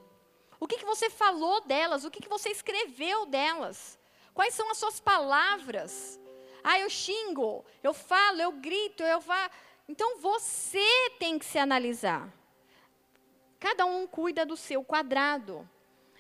O 0.61 0.69
que, 0.69 0.79
que 0.79 0.85
você 0.85 1.11
falou 1.11 1.61
delas? 1.63 2.05
O 2.05 2.11
que, 2.13 2.23
que 2.23 2.29
você 2.29 2.49
escreveu 2.51 3.27
delas? 3.27 3.99
Quais 4.33 4.55
são 4.55 4.71
as 4.71 4.79
suas 4.79 5.01
palavras? 5.01 6.21
Ah, 6.63 6.79
eu 6.79 6.89
xingo, 6.89 7.65
eu 7.83 7.93
falo, 7.93 8.41
eu 8.41 8.53
grito, 8.53 9.03
eu 9.03 9.19
vá. 9.19 9.51
Então 9.89 10.19
você 10.19 11.11
tem 11.19 11.41
que 11.41 11.45
se 11.45 11.59
analisar. 11.59 12.33
Cada 13.59 13.85
um 13.85 14.07
cuida 14.07 14.47
do 14.47 14.57
seu 14.57 14.85
quadrado. 14.85 15.69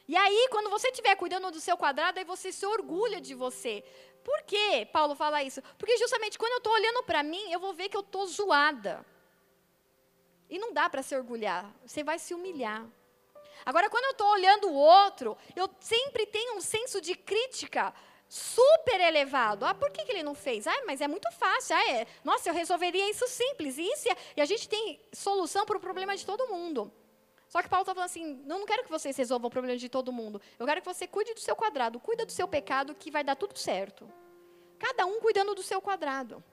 E 0.08 0.16
aí, 0.16 0.48
quando 0.50 0.68
você 0.68 0.88
estiver 0.88 1.14
cuidando 1.14 1.52
do 1.52 1.60
seu 1.60 1.76
quadrado, 1.76 2.18
aí 2.18 2.24
você 2.24 2.50
se 2.50 2.66
orgulha 2.66 3.20
de 3.20 3.34
você. 3.34 3.84
Por 4.24 4.42
que 4.42 4.84
Paulo 4.86 5.14
fala 5.14 5.44
isso? 5.44 5.62
Porque 5.78 5.96
justamente 5.96 6.36
quando 6.36 6.54
eu 6.54 6.58
estou 6.58 6.72
olhando 6.72 7.04
para 7.04 7.22
mim, 7.22 7.52
eu 7.52 7.60
vou 7.60 7.72
ver 7.72 7.88
que 7.88 7.96
eu 7.96 8.00
estou 8.00 8.26
zoada. 8.26 9.11
E 10.52 10.58
não 10.58 10.70
dá 10.70 10.90
para 10.90 11.02
se 11.02 11.16
orgulhar. 11.16 11.64
Você 11.82 12.04
vai 12.04 12.18
se 12.18 12.34
humilhar. 12.34 12.86
Agora, 13.64 13.88
quando 13.88 14.04
eu 14.04 14.10
estou 14.10 14.28
olhando 14.28 14.68
o 14.68 14.74
outro, 14.74 15.34
eu 15.56 15.66
sempre 15.80 16.26
tenho 16.26 16.58
um 16.58 16.60
senso 16.60 17.00
de 17.00 17.14
crítica 17.14 17.94
super 18.28 19.00
elevado. 19.00 19.64
Ah, 19.64 19.72
por 19.72 19.90
que, 19.90 20.04
que 20.04 20.12
ele 20.12 20.22
não 20.22 20.34
fez? 20.34 20.66
Ah, 20.66 20.82
mas 20.86 21.00
é 21.00 21.08
muito 21.08 21.32
fácil. 21.32 21.74
Ah, 21.74 21.90
é. 21.90 22.06
Nossa, 22.22 22.50
eu 22.50 22.54
resolveria 22.54 23.08
isso 23.08 23.26
simples. 23.28 23.78
E, 23.78 23.82
isso 23.82 24.10
é... 24.10 24.16
e 24.36 24.42
a 24.42 24.44
gente 24.44 24.68
tem 24.68 25.00
solução 25.10 25.64
para 25.64 25.78
o 25.78 25.80
problema 25.80 26.14
de 26.14 26.26
todo 26.26 26.46
mundo. 26.46 26.92
Só 27.48 27.62
que 27.62 27.68
Paulo 27.70 27.84
está 27.84 27.94
falando 27.94 28.10
assim: 28.10 28.42
não, 28.44 28.58
não 28.58 28.66
quero 28.66 28.84
que 28.84 28.90
vocês 28.90 29.16
resolvam 29.16 29.48
o 29.48 29.50
problema 29.50 29.78
de 29.78 29.88
todo 29.88 30.12
mundo. 30.12 30.38
Eu 30.58 30.66
quero 30.66 30.82
que 30.82 30.86
você 30.86 31.06
cuide 31.06 31.32
do 31.32 31.40
seu 31.40 31.56
quadrado, 31.56 31.98
cuida 31.98 32.26
do 32.26 32.32
seu 32.32 32.46
pecado, 32.46 32.94
que 32.94 33.10
vai 33.10 33.24
dar 33.24 33.36
tudo 33.36 33.58
certo. 33.58 34.06
Cada 34.78 35.06
um 35.06 35.18
cuidando 35.18 35.54
do 35.54 35.62
seu 35.62 35.80
quadrado. 35.80 36.44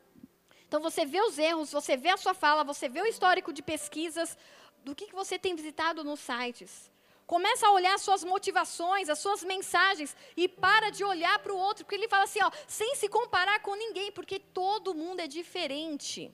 Então 0.70 0.80
você 0.80 1.03
vê 1.03 1.20
os 1.20 1.39
erros, 1.39 1.72
você 1.72 1.97
vê 1.97 2.09
a 2.09 2.17
sua 2.24 2.36
fala, 2.36 2.63
você 2.63 2.88
vê 2.88 3.01
o 3.01 3.07
histórico 3.07 3.51
de 3.51 3.63
pesquisas, 3.63 4.38
do 4.86 4.93
que, 4.93 5.07
que 5.07 5.15
você 5.15 5.39
tem 5.39 5.55
visitado 5.55 6.03
nos 6.03 6.20
sites. 6.20 6.91
Começa 7.26 7.65
a 7.65 7.72
olhar 7.72 7.95
as 7.95 8.03
suas 8.03 8.24
motivações, 8.24 9.09
as 9.09 9.17
suas 9.17 9.43
mensagens 9.43 10.15
e 10.38 10.47
para 10.47 10.91
de 10.91 11.03
olhar 11.03 11.39
para 11.39 11.51
o 11.51 11.57
outro, 11.57 11.84
porque 11.84 11.95
ele 11.95 12.07
fala 12.07 12.26
assim, 12.26 12.41
ó, 12.43 12.51
sem 12.67 12.95
se 12.95 13.09
comparar 13.09 13.59
com 13.61 13.74
ninguém, 13.74 14.11
porque 14.11 14.38
todo 14.39 14.93
mundo 14.93 15.22
é 15.22 15.28
diferente. 15.28 16.32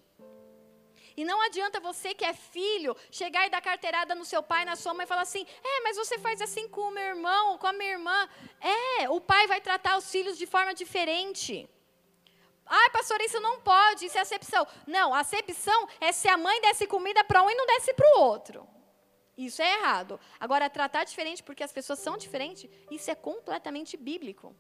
E 1.16 1.24
não 1.24 1.42
adianta 1.42 1.80
você 1.80 2.14
que 2.14 2.26
é 2.26 2.34
filho 2.34 2.94
chegar 3.10 3.48
e 3.48 3.50
dar 3.50 3.62
carteirada 3.62 4.14
no 4.14 4.26
seu 4.26 4.44
pai, 4.44 4.66
na 4.66 4.76
sua 4.76 4.94
mãe 4.94 5.06
e 5.06 5.08
falar 5.08 5.22
assim: 5.22 5.46
é, 5.64 5.82
mas 5.82 5.96
você 5.96 6.20
faz 6.20 6.42
assim 6.42 6.68
com 6.68 6.90
o 6.90 6.92
meu 6.92 7.04
irmão, 7.04 7.58
com 7.58 7.68
a 7.68 7.72
minha 7.72 7.92
irmã. 7.92 8.30
É, 8.60 9.10
o 9.10 9.22
pai 9.22 9.48
vai 9.48 9.62
tratar 9.62 9.98
os 9.98 10.12
filhos 10.12 10.38
de 10.38 10.46
forma 10.46 10.74
diferente. 10.74 11.70
Ai, 12.66 12.90
pastor, 12.90 13.22
isso 13.22 13.40
não 13.40 13.60
pode, 13.62 14.06
isso 14.06 14.18
é 14.18 14.22
acepção. 14.22 14.68
Não, 14.88 15.14
acepção 15.14 15.88
é 16.00 16.12
se 16.12 16.28
a 16.28 16.38
mãe 16.38 16.60
desse 16.62 16.88
comida 16.88 17.24
para 17.24 17.44
um 17.44 17.50
e 17.50 17.56
não 17.56 17.66
desse 17.68 17.94
para 17.94 18.08
o 18.16 18.22
outro. 18.22 18.68
Isso 19.38 19.62
é 19.62 19.80
errado. 19.80 20.20
Agora, 20.40 20.70
tratar 20.70 21.04
diferente 21.04 21.44
porque 21.44 21.64
as 21.64 21.72
pessoas 21.72 22.00
são 22.00 22.18
diferentes, 22.18 22.70
isso 22.90 23.12
é 23.12 23.16
completamente 23.16 23.98
bíblico. 23.98 24.56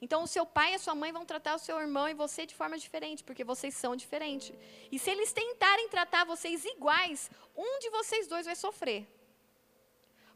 Então, 0.00 0.22
o 0.22 0.28
seu 0.28 0.46
pai 0.46 0.72
e 0.72 0.74
a 0.74 0.78
sua 0.78 0.94
mãe 0.94 1.10
vão 1.10 1.24
tratar 1.24 1.54
o 1.54 1.58
seu 1.58 1.78
irmão 1.80 2.08
e 2.08 2.14
você 2.14 2.46
de 2.46 2.54
forma 2.54 2.78
diferente, 2.78 3.24
porque 3.24 3.42
vocês 3.42 3.74
são 3.74 3.96
diferentes. 3.96 4.52
E 4.92 4.98
se 4.98 5.10
eles 5.10 5.32
tentarem 5.32 5.88
tratar 5.88 6.24
vocês 6.24 6.64
iguais, 6.64 7.30
um 7.56 7.78
de 7.80 7.90
vocês 7.90 8.28
dois 8.28 8.46
vai 8.46 8.54
sofrer. 8.54 9.06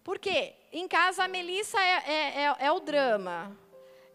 Por 0.02 0.18
quê? 0.18 0.54
Em 0.72 0.88
casa, 0.88 1.22
a 1.24 1.28
Melissa 1.28 1.78
é, 1.80 2.02
é, 2.06 2.42
é, 2.42 2.56
é 2.58 2.72
o 2.72 2.80
drama 2.80 3.56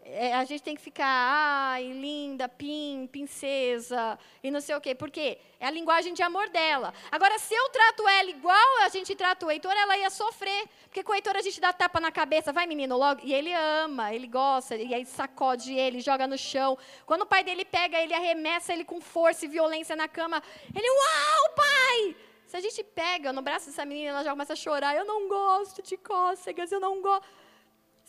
é, 0.09 0.33
a 0.33 0.43
gente 0.45 0.63
tem 0.63 0.75
que 0.75 0.81
ficar, 0.81 1.05
ai, 1.05 1.91
linda, 1.91 2.47
pin, 2.47 3.07
princesa, 3.11 4.17
e 4.41 4.49
não 4.49 4.61
sei 4.61 4.75
o 4.75 4.81
quê. 4.81 4.95
Por 4.95 5.11
quê? 5.11 5.37
É 5.59 5.67
a 5.67 5.71
linguagem 5.71 6.13
de 6.13 6.23
amor 6.23 6.49
dela. 6.49 6.93
Agora, 7.11 7.37
se 7.37 7.53
eu 7.53 7.69
trato 7.69 8.07
ela 8.07 8.29
igual 8.29 8.83
a 8.83 8.89
gente 8.89 9.15
trata 9.15 9.45
o 9.45 9.51
Heitor, 9.51 9.73
ela 9.73 9.97
ia 9.97 10.09
sofrer. 10.09 10.69
Porque 10.85 11.03
com 11.03 11.11
o 11.11 11.15
Heitor 11.15 11.35
a 11.35 11.41
gente 11.41 11.59
dá 11.59 11.73
tapa 11.73 11.99
na 11.99 12.11
cabeça, 12.11 12.53
vai 12.53 12.65
menino, 12.65 12.97
logo. 12.97 13.21
E 13.23 13.33
ele 13.33 13.53
ama, 13.53 14.13
ele 14.13 14.27
gosta, 14.27 14.75
e 14.75 14.93
aí 14.93 15.05
sacode 15.05 15.73
ele, 15.73 15.99
joga 15.99 16.25
no 16.25 16.37
chão. 16.37 16.77
Quando 17.05 17.23
o 17.23 17.25
pai 17.25 17.43
dele 17.43 17.65
pega, 17.65 17.99
ele 17.99 18.13
arremessa 18.13 18.71
ele 18.71 18.85
com 18.85 19.01
força 19.01 19.45
e 19.45 19.49
violência 19.49 19.95
na 19.95 20.07
cama. 20.07 20.41
Ele, 20.73 20.89
uau, 20.89 21.53
pai! 21.55 22.15
Se 22.45 22.55
a 22.55 22.61
gente 22.61 22.81
pega 22.81 23.33
no 23.33 23.41
braço 23.41 23.65
dessa 23.65 23.83
menina, 23.83 24.11
ela 24.11 24.23
já 24.23 24.31
começa 24.31 24.53
a 24.53 24.55
chorar. 24.55 24.95
Eu 24.95 25.03
não 25.03 25.27
gosto 25.27 25.81
de 25.81 25.97
cócegas, 25.97 26.71
eu 26.71 26.79
não 26.79 27.01
gosto. 27.01 27.27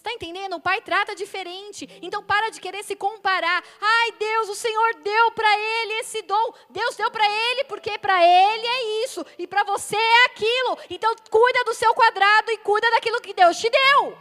Está 0.08 0.14
entendendo? 0.14 0.56
O 0.56 0.60
pai 0.60 0.80
trata 0.80 1.14
diferente. 1.14 1.86
Então 2.00 2.22
para 2.22 2.48
de 2.48 2.58
querer 2.58 2.82
se 2.82 2.96
comparar. 2.96 3.62
Ai, 3.78 4.12
Deus, 4.12 4.48
o 4.48 4.54
Senhor 4.54 4.94
deu 5.02 5.30
para 5.32 5.58
ele 5.58 5.92
esse 6.00 6.22
dom. 6.22 6.54
Deus 6.70 6.96
deu 6.96 7.10
para 7.10 7.26
ele 7.28 7.64
porque 7.64 7.98
para 7.98 8.16
ele 8.24 8.66
é 8.66 9.04
isso 9.04 9.24
e 9.38 9.46
para 9.46 9.64
você 9.64 9.96
é 9.96 10.24
aquilo. 10.24 10.78
Então 10.88 11.14
cuida 11.30 11.62
do 11.64 11.74
seu 11.74 11.92
quadrado 11.92 12.50
e 12.50 12.56
cuida 12.58 12.90
daquilo 12.92 13.20
que 13.20 13.34
Deus 13.34 13.58
te 13.58 13.68
deu. 13.68 14.16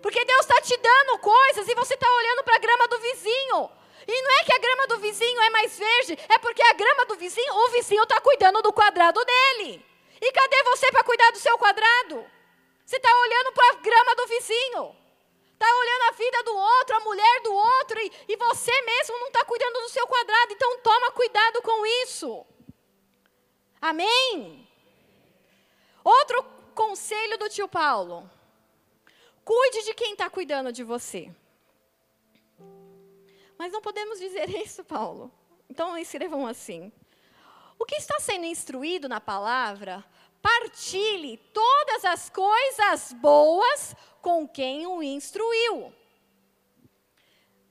Porque 0.00 0.24
Deus 0.24 0.40
está 0.40 0.58
te 0.62 0.74
dando 0.78 1.18
coisas 1.18 1.68
e 1.68 1.74
você 1.74 1.92
está 1.92 2.10
olhando 2.10 2.42
para 2.42 2.56
a 2.56 2.60
grama 2.60 2.88
do 2.88 2.98
vizinho. 2.98 3.70
E 4.08 4.22
não 4.22 4.30
é 4.40 4.44
que 4.44 4.54
a 4.54 4.58
grama 4.58 4.86
do 4.86 4.98
vizinho 5.00 5.40
é 5.42 5.50
mais 5.50 5.78
verde, 5.78 6.18
é 6.30 6.38
porque 6.38 6.62
a 6.62 6.72
grama 6.72 7.04
do 7.06 7.16
vizinho, 7.16 7.54
o 7.54 7.68
vizinho 7.72 8.04
está 8.04 8.20
cuidando 8.22 8.62
do 8.62 8.72
quadrado 8.72 9.22
dele. 9.22 9.84
E 10.18 10.32
cadê 10.32 10.62
você 10.62 10.90
para 10.90 11.04
cuidar 11.04 11.30
do 11.30 11.38
seu 11.38 11.58
quadrado? 11.58 12.24
Você 12.86 12.96
está 12.96 13.10
olhando 13.20 13.52
para 13.52 13.70
a 13.72 13.80
grama 13.82 14.14
do 14.14 14.26
vizinho. 14.28 15.05
Está 15.56 15.66
olhando 15.74 16.02
a 16.02 16.12
vida 16.12 16.42
do 16.42 16.54
outro, 16.54 16.96
a 16.96 17.00
mulher 17.00 17.40
do 17.40 17.52
outro, 17.54 17.98
e, 17.98 18.12
e 18.28 18.36
você 18.36 18.82
mesmo 18.82 19.18
não 19.18 19.28
está 19.28 19.42
cuidando 19.46 19.80
do 19.80 19.88
seu 19.88 20.06
quadrado. 20.06 20.52
Então 20.52 20.78
toma 20.80 21.10
cuidado 21.12 21.62
com 21.62 21.86
isso. 22.04 22.46
Amém? 23.80 24.68
Outro 26.04 26.44
conselho 26.74 27.38
do 27.38 27.48
tio 27.48 27.66
Paulo. 27.66 28.30
Cuide 29.42 29.82
de 29.84 29.94
quem 29.94 30.12
está 30.12 30.28
cuidando 30.28 30.70
de 30.70 30.84
você. 30.84 31.34
Mas 33.56 33.72
não 33.72 33.80
podemos 33.80 34.18
dizer 34.18 34.50
isso, 34.62 34.84
Paulo. 34.84 35.32
Então 35.70 35.96
escrevam 35.96 36.46
assim. 36.46 36.92
O 37.78 37.86
que 37.86 37.96
está 37.96 38.20
sendo 38.20 38.44
instruído 38.44 39.08
na 39.08 39.22
palavra, 39.22 40.04
partilhe 40.46 41.38
todas 41.52 42.04
as 42.04 42.30
coisas 42.30 43.12
boas 43.14 43.96
com 44.22 44.46
quem 44.46 44.86
o 44.86 45.02
instruiu. 45.02 45.92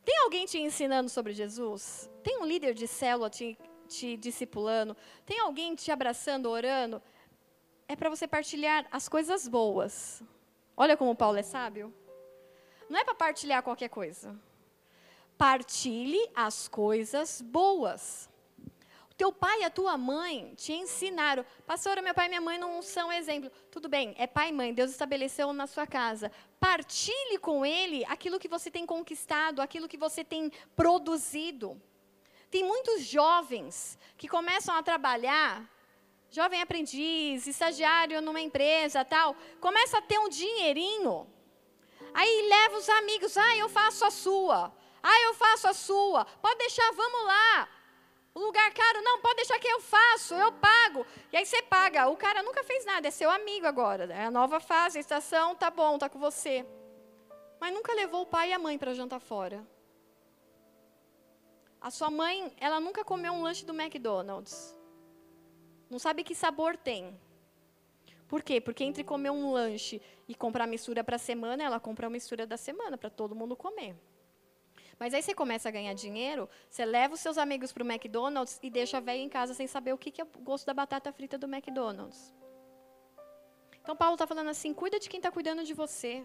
Tem 0.04 0.18
alguém 0.24 0.46
te 0.46 0.60
ensinando 0.60 1.10
sobre 1.10 1.32
Jesus? 1.32 2.10
Tem 2.22 2.38
um 2.38 2.46
líder 2.46 2.74
de 2.74 2.86
célula 2.86 3.30
te, 3.30 3.58
te 3.88 4.18
discipulando? 4.18 4.96
Tem 5.26 5.40
alguém 5.40 5.74
te 5.74 5.90
abraçando, 5.90 6.50
orando? 6.50 7.02
É 7.88 7.96
para 7.96 8.10
você 8.10 8.28
partilhar 8.28 8.86
as 8.92 9.08
coisas 9.08 9.48
boas. 9.48 10.22
Olha 10.76 10.98
como 10.98 11.16
Paulo 11.16 11.38
é 11.38 11.44
sábio. 11.44 11.94
Não 12.90 13.00
é 13.00 13.06
para 13.06 13.16
partilhar 13.16 13.64
qualquer 13.64 13.88
coisa. 13.88 14.38
Partilhe 15.38 16.30
as 16.36 16.68
coisas 16.68 17.42
boas. 17.42 18.30
Teu 19.18 19.32
pai 19.32 19.62
e 19.62 19.64
a 19.64 19.70
tua 19.70 19.98
mãe 19.98 20.54
te 20.56 20.74
ensinaram. 20.74 21.46
Pastora, 21.66 22.02
meu 22.02 22.14
pai 22.14 22.26
e 22.26 22.30
minha 22.30 22.42
mãe 22.42 22.58
não 22.58 22.82
são 22.82 23.12
exemplo. 23.12 23.50
Tudo 23.72 23.88
bem, 23.88 24.14
é 24.18 24.28
pai 24.28 24.50
e 24.50 24.52
mãe, 24.52 24.74
Deus 24.74 24.92
estabeleceu 24.92 25.54
na 25.54 25.68
sua 25.68 25.88
casa. 25.88 26.32
Partilhe 26.60 27.38
com 27.38 27.66
ele 27.66 28.04
aquilo 28.06 28.40
que 28.40 28.50
você 28.50 28.70
tem 28.70 28.86
conquistado, 28.86 29.62
aquilo 29.62 29.88
que 29.88 29.98
você 29.98 30.22
tem 30.24 30.52
produzido. 30.76 31.82
Tem 32.52 32.64
muitos 32.64 33.04
jovens 33.04 33.98
que 34.18 34.28
começam 34.28 34.76
a 34.76 34.84
trabalhar, 34.84 35.64
jovem 36.30 36.62
aprendiz, 36.62 37.48
estagiário 37.48 38.22
numa 38.22 38.42
empresa, 38.42 39.06
tal, 39.06 39.34
começa 39.62 39.98
a 39.98 40.02
ter 40.02 40.20
um 40.20 40.28
dinheirinho. 40.28 41.26
Aí 42.14 42.50
leva 42.50 42.78
os 42.78 42.90
amigos, 42.90 43.38
ah, 43.38 43.56
eu 43.56 43.70
faço 43.70 44.04
a 44.04 44.12
sua. 44.12 44.74
Ah, 45.02 45.22
eu 45.22 45.34
faço 45.36 45.68
a 45.68 45.74
sua. 45.74 46.26
Pode 46.26 46.58
deixar, 46.58 46.92
vamos 46.94 47.26
lá. 47.26 47.70
O 48.36 48.40
lugar 48.42 48.70
caro, 48.74 49.02
não, 49.02 49.22
pode 49.22 49.38
deixar 49.38 49.58
que 49.58 49.68
eu 49.68 49.80
faço, 49.80 50.36
eu 50.36 50.52
pago. 50.52 51.06
E 51.32 51.38
aí 51.38 51.46
você 51.46 51.62
paga. 51.62 52.10
O 52.10 52.18
cara 52.18 52.44
nunca 52.44 52.66
fez 52.66 52.84
nada, 52.84 53.08
é 53.08 53.12
seu 53.12 53.32
amigo 53.32 53.66
agora. 53.66 54.14
É 54.14 54.26
a 54.26 54.32
nova 54.32 54.60
fase, 54.60 54.98
a 54.98 55.02
estação, 55.02 55.56
tá 55.56 55.72
bom, 55.72 55.98
tá 55.98 56.10
com 56.10 56.20
você. 56.20 56.66
Mas 57.62 57.74
nunca 57.74 57.94
levou 57.94 58.24
o 58.24 58.26
pai 58.26 58.50
e 58.50 58.54
a 58.54 58.60
mãe 58.60 58.78
para 58.78 58.94
jantar 58.94 59.22
fora. 59.22 59.66
A 61.80 61.90
sua 61.90 62.10
mãe, 62.10 62.54
ela 62.60 62.82
nunca 62.82 63.06
comeu 63.06 63.32
um 63.32 63.42
lanche 63.42 63.66
do 63.66 63.74
McDonald's. 63.74 64.76
Não 65.90 65.98
sabe 65.98 66.22
que 66.22 66.36
sabor 66.36 66.76
tem. 66.76 67.18
Por 68.28 68.44
quê? 68.44 68.60
Porque 68.60 68.84
entre 68.84 69.06
comer 69.06 69.30
um 69.30 69.54
lanche 69.54 70.02
e 70.28 70.36
comprar 70.36 70.68
mistura 70.68 71.06
para 71.06 71.16
a 71.16 71.20
semana, 71.20 71.64
ela 71.64 71.80
compra 71.80 72.08
a 72.08 72.10
mistura 72.10 72.46
da 72.46 72.58
semana 72.58 72.98
para 72.98 73.10
todo 73.10 73.34
mundo 73.34 73.56
comer. 73.56 73.96
Mas 75.00 75.14
aí 75.14 75.22
você 75.22 75.34
começa 75.34 75.68
a 75.68 75.72
ganhar 75.72 75.94
dinheiro, 75.94 76.50
você 76.70 76.86
leva 76.86 77.16
os 77.16 77.20
seus 77.20 77.38
amigos 77.38 77.72
para 77.74 77.84
o 77.84 77.86
McDonald's 77.86 78.60
e 78.64 78.70
deixa 78.70 78.98
a 78.98 79.02
velha 79.02 79.22
em 79.22 79.30
casa 79.30 79.54
sem 79.54 79.68
saber 79.68 79.94
o 79.94 79.98
que, 79.98 80.12
que 80.12 80.22
é 80.22 80.24
o 80.24 80.40
gosto 80.42 80.66
da 80.66 80.74
batata 80.74 81.12
frita 81.12 81.38
do 81.38 81.48
McDonald's. 81.48 82.34
Então 83.82 83.96
Paulo 83.96 84.16
está 84.16 84.26
falando 84.26 84.50
assim, 84.50 84.74
cuida 84.74 85.00
de 85.00 85.10
quem 85.10 85.20
está 85.20 85.32
cuidando 85.32 85.64
de 85.64 85.74
você. 85.74 86.24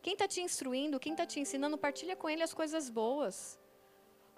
Quem 0.00 0.14
está 0.14 0.26
te 0.26 0.40
instruindo, 0.40 0.98
quem 0.98 1.12
está 1.12 1.26
te 1.26 1.38
ensinando, 1.38 1.76
partilha 1.76 2.16
com 2.16 2.30
ele 2.30 2.42
as 2.42 2.54
coisas 2.54 2.88
boas. 2.88 3.58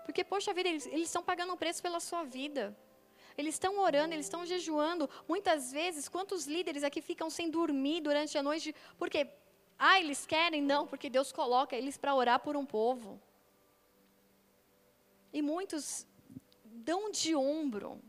Porque, 0.04 0.22
poxa 0.22 0.52
vida, 0.52 0.68
eles, 0.68 0.86
eles 0.86 1.08
estão 1.08 1.22
pagando 1.22 1.52
um 1.52 1.56
preço 1.56 1.82
pela 1.82 2.00
sua 2.00 2.24
vida. 2.24 2.76
Eles 3.36 3.54
estão 3.54 3.78
orando, 3.78 4.14
eles 4.14 4.26
estão 4.26 4.44
jejuando. 4.44 5.08
Muitas 5.26 5.72
vezes, 5.72 6.08
quantos 6.08 6.46
líderes 6.46 6.84
aqui 6.84 7.00
ficam 7.00 7.30
sem 7.30 7.50
dormir 7.50 8.00
durante 8.00 8.36
a 8.36 8.42
noite? 8.42 8.74
Porque, 8.98 9.26
ah, 9.78 9.98
eles 9.98 10.26
querem? 10.26 10.60
Não, 10.62 10.86
porque 10.86 11.08
Deus 11.08 11.32
coloca 11.32 11.74
eles 11.74 11.96
para 11.96 12.14
orar 12.14 12.40
por 12.40 12.56
um 12.56 12.66
povo. 12.66 13.20
E 15.34 15.42
muitos 15.42 16.06
dão 16.64 17.10
de 17.10 17.34
ombro 17.34 18.00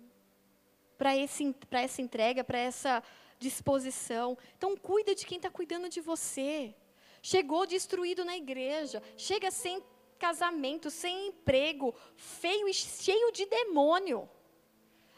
para 0.96 1.16
essa 1.18 2.02
entrega, 2.02 2.44
para 2.44 2.60
essa 2.60 3.04
disposição. 3.40 4.38
Então, 4.56 4.78
cuida 4.78 5.16
de 5.16 5.26
quem 5.26 5.38
está 5.38 5.50
cuidando 5.50 5.90
de 5.90 6.00
você. 6.00 6.76
Chegou 7.24 7.66
destruído 7.66 8.24
na 8.24 8.38
igreja, 8.38 9.02
chega 9.18 9.50
sem 9.50 9.84
casamento, 10.20 10.92
sem 10.92 11.30
emprego, 11.30 11.96
feio 12.16 12.68
e 12.70 12.74
cheio 12.74 13.32
de 13.32 13.48
demônio. 13.48 14.30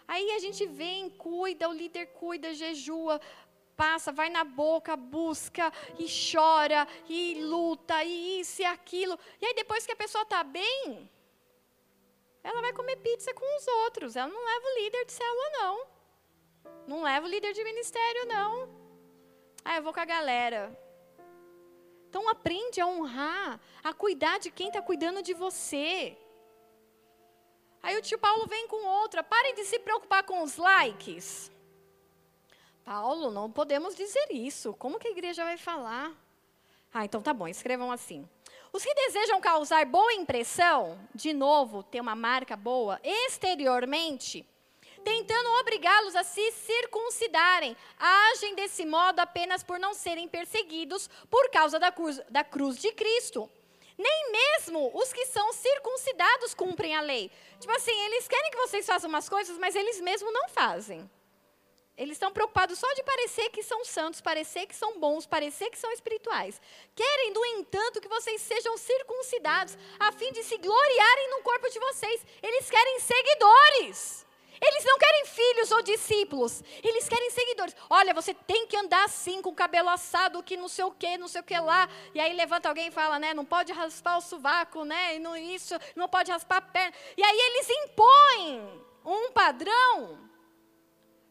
Aí 0.08 0.32
a 0.32 0.40
gente 0.40 0.66
vem, 0.66 1.10
cuida, 1.10 1.68
o 1.68 1.74
líder 1.74 2.06
cuida, 2.14 2.54
jejua, 2.54 3.20
passa, 3.76 4.14
vai 4.14 4.30
na 4.30 4.46
boca, 4.46 4.96
busca 4.96 5.74
e 6.00 6.08
chora 6.32 6.88
e 7.10 7.42
luta 7.42 8.02
e 8.06 8.40
isso 8.40 8.62
e 8.62 8.66
aquilo. 8.66 9.20
E 9.42 9.46
aí 9.46 9.54
depois 9.54 9.86
que 9.86 9.92
a 9.92 9.98
pessoa 9.98 10.24
está 10.24 10.42
bem, 10.42 11.10
ela 12.44 12.62
vai 12.62 12.74
comer 12.74 12.98
pizza 12.98 13.34
com 13.34 13.58
os 13.58 13.68
outros. 13.84 14.16
Ela 14.16 14.32
não 14.32 14.46
leva 14.46 14.66
o 14.66 14.84
líder 14.84 15.06
de 15.06 15.12
célula, 15.14 15.50
não. 15.52 15.88
Não 16.88 17.04
leva 17.04 17.26
o 17.26 17.30
líder 17.30 17.54
de 17.54 17.64
ministério, 17.64 18.26
não. 18.26 18.70
Ah, 19.64 19.76
eu 19.76 19.84
vou 19.84 19.94
com 19.94 20.00
a 20.00 20.06
galera. 20.06 20.78
Então 22.10 22.30
aprende 22.30 22.80
a 22.80 22.88
honrar, 22.88 23.60
a 23.84 23.94
cuidar 23.94 24.40
de 24.40 24.50
quem 24.50 24.68
está 24.68 24.82
cuidando 24.82 25.22
de 25.22 25.34
você. 25.34 26.18
Aí 27.84 27.98
o 27.98 28.02
tio 28.02 28.18
Paulo 28.18 28.48
vem 28.48 28.68
com 28.68 28.86
outra. 28.86 29.24
Parem 29.24 29.54
de 29.56 29.66
se 29.66 29.80
preocupar 29.80 30.24
com 30.24 30.42
os 30.42 30.58
likes. 30.58 31.52
Paulo, 32.84 33.30
não 33.30 33.52
podemos 33.52 33.96
dizer 33.96 34.28
isso. 34.32 34.74
Como 34.74 34.98
que 34.98 35.10
a 35.10 35.12
igreja 35.12 35.44
vai 35.44 35.58
falar? 35.58 36.16
Ah, 36.94 37.04
então 37.04 37.22
tá 37.22 37.34
bom, 37.34 37.48
escrevam 37.48 37.92
assim. 37.92 38.28
Os 38.78 38.84
que 38.84 38.94
desejam 38.94 39.42
causar 39.42 39.88
boa 39.88 40.14
impressão, 40.14 41.00
de 41.16 41.34
novo, 41.34 41.82
ter 41.82 42.00
uma 42.00 42.16
marca 42.16 42.56
boa, 42.56 43.02
exteriormente, 43.04 44.48
tentando 45.04 45.50
obrigá-los 45.62 46.16
a 46.16 46.24
se 46.24 46.52
circuncidarem, 46.52 47.76
agem 47.98 48.54
desse 48.54 48.86
modo 48.86 49.20
apenas 49.20 49.64
por 49.64 49.80
não 49.80 49.96
serem 49.96 50.28
perseguidos 50.28 51.10
por 51.28 51.50
causa 51.50 51.80
da 51.80 51.92
cruz, 51.92 52.22
da 52.30 52.44
cruz 52.44 52.78
de 52.78 52.92
Cristo. 52.92 53.50
Nem 53.98 54.32
mesmo 54.32 54.92
os 54.94 55.12
que 55.12 55.26
são 55.26 55.52
circuncidados 55.54 56.54
cumprem 56.54 56.96
a 56.96 57.02
lei. 57.02 57.32
Tipo 57.60 57.74
assim, 57.74 58.00
eles 58.06 58.28
querem 58.28 58.52
que 58.52 58.58
vocês 58.58 58.86
façam 58.86 59.10
umas 59.10 59.28
coisas, 59.28 59.58
mas 59.58 59.76
eles 59.76 60.00
mesmos 60.02 60.32
não 60.32 60.48
fazem. 60.50 61.10
Eles 61.98 62.14
estão 62.14 62.32
preocupados 62.32 62.78
só 62.78 62.94
de 62.94 63.02
parecer 63.02 63.50
que 63.50 63.64
são 63.64 63.84
santos, 63.84 64.22
parecer 64.22 64.68
que 64.68 64.76
são 64.76 65.00
bons, 65.00 65.26
parecer 65.26 65.72
que 65.72 65.80
são 65.80 65.92
espirituais. 65.92 66.62
Querem, 66.96 67.34
no 67.34 67.44
entanto, 67.46 68.00
que 68.00 68.08
vocês 68.08 68.40
sejam 68.42 68.78
circuncidados, 68.78 69.76
a 70.00 70.12
fim 70.12 70.32
de 70.32 70.44
se 70.44 70.58
gloriarem 70.58 71.32
no 71.32 71.42
corpo 71.42 71.68
de 71.70 71.80
vocês. 71.80 72.24
Eles 72.44 72.70
querem 72.70 73.00
seguidores. 73.00 74.28
Eles 74.62 74.84
não 74.86 74.98
querem 74.98 75.26
filhos 75.26 75.72
ou 75.72 75.82
discípulos, 75.84 76.64
eles 76.84 77.08
querem 77.08 77.30
seguidores. 77.30 77.76
Olha, 77.90 78.12
você 78.14 78.34
tem 78.34 78.66
que 78.66 78.76
andar 78.76 79.06
assim, 79.06 79.40
com 79.40 79.50
o 79.50 79.56
cabelo 79.56 79.90
assado, 79.90 80.42
que 80.42 80.58
não 80.58 80.68
sei 80.68 80.84
o 80.84 80.92
que, 80.92 81.18
não 81.18 81.28
sei 81.28 81.42
o 81.42 81.44
que 81.44 81.58
lá. 81.60 81.88
E 82.14 82.20
aí 82.20 82.34
levanta 82.34 82.68
alguém 82.68 82.88
e 82.88 82.92
fala, 82.92 83.20
né? 83.20 83.34
Não 83.36 83.46
pode 83.46 83.72
raspar 83.72 84.18
o 84.18 84.22
sovaco, 84.22 84.84
né? 84.84 85.16
E 85.16 85.20
não 85.20 85.38
isso, 85.38 85.76
não 85.96 86.08
pode 86.08 86.32
raspar 86.32 86.58
a 86.58 86.62
perna. 86.62 86.94
E 87.16 87.24
aí 87.24 87.40
eles 87.40 87.70
impõem 87.70 88.84
um 89.06 89.32
padrão 89.32 90.27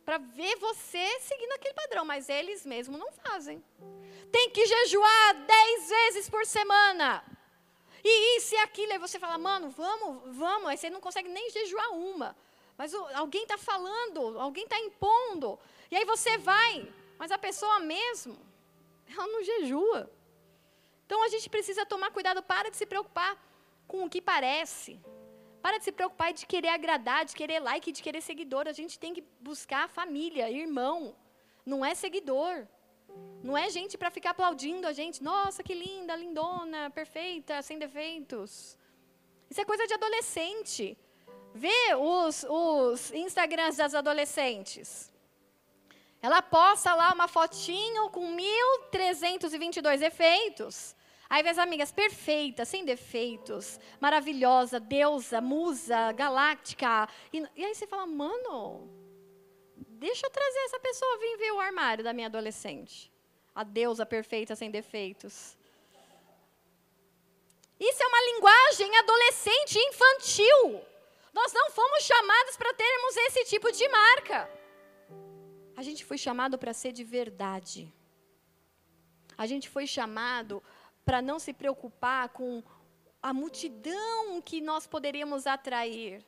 para 0.07 0.19
ver 0.19 0.55
você 0.57 1.19
seguindo 1.19 1.51
aquele 1.51 1.75
padrão, 1.75 2.05
mas 2.05 2.29
eles 2.29 2.65
mesmos 2.65 2.97
não 2.99 3.11
fazem. 3.11 3.63
Tem 4.31 4.51
que 4.51 4.65
jejuar 4.65 5.35
dez 5.45 5.89
vezes 5.89 6.31
por 6.31 6.47
semana. 6.47 7.25
E 8.05 8.37
isso 8.37 8.55
e 8.55 8.59
aquilo. 8.59 8.93
Aí 8.93 8.99
você 8.99 9.19
fala, 9.19 9.37
mano, 9.37 9.69
vamos, 9.69 10.37
vamos. 10.37 10.69
Aí 10.69 10.77
você 10.77 10.89
não 10.89 11.01
consegue 11.01 11.29
nem 11.29 11.51
jejuar 11.51 11.91
uma. 11.91 12.37
Mas 12.79 12.95
o, 12.95 13.05
alguém 13.15 13.43
está 13.43 13.59
falando, 13.59 14.39
alguém 14.39 14.63
está 14.63 14.79
impondo. 14.79 15.59
E 15.91 15.97
aí 15.97 16.05
você 16.05 16.39
vai, 16.39 16.89
mas 17.19 17.33
a 17.33 17.39
pessoa 17.39 17.81
mesmo, 17.81 18.39
ela 19.09 19.27
não 19.27 19.43
jejua. 19.43 20.09
Então 21.05 21.21
a 21.25 21.29
gente 21.29 21.51
precisa 21.51 21.85
tomar 21.85 22.13
cuidado, 22.13 22.45
para 22.45 22.71
de 22.71 22.77
se 22.77 22.87
preocupar 22.87 23.37
com 23.89 24.05
o 24.05 24.11
que 24.11 24.23
parece. 24.23 25.01
Para 25.67 25.79
de 25.79 25.85
se 25.85 25.91
preocupar 25.91 26.33
de 26.33 26.47
querer 26.47 26.69
agradar, 26.69 27.25
de 27.25 27.35
querer 27.35 27.59
like, 27.59 27.91
de 27.91 28.01
querer 28.01 28.21
seguidor. 28.21 28.69
A 28.69 28.73
gente 28.73 29.01
tem 29.01 29.13
que 29.13 29.25
buscar 29.41 29.89
família, 29.89 30.49
irmão. 30.49 31.13
Não 31.73 31.85
é 31.85 31.93
seguidor. 31.93 32.69
Não 33.43 33.59
é 33.59 33.69
gente 33.69 33.99
para 33.99 34.09
ficar 34.09 34.31
aplaudindo 34.31 34.87
a 34.87 34.93
gente. 34.93 35.25
Nossa, 35.25 35.65
que 35.65 35.75
linda, 35.75 36.15
lindona, 36.15 36.89
perfeita, 36.91 37.61
sem 37.63 37.81
defeitos. 37.81 38.79
Isso 39.51 39.61
é 39.61 39.65
coisa 39.65 39.89
de 39.89 39.95
adolescente. 39.95 40.97
Vê 41.53 41.97
os, 41.97 42.47
os 42.49 43.11
Instagrams 43.11 43.77
das 43.77 43.93
adolescentes. 43.93 45.13
Ela 46.23 46.43
posta 46.43 46.95
lá 46.95 47.13
uma 47.13 47.27
fotinho 47.27 48.09
com 48.11 48.25
1.322 48.37 50.01
efeitos. 50.01 50.95
Aí 51.29 51.43
vê 51.43 51.49
as 51.49 51.59
amigas 51.59 51.91
perfeitas, 51.91 52.69
sem 52.69 52.85
defeitos, 52.85 53.81
maravilhosa, 54.01 54.79
deusa, 54.79 55.41
musa, 55.41 56.13
galáctica. 56.13 57.09
E, 57.33 57.43
e, 57.57 57.65
aí 57.65 57.75
você 57.75 57.87
fala, 57.87 58.07
mano, 58.07 58.89
deixa 59.77 60.27
eu 60.27 60.31
trazer 60.31 60.59
essa 60.61 60.79
pessoa 60.79 61.19
vir 61.19 61.37
ver 61.39 61.53
o 61.53 61.61
armário 61.61 62.05
da 62.05 62.13
minha 62.13 62.29
adolescente. 62.29 63.13
A 63.55 63.65
deusa 63.65 64.07
perfeita, 64.07 64.55
sem 64.55 64.71
defeitos. 64.71 65.57
Isso 67.79 68.03
é 68.03 68.07
uma 68.07 68.23
linguagem 68.33 68.97
adolescente 68.99 69.79
infantil. 69.79 70.85
Nós 71.33 71.53
não 71.53 71.71
fomos 71.71 72.05
chamados 72.05 72.57
para 72.57 72.73
termos 72.73 73.17
esse 73.17 73.45
tipo 73.45 73.71
de 73.73 73.87
marca. 73.89 74.51
A 75.77 75.83
gente 75.83 76.05
foi 76.05 76.17
chamado 76.17 76.57
para 76.57 76.73
ser 76.73 76.93
de 76.93 77.05
verdade. 77.05 77.93
A 79.37 79.47
gente 79.47 79.69
foi 79.69 79.87
chamado 79.87 80.63
para 81.07 81.23
não 81.23 81.39
se 81.39 81.53
preocupar 81.53 82.29
com 82.31 82.63
a 83.23 83.33
multidão 83.33 84.43
que 84.43 84.61
nós 84.61 84.89
poderíamos 84.89 85.47
atrair. 85.47 86.23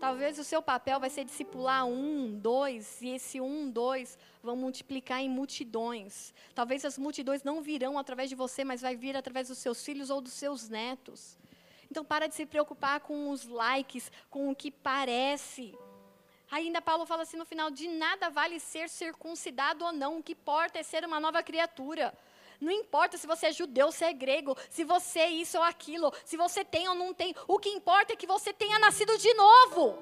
Talvez 0.00 0.38
o 0.38 0.44
seu 0.44 0.62
papel 0.62 0.98
vai 0.98 1.10
ser 1.10 1.24
discipular 1.24 1.86
um, 1.86 2.38
dois, 2.38 3.00
e 3.02 3.10
esse 3.10 3.40
um, 3.40 3.70
dois 3.70 4.18
vão 4.42 4.56
multiplicar 4.56 5.20
em 5.20 5.28
multidões. 5.28 6.34
Talvez 6.54 6.84
as 6.84 6.98
multidões 6.98 7.42
não 7.42 7.62
virão 7.62 7.98
através 7.98 8.28
de 8.28 8.34
você, 8.34 8.64
mas 8.64 8.80
vai 8.80 8.96
vir 8.96 9.16
através 9.16 9.48
dos 9.48 9.58
seus 9.58 9.84
filhos 9.84 10.08
ou 10.10 10.20
dos 10.20 10.32
seus 10.32 10.68
netos. 10.68 11.38
Então, 11.90 12.04
para 12.04 12.26
de 12.26 12.34
se 12.34 12.46
preocupar 12.46 13.00
com 13.00 13.30
os 13.30 13.46
likes, 13.46 14.10
com 14.30 14.50
o 14.50 14.56
que 14.56 14.70
parece. 14.70 15.74
Ainda 16.50 16.80
Paulo 16.82 17.06
fala 17.06 17.22
assim 17.22 17.36
no 17.36 17.46
final: 17.46 17.70
de 17.70 17.88
nada 17.88 18.30
vale 18.30 18.58
ser 18.60 18.88
circuncidado 18.88 19.84
ou 19.84 19.92
não, 19.92 20.18
o 20.18 20.22
que 20.22 20.32
importa 20.32 20.78
é 20.78 20.82
ser 20.82 21.04
uma 21.04 21.20
nova 21.20 21.42
criatura. 21.42 22.12
Não 22.60 22.72
importa 22.72 23.16
se 23.16 23.26
você 23.26 23.46
é 23.46 23.52
judeu, 23.52 23.90
se 23.92 24.04
é 24.04 24.12
grego, 24.12 24.56
se 24.70 24.84
você 24.84 25.20
é 25.20 25.30
isso 25.30 25.58
ou 25.58 25.64
aquilo, 25.64 26.12
se 26.24 26.36
você 26.36 26.64
tem 26.64 26.88
ou 26.88 26.94
não 26.94 27.12
tem. 27.12 27.34
O 27.46 27.58
que 27.58 27.68
importa 27.68 28.12
é 28.12 28.16
que 28.16 28.26
você 28.26 28.52
tenha 28.52 28.78
nascido 28.78 29.16
de 29.18 29.32
novo. 29.34 29.98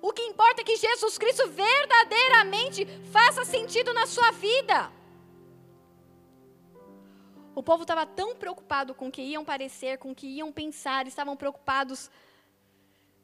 O 0.00 0.12
que 0.12 0.22
importa 0.22 0.60
é 0.60 0.64
que 0.64 0.76
Jesus 0.76 1.18
Cristo 1.18 1.48
verdadeiramente 1.48 2.86
faça 3.10 3.44
sentido 3.44 3.92
na 3.92 4.06
sua 4.06 4.30
vida. 4.30 4.92
O 7.54 7.62
povo 7.62 7.82
estava 7.84 8.04
tão 8.04 8.36
preocupado 8.36 8.94
com 8.94 9.08
o 9.08 9.10
que 9.10 9.22
iam 9.22 9.44
parecer, 9.44 9.96
com 9.96 10.10
o 10.10 10.14
que 10.14 10.26
iam 10.26 10.52
pensar, 10.52 11.06
estavam 11.06 11.34
preocupados 11.34 12.10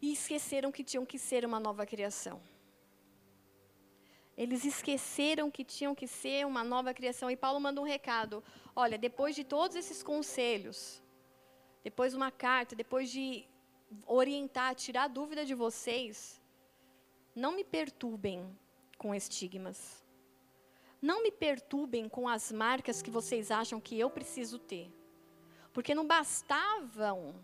e 0.01 0.13
esqueceram 0.13 0.73
que 0.73 0.83
tinham 0.83 1.05
que 1.05 1.19
ser 1.19 1.45
uma 1.45 1.61
nova 1.61 1.85
criação. 1.85 2.41
Eles 4.37 4.65
esqueceram 4.65 5.51
que 5.51 5.65
tinham 5.65 5.95
que 5.95 6.07
ser 6.07 6.47
uma 6.47 6.65
nova 6.65 6.95
criação. 6.95 7.31
E 7.31 7.37
Paulo 7.37 7.61
manda 7.61 7.81
um 7.81 7.85
recado: 7.85 8.43
olha, 8.75 8.97
depois 8.97 9.35
de 9.35 9.45
todos 9.45 9.77
esses 9.77 10.03
conselhos, 10.03 11.03
depois 11.85 12.13
de 12.13 12.17
uma 12.17 12.31
carta, 12.31 12.75
depois 12.75 13.11
de 13.11 13.47
orientar, 14.07 14.75
tirar 14.75 15.09
dúvida 15.09 15.45
de 15.45 15.55
vocês, 15.55 16.41
não 17.35 17.53
me 17.53 17.65
perturbem 17.65 18.59
com 18.97 19.15
estigmas. 19.15 20.03
Não 21.01 21.23
me 21.23 21.33
perturbem 21.33 22.09
com 22.09 22.29
as 22.29 22.53
marcas 22.53 23.03
que 23.03 23.11
vocês 23.11 23.51
acham 23.51 23.81
que 23.81 23.99
eu 23.99 24.09
preciso 24.09 24.59
ter. 24.59 24.91
Porque 25.73 25.95
não 25.95 26.07
bastavam 26.07 27.35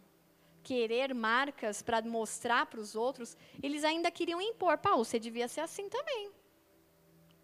querer 0.63 1.15
marcas 1.15 1.83
para 1.83 2.01
mostrar 2.03 2.67
para 2.67 2.79
os 2.79 2.95
outros, 2.95 3.37
eles 3.63 3.85
ainda 3.85 4.11
queriam 4.11 4.41
impor. 4.41 4.79
Paulo, 4.79 5.05
você 5.05 5.19
devia 5.19 5.49
ser 5.49 5.63
assim 5.63 5.89
também. 5.89 6.31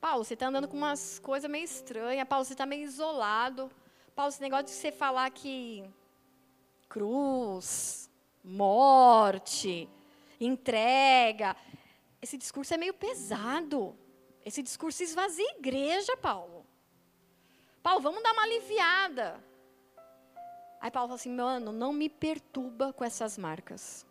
Paulo, 0.05 0.23
você 0.23 0.35
está 0.35 0.49
andando 0.49 0.69
com 0.69 0.77
umas 0.77 1.19
coisas 1.19 1.51
meio 1.51 1.65
estranhas. 1.65 2.29
Paulo, 2.29 2.45
você 2.45 2.53
está 2.53 2.67
meio 2.67 2.83
isolado. 2.83 3.71
Paulo, 4.15 4.29
esse 4.29 4.43
negócio 4.43 4.67
de 4.67 4.73
você 4.73 4.93
falar 4.93 5.31
que 5.31 5.83
cruz, 6.91 8.11
morte, 8.45 9.89
entrega, 10.39 11.57
esse 12.21 12.37
discurso 12.37 12.75
é 12.75 12.77
meio 12.77 12.93
pesado. 12.93 13.97
Esse 14.45 14.63
discurso 14.63 15.03
esvazia 15.03 15.49
a 15.53 15.57
igreja, 15.57 16.15
Paulo. 16.19 16.67
Paulo, 17.83 18.03
vamos 18.03 18.23
dar 18.23 18.35
uma 18.35 18.43
aliviada. 18.43 19.43
Aí 20.83 20.91
Paulo 20.91 21.09
fala 21.09 21.19
assim, 21.19 21.35
mano, 21.35 21.73
não 21.73 21.95
me 21.95 22.11
perturba 22.11 22.93
com 22.93 23.07
essas 23.07 23.39
marcas. 23.39 24.05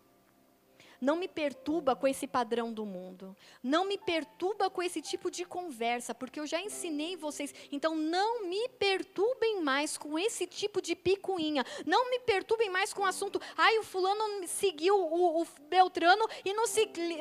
Não 1.04 1.16
me 1.16 1.28
perturba 1.28 1.94
com 1.94 2.08
esse 2.08 2.26
padrão 2.26 2.72
do 2.72 2.86
mundo. 2.86 3.36
Não 3.62 3.84
me 3.84 3.98
perturba 3.98 4.70
com 4.70 4.82
esse 4.82 5.02
tipo 5.02 5.30
de 5.30 5.44
conversa, 5.44 6.14
porque 6.14 6.40
eu 6.40 6.46
já 6.46 6.58
ensinei 6.62 7.14
vocês. 7.14 7.54
Então, 7.70 7.94
não 7.94 8.48
me 8.48 8.70
perturbem 8.70 9.60
mais 9.60 9.98
com 9.98 10.18
esse 10.18 10.46
tipo 10.46 10.80
de 10.80 10.96
picuinha. 10.96 11.62
Não 11.84 12.08
me 12.08 12.20
perturbem 12.20 12.70
mais 12.70 12.94
com 12.94 13.02
o 13.02 13.04
assunto. 13.04 13.38
Ai, 13.54 13.78
o 13.78 13.82
fulano 13.82 14.48
seguiu 14.48 14.96
o, 14.96 15.42
o 15.42 15.46
Beltrano 15.68 16.26
e 16.42 16.54
não, 16.54 16.64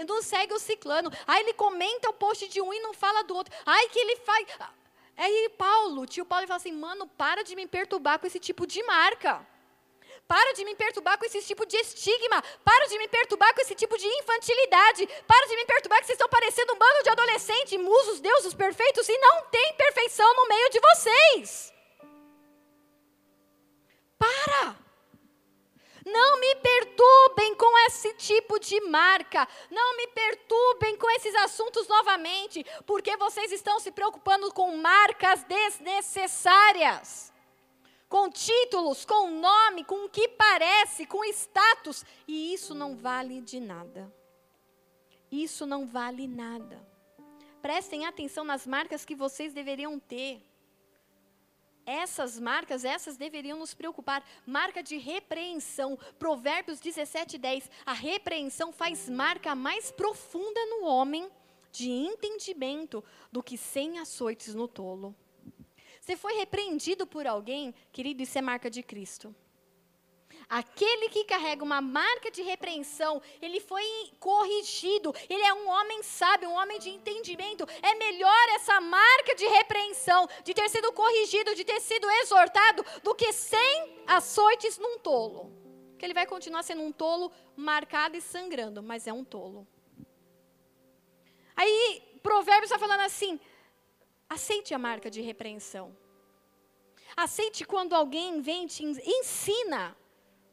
não 0.08 0.22
segue 0.22 0.54
o 0.54 0.60
ciclano. 0.60 1.12
Ai, 1.28 1.42
ele 1.42 1.54
comenta 1.54 2.10
o 2.10 2.14
post 2.14 2.48
de 2.48 2.62
um 2.62 2.74
e 2.74 2.80
não 2.80 2.94
fala 2.94 3.22
do 3.24 3.36
outro. 3.36 3.54
Ai, 3.66 3.90
que 3.90 4.00
ele 4.00 4.16
faz. 4.16 4.48
Aí, 5.18 5.52
Paulo, 5.58 6.06
tio 6.06 6.24
Paulo, 6.26 6.48
fala 6.48 6.56
assim: 6.56 6.72
mano, 6.72 7.06
para 7.06 7.44
de 7.44 7.54
me 7.54 7.68
perturbar 7.68 8.18
com 8.18 8.28
esse 8.28 8.40
tipo 8.40 8.66
de 8.66 8.82
marca. 8.84 9.46
Para 10.28 10.54
de 10.54 10.64
me 10.64 10.76
perturbar 10.76 11.18
com 11.18 11.26
esse 11.26 11.42
tipo 11.42 11.66
de 11.66 11.76
estigma. 11.78 12.42
Para 12.64 12.88
de 12.88 12.98
me 12.98 13.08
perturbar 13.08 13.54
com 13.54 13.62
esse 13.62 13.76
tipo 13.76 13.98
de 13.98 14.08
infantilidade. 14.08 15.08
Para 15.28 15.48
de 15.48 15.56
me 15.56 15.66
perturbar 15.66 16.00
que 16.00 16.06
vocês 16.08 16.18
estão 16.18 16.30
parecendo 16.30 16.74
um 16.74 16.78
bando 16.78 17.04
de 17.04 17.10
adolescentes, 17.10 17.80
musos, 17.80 18.20
deuses 18.20 18.54
perfeitos, 18.54 19.08
e 19.10 19.18
não 19.18 19.44
tem 19.44 19.74
perfeição 19.74 20.34
no 20.36 20.48
meio 20.48 20.70
de 20.70 20.80
vocês. 20.80 21.74
Para! 24.18 24.78
Não 26.06 26.40
me 26.40 26.56
perturbem 26.56 27.56
com 27.56 27.78
esse 27.88 28.14
tipo 28.16 28.60
de 28.60 28.80
marca. 28.82 29.48
Não 29.70 29.96
me 29.96 30.08
perturbem 30.08 30.98
com 30.98 31.10
esses 31.12 31.34
assuntos 31.36 31.88
novamente, 31.88 32.66
porque 32.86 33.16
vocês 33.18 33.52
estão 33.52 33.80
se 33.80 33.92
preocupando 33.92 34.52
com 34.52 34.76
marcas 34.78 35.44
desnecessárias 35.44 37.33
com 38.14 38.30
títulos, 38.30 39.06
com 39.06 39.32
nome, 39.32 39.84
com 39.84 40.06
o 40.06 40.08
que 40.08 40.28
parece, 40.28 41.04
com 41.04 41.26
status, 41.26 42.06
e 42.28 42.54
isso 42.54 42.76
não 42.76 42.96
vale 42.96 43.42
de 43.42 43.60
nada. 43.60 44.14
Isso 45.32 45.66
não 45.66 45.88
vale 45.88 46.28
nada. 46.28 46.80
Prestem 47.60 48.06
atenção 48.06 48.44
nas 48.44 48.68
marcas 48.68 49.04
que 49.04 49.16
vocês 49.16 49.52
deveriam 49.52 49.98
ter. 49.98 50.40
Essas 51.88 52.40
marcas, 52.40 52.86
essas 52.86 53.18
deveriam 53.18 53.58
nos 53.58 53.74
preocupar. 53.74 54.24
Marca 54.46 54.84
de 54.84 54.98
repreensão. 54.98 55.98
Provérbios 56.20 56.80
17, 56.80 57.40
10. 57.40 57.68
A 57.84 57.94
repreensão 57.94 58.72
faz 58.72 59.10
marca 59.10 59.56
mais 59.56 59.92
profunda 59.92 60.64
no 60.68 60.86
homem 60.86 61.28
de 61.72 61.90
entendimento 61.90 63.04
do 63.32 63.42
que 63.42 63.58
cem 63.58 63.98
açoites 63.98 64.54
no 64.54 64.68
tolo. 64.68 65.16
Você 66.04 66.18
foi 66.18 66.34
repreendido 66.34 67.08
por 67.08 67.26
alguém, 67.26 67.74
querido, 67.94 68.22
isso 68.24 68.38
é 68.38 68.42
marca 68.42 68.70
de 68.70 68.84
Cristo. 68.84 69.34
Aquele 70.50 71.08
que 71.08 71.24
carrega 71.24 71.64
uma 71.64 71.80
marca 71.80 72.30
de 72.30 72.42
repreensão, 72.42 73.22
ele 73.42 73.62
foi 73.62 73.86
corrigido, 74.20 75.16
ele 75.30 75.42
é 75.42 75.54
um 75.54 75.70
homem 75.70 76.04
sábio, 76.04 76.50
um 76.50 76.60
homem 76.62 76.78
de 76.78 76.90
entendimento. 76.90 77.66
É 77.82 77.96
melhor 77.96 78.50
essa 78.50 78.82
marca 78.82 79.34
de 79.34 79.48
repreensão, 79.48 80.28
de 80.44 80.54
ter 80.54 80.70
sido 80.70 80.92
corrigido, 80.92 81.56
de 81.56 81.64
ter 81.64 81.80
sido 81.80 82.06
exortado, 82.22 82.86
do 83.02 83.16
que 83.16 83.32
cem 83.32 84.04
açoites 84.06 84.78
num 84.78 85.00
tolo. 85.00 85.54
Que 85.98 86.06
ele 86.06 86.14
vai 86.14 86.26
continuar 86.26 86.64
sendo 86.64 86.82
um 86.82 86.92
tolo 86.92 87.32
marcado 87.56 88.18
e 88.18 88.22
sangrando, 88.22 88.84
mas 88.84 89.08
é 89.08 89.14
um 89.14 89.24
tolo. 89.24 89.66
Aí, 91.56 92.04
Provérbios 92.22 92.70
está 92.70 92.78
falando 92.78 93.02
assim: 93.02 93.40
aceite 94.34 94.74
a 94.74 94.80
marca 94.80 95.10
de 95.10 95.22
repreensão. 95.22 95.96
Aceite 97.16 97.66
quando 97.66 97.94
alguém 97.94 98.42
vem 98.42 98.66
te 98.68 98.84
ensina 98.84 99.96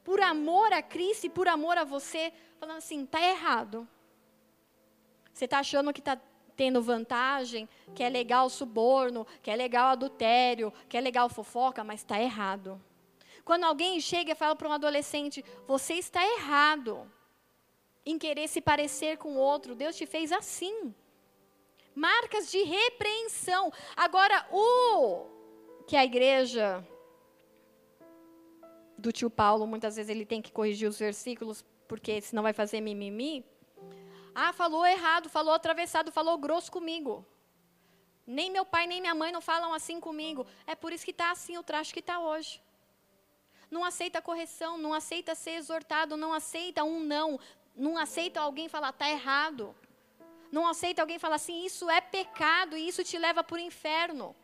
por 0.04 0.20
amor 0.20 0.72
a 0.72 0.82
Cristo 0.82 1.26
e 1.26 1.30
por 1.30 1.48
amor 1.48 1.76
a 1.78 1.84
você, 1.84 2.32
falando 2.58 2.78
assim, 2.78 3.06
tá 3.06 3.20
errado. 3.20 3.88
Você 5.32 5.46
está 5.46 5.58
achando 5.60 5.92
que 5.92 6.00
está 6.00 6.20
tendo 6.56 6.82
vantagem, 6.82 7.68
que 7.94 8.02
é 8.02 8.08
legal 8.08 8.46
o 8.46 8.50
suborno, 8.50 9.26
que 9.42 9.50
é 9.50 9.56
legal 9.56 9.88
o 9.88 9.92
adultério, 9.92 10.72
que 10.88 10.96
é 10.96 11.00
legal 11.00 11.28
fofoca, 11.28 11.82
mas 11.82 12.00
está 12.00 12.20
errado. 12.20 12.80
Quando 13.44 13.64
alguém 13.64 13.98
chega 14.00 14.32
e 14.32 14.34
fala 14.34 14.54
para 14.54 14.68
um 14.68 14.72
adolescente, 14.72 15.44
você 15.66 15.94
está 15.94 16.22
errado 16.22 17.10
em 18.04 18.18
querer 18.18 18.48
se 18.48 18.60
parecer 18.60 19.16
com 19.16 19.36
outro, 19.36 19.74
Deus 19.74 19.96
te 19.96 20.06
fez 20.06 20.32
assim. 20.32 20.94
Marcas 21.94 22.50
de 22.50 22.62
repreensão. 22.62 23.72
Agora, 23.96 24.46
o 24.50 25.26
que 25.86 25.96
a 25.96 26.04
igreja 26.04 26.86
do 28.96 29.10
tio 29.10 29.30
Paulo, 29.30 29.66
muitas 29.66 29.96
vezes 29.96 30.10
ele 30.10 30.26
tem 30.26 30.42
que 30.42 30.52
corrigir 30.52 30.88
os 30.88 30.98
versículos, 30.98 31.64
porque 31.88 32.20
senão 32.20 32.42
vai 32.42 32.52
fazer 32.52 32.80
mimimi. 32.80 33.44
Ah, 34.34 34.52
falou 34.52 34.86
errado, 34.86 35.28
falou 35.28 35.52
atravessado, 35.54 36.12
falou 36.12 36.38
grosso 36.38 36.70
comigo. 36.70 37.26
Nem 38.26 38.50
meu 38.50 38.64
pai, 38.64 38.86
nem 38.86 39.00
minha 39.00 39.14
mãe 39.14 39.32
não 39.32 39.40
falam 39.40 39.72
assim 39.74 39.98
comigo. 39.98 40.46
É 40.66 40.74
por 40.74 40.92
isso 40.92 41.04
que 41.04 41.10
está 41.10 41.30
assim 41.32 41.58
o 41.58 41.62
traje 41.62 41.92
que 41.92 42.00
está 42.00 42.20
hoje. 42.20 42.62
Não 43.70 43.84
aceita 43.84 44.22
correção, 44.22 44.78
não 44.78 44.92
aceita 44.94 45.34
ser 45.34 45.52
exortado, 45.52 46.16
não 46.16 46.32
aceita 46.32 46.84
um 46.84 47.00
não, 47.00 47.38
não 47.74 47.96
aceita 47.96 48.40
alguém 48.40 48.68
falar, 48.68 48.90
está 48.90 49.10
errado. 49.10 49.74
Não 50.50 50.66
aceita 50.66 51.00
alguém 51.00 51.18
falar 51.18 51.36
assim, 51.36 51.64
isso 51.64 51.88
é 51.88 52.00
pecado 52.00 52.76
e 52.76 52.88
isso 52.88 53.04
te 53.04 53.16
leva 53.16 53.42
para 53.44 53.56
o 53.56 53.60
inferno. 53.60 54.34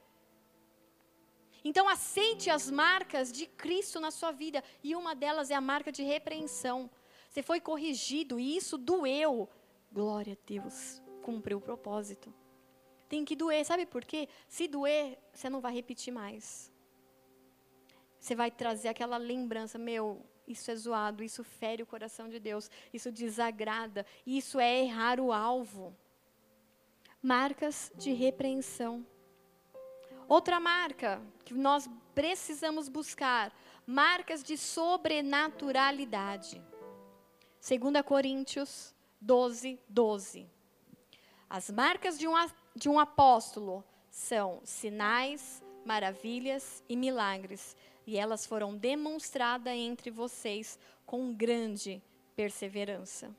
Então 1.65 1.89
aceite 1.89 2.49
as 2.49 2.71
marcas 2.71 3.33
de 3.33 3.47
Cristo 3.47 3.99
na 3.99 4.13
sua 4.13 4.31
vida. 4.31 4.63
E 4.85 4.95
uma 4.95 5.15
delas 5.15 5.51
é 5.51 5.55
a 5.55 5.61
marca 5.61 5.91
de 5.91 6.03
repreensão. 6.03 6.89
Você 7.29 7.43
foi 7.43 7.61
corrigido 7.61 8.39
e 8.39 8.57
isso 8.57 8.79
doeu. 8.79 9.49
Glória 9.91 10.35
a 10.35 10.47
Deus. 10.47 11.03
Cumpriu 11.23 11.59
o 11.59 11.61
propósito. 11.61 12.33
Tem 13.09 13.25
que 13.25 13.35
doer, 13.35 13.65
sabe 13.65 13.85
por 13.85 14.05
quê? 14.05 14.29
Se 14.49 14.69
doer, 14.69 15.19
você 15.33 15.51
não 15.51 15.61
vai 15.61 15.73
repetir 15.73 16.13
mais. 16.13 16.73
Você 18.19 18.35
vai 18.35 18.51
trazer 18.51 18.89
aquela 18.89 19.17
lembrança, 19.17 19.79
meu, 19.79 20.25
isso 20.47 20.71
é 20.71 20.77
zoado, 20.77 21.23
isso 21.23 21.43
fere 21.43 21.83
o 21.83 21.87
coração 21.87 22.29
de 22.29 22.39
Deus, 22.39 22.71
isso 22.93 23.11
desagrada, 23.11 24.05
isso 24.27 24.61
é 24.61 24.85
errar 24.85 25.19
o 25.21 25.33
alvo. 25.33 25.97
Marcas 27.23 27.91
de 27.97 28.13
repreensão. 28.13 29.07
Outra 30.29 30.61
marca 30.61 31.23
que 31.45 31.55
nós 31.55 31.89
precisamos 32.15 32.89
buscar, 32.89 33.53
marcas 33.87 34.43
de 34.43 34.57
sobrenaturalidade. 34.57 36.61
2 37.61 38.03
Coríntios 38.05 38.93
12, 39.21 39.79
12. 39.89 40.51
As 41.49 41.71
marcas 41.71 42.19
de 42.19 42.27
um, 42.27 42.35
de 42.75 42.89
um 42.89 42.99
apóstolo 42.99 43.85
são 44.11 44.61
sinais, 44.65 45.63
maravilhas 45.85 46.83
e 46.89 46.97
milagres, 46.97 47.77
e 48.07 48.17
elas 48.17 48.47
foram 48.47 48.77
demonstradas 48.77 49.75
entre 49.75 50.11
vocês 50.11 50.79
com 51.05 51.35
grande 51.35 52.03
perseverança. 52.35 53.35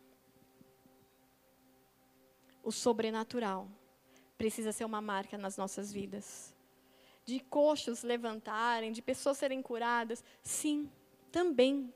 O 2.63 2.71
sobrenatural 2.71 3.67
precisa 4.37 4.71
ser 4.71 4.85
uma 4.85 5.01
marca 5.01 5.37
nas 5.37 5.57
nossas 5.57 5.91
vidas 5.93 6.53
de 7.27 7.41
coxos 7.41 8.03
levantarem, 8.03 8.93
de 8.93 9.01
pessoas 9.01 9.37
serem 9.37 9.61
curadas? 9.61 10.23
Sim, 10.41 10.89
também. 11.29 11.93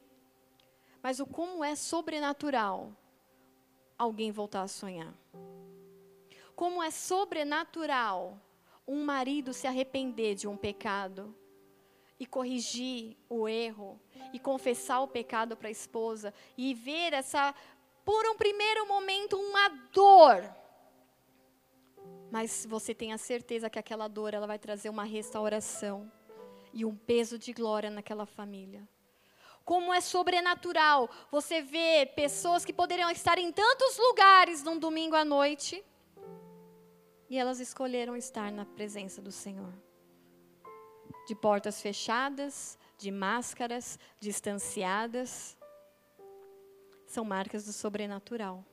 Mas 1.02 1.22
o 1.22 1.26
como 1.26 1.64
é 1.64 1.74
sobrenatural 1.74 2.92
alguém 3.98 4.30
voltar 4.30 4.64
a 4.64 4.68
sonhar? 4.68 5.14
Como 6.54 6.84
é 6.84 6.92
sobrenatural 6.92 8.38
um 8.86 9.06
marido 9.06 9.54
se 9.54 9.68
arrepender 9.68 10.36
de 10.36 10.50
um 10.50 10.58
pecado 10.58 11.34
e 12.22 12.26
corrigir 12.26 13.18
o 13.28 13.50
erro 13.50 14.00
e 14.32 14.40
confessar 14.40 15.02
o 15.02 15.08
pecado 15.08 15.58
para 15.58 15.68
a 15.68 15.78
esposa 15.80 16.34
e 16.58 16.74
ver 16.74 17.12
essa, 17.12 17.54
por 18.06 18.24
um 18.28 18.38
primeiro 18.38 18.88
momento, 18.88 19.36
uma 19.36 19.68
dor 19.92 20.62
mas 22.32 22.66
você 22.66 22.96
tem 22.96 23.12
a 23.12 23.18
certeza 23.18 23.70
que 23.70 23.78
aquela 23.78 24.08
dor 24.08 24.34
ela 24.34 24.48
vai 24.48 24.58
trazer 24.58 24.88
uma 24.90 25.04
restauração 25.04 26.10
e 26.74 26.86
um 26.86 26.96
peso 26.96 27.38
de 27.38 27.52
glória 27.52 27.90
naquela 27.90 28.26
família. 28.26 28.88
Como 29.66 29.94
é 29.94 30.00
sobrenatural 30.00 31.10
você 31.30 31.62
vê 31.62 32.06
pessoas 32.16 32.64
que 32.64 32.72
poderiam 32.72 33.12
estar 33.12 33.38
em 33.38 33.52
tantos 33.52 33.98
lugares 33.98 34.64
num 34.64 34.80
domingo 34.80 35.16
à 35.16 35.26
noite 35.26 35.84
e 37.30 37.38
elas 37.38 37.60
escolheram 37.60 38.16
estar 38.16 38.50
na 38.50 38.66
presença 38.66 39.22
do 39.22 39.32
Senhor. 39.32 39.74
De 41.28 41.36
portas 41.36 41.82
fechadas, 41.82 42.78
de 42.98 43.12
máscaras 43.12 43.98
distanciadas, 44.20 45.58
são 47.08 47.26
marcas 47.26 47.66
do 47.66 47.74
sobrenatural. 47.74 48.64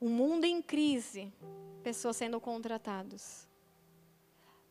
Um 0.00 0.08
mundo 0.08 0.44
em 0.44 0.62
crise, 0.62 1.32
pessoas 1.82 2.16
sendo 2.16 2.40
contratadas, 2.40 3.46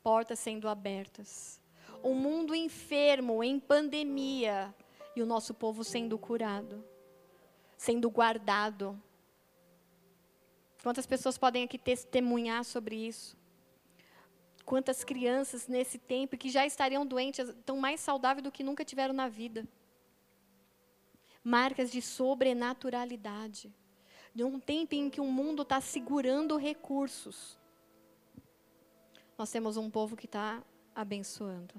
portas 0.02 0.40
sendo 0.40 0.68
abertas. 0.68 1.62
Um 2.04 2.14
mundo 2.14 2.56
enfermo, 2.56 3.44
em 3.44 3.60
pandemia, 3.60 4.74
e 5.16 5.22
o 5.22 5.26
nosso 5.26 5.54
povo 5.54 5.84
sendo 5.84 6.18
curado, 6.18 6.84
sendo 7.78 8.10
guardado. 8.10 9.00
Quantas 10.82 11.06
pessoas 11.06 11.38
podem 11.38 11.64
aqui 11.64 11.78
testemunhar 11.78 12.64
sobre 12.64 12.96
isso? 12.96 13.37
Quantas 14.68 15.02
crianças 15.02 15.66
nesse 15.66 15.98
tempo 15.98 16.36
que 16.36 16.50
já 16.50 16.66
estariam 16.66 17.06
doentes, 17.06 17.48
estão 17.48 17.78
mais 17.78 18.02
saudáveis 18.02 18.44
do 18.44 18.52
que 18.52 18.66
nunca 18.66 18.84
tiveram 18.84 19.14
na 19.14 19.30
vida. 19.30 19.66
Marcas 21.42 21.90
de 21.90 22.02
sobrenaturalidade 22.02 23.74
de 24.36 24.44
um 24.44 24.60
tempo 24.60 24.94
em 24.94 25.10
que 25.10 25.22
o 25.22 25.26
mundo 25.26 25.62
está 25.62 25.80
segurando 25.80 26.58
recursos. 26.58 27.58
Nós 29.38 29.50
temos 29.50 29.78
um 29.78 29.90
povo 29.90 30.18
que 30.18 30.26
está 30.26 30.62
abençoando. 30.94 31.74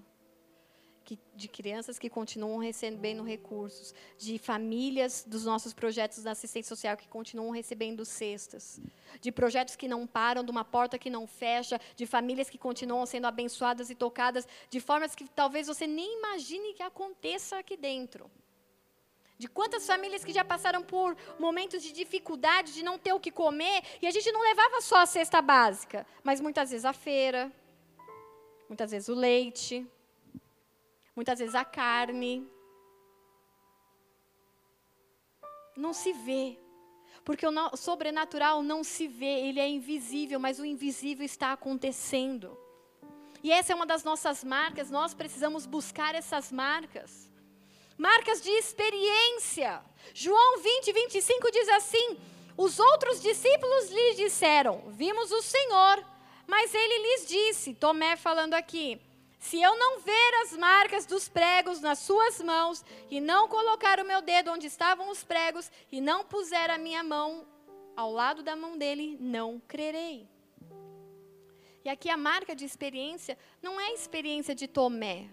Que, 1.08 1.18
de 1.34 1.48
crianças 1.48 1.98
que 1.98 2.10
continuam 2.10 2.58
recebendo 2.58 3.22
recursos, 3.22 3.94
de 4.18 4.38
famílias 4.38 5.24
dos 5.26 5.42
nossos 5.42 5.72
projetos 5.72 6.22
da 6.22 6.32
assistência 6.32 6.68
social 6.68 6.98
que 6.98 7.08
continuam 7.08 7.50
recebendo 7.50 8.04
cestas, 8.04 8.78
de 9.18 9.32
projetos 9.32 9.74
que 9.74 9.88
não 9.88 10.06
param, 10.06 10.44
de 10.44 10.50
uma 10.50 10.66
porta 10.66 10.98
que 10.98 11.08
não 11.08 11.26
fecha, 11.26 11.80
de 11.96 12.04
famílias 12.04 12.50
que 12.50 12.58
continuam 12.58 13.06
sendo 13.06 13.26
abençoadas 13.26 13.88
e 13.88 13.94
tocadas 13.94 14.46
de 14.68 14.80
formas 14.80 15.14
que 15.14 15.26
talvez 15.30 15.66
você 15.66 15.86
nem 15.86 16.18
imagine 16.18 16.74
que 16.74 16.82
aconteça 16.82 17.56
aqui 17.56 17.74
dentro. 17.74 18.30
De 19.38 19.48
quantas 19.48 19.86
famílias 19.86 20.22
que 20.22 20.34
já 20.38 20.44
passaram 20.44 20.82
por 20.82 21.16
momentos 21.38 21.82
de 21.82 21.90
dificuldade, 21.90 22.74
de 22.74 22.82
não 22.82 22.98
ter 22.98 23.14
o 23.14 23.20
que 23.20 23.30
comer, 23.30 23.82
e 24.02 24.06
a 24.06 24.10
gente 24.10 24.30
não 24.30 24.42
levava 24.42 24.82
só 24.82 24.98
a 24.98 25.06
cesta 25.06 25.40
básica, 25.40 26.06
mas 26.22 26.38
muitas 26.38 26.70
vezes 26.70 26.84
a 26.84 26.92
feira, 26.92 27.50
muitas 28.68 28.90
vezes 28.90 29.08
o 29.08 29.14
leite, 29.14 29.86
muitas 31.18 31.40
vezes 31.40 31.56
a 31.56 31.64
carne. 31.64 32.48
Não 35.76 35.92
se 35.92 36.12
vê. 36.12 36.56
Porque 37.24 37.44
o 37.46 37.76
sobrenatural 37.76 38.62
não 38.62 38.84
se 38.84 39.06
vê, 39.08 39.34
ele 39.46 39.60
é 39.60 39.68
invisível, 39.68 40.38
mas 40.38 40.60
o 40.60 40.64
invisível 40.64 41.24
está 41.26 41.52
acontecendo. 41.52 42.56
E 43.42 43.50
essa 43.50 43.72
é 43.72 43.76
uma 43.76 43.84
das 43.84 44.04
nossas 44.04 44.44
marcas, 44.44 44.90
nós 44.90 45.12
precisamos 45.12 45.66
buscar 45.66 46.14
essas 46.14 46.52
marcas. 46.52 47.10
Marcas 47.96 48.40
de 48.40 48.50
experiência. 48.50 49.82
João 50.14 50.62
20, 50.62 50.92
25 50.92 51.50
diz 51.50 51.68
assim: 51.70 52.16
Os 52.56 52.78
outros 52.78 53.20
discípulos 53.20 53.90
lhe 53.90 54.14
disseram: 54.14 54.84
Vimos 55.02 55.32
o 55.32 55.42
Senhor. 55.42 55.96
Mas 56.46 56.72
ele 56.72 56.98
lhes 57.04 57.26
disse, 57.26 57.74
Tomé 57.74 58.16
falando 58.16 58.54
aqui: 58.54 59.00
Se 59.38 59.60
eu 59.62 59.78
não 59.78 60.00
ver 60.00 60.34
as 60.42 60.56
marcas 60.56 61.06
dos 61.06 61.28
pregos 61.28 61.80
nas 61.80 62.00
suas 62.00 62.40
mãos, 62.42 62.84
e 63.08 63.20
não 63.20 63.48
colocar 63.48 64.00
o 64.00 64.04
meu 64.04 64.20
dedo 64.20 64.50
onde 64.50 64.66
estavam 64.66 65.10
os 65.10 65.22
pregos, 65.22 65.70
e 65.92 66.00
não 66.00 66.24
puser 66.24 66.70
a 66.70 66.78
minha 66.78 67.02
mão 67.04 67.46
ao 67.96 68.12
lado 68.12 68.42
da 68.42 68.56
mão 68.56 68.76
dele, 68.76 69.16
não 69.20 69.60
crerei. 69.60 70.28
E 71.84 71.88
aqui 71.88 72.10
a 72.10 72.16
marca 72.16 72.54
de 72.54 72.64
experiência 72.64 73.38
não 73.62 73.80
é 73.80 73.86
a 73.86 73.94
experiência 73.94 74.54
de 74.54 74.66
Tomé, 74.66 75.30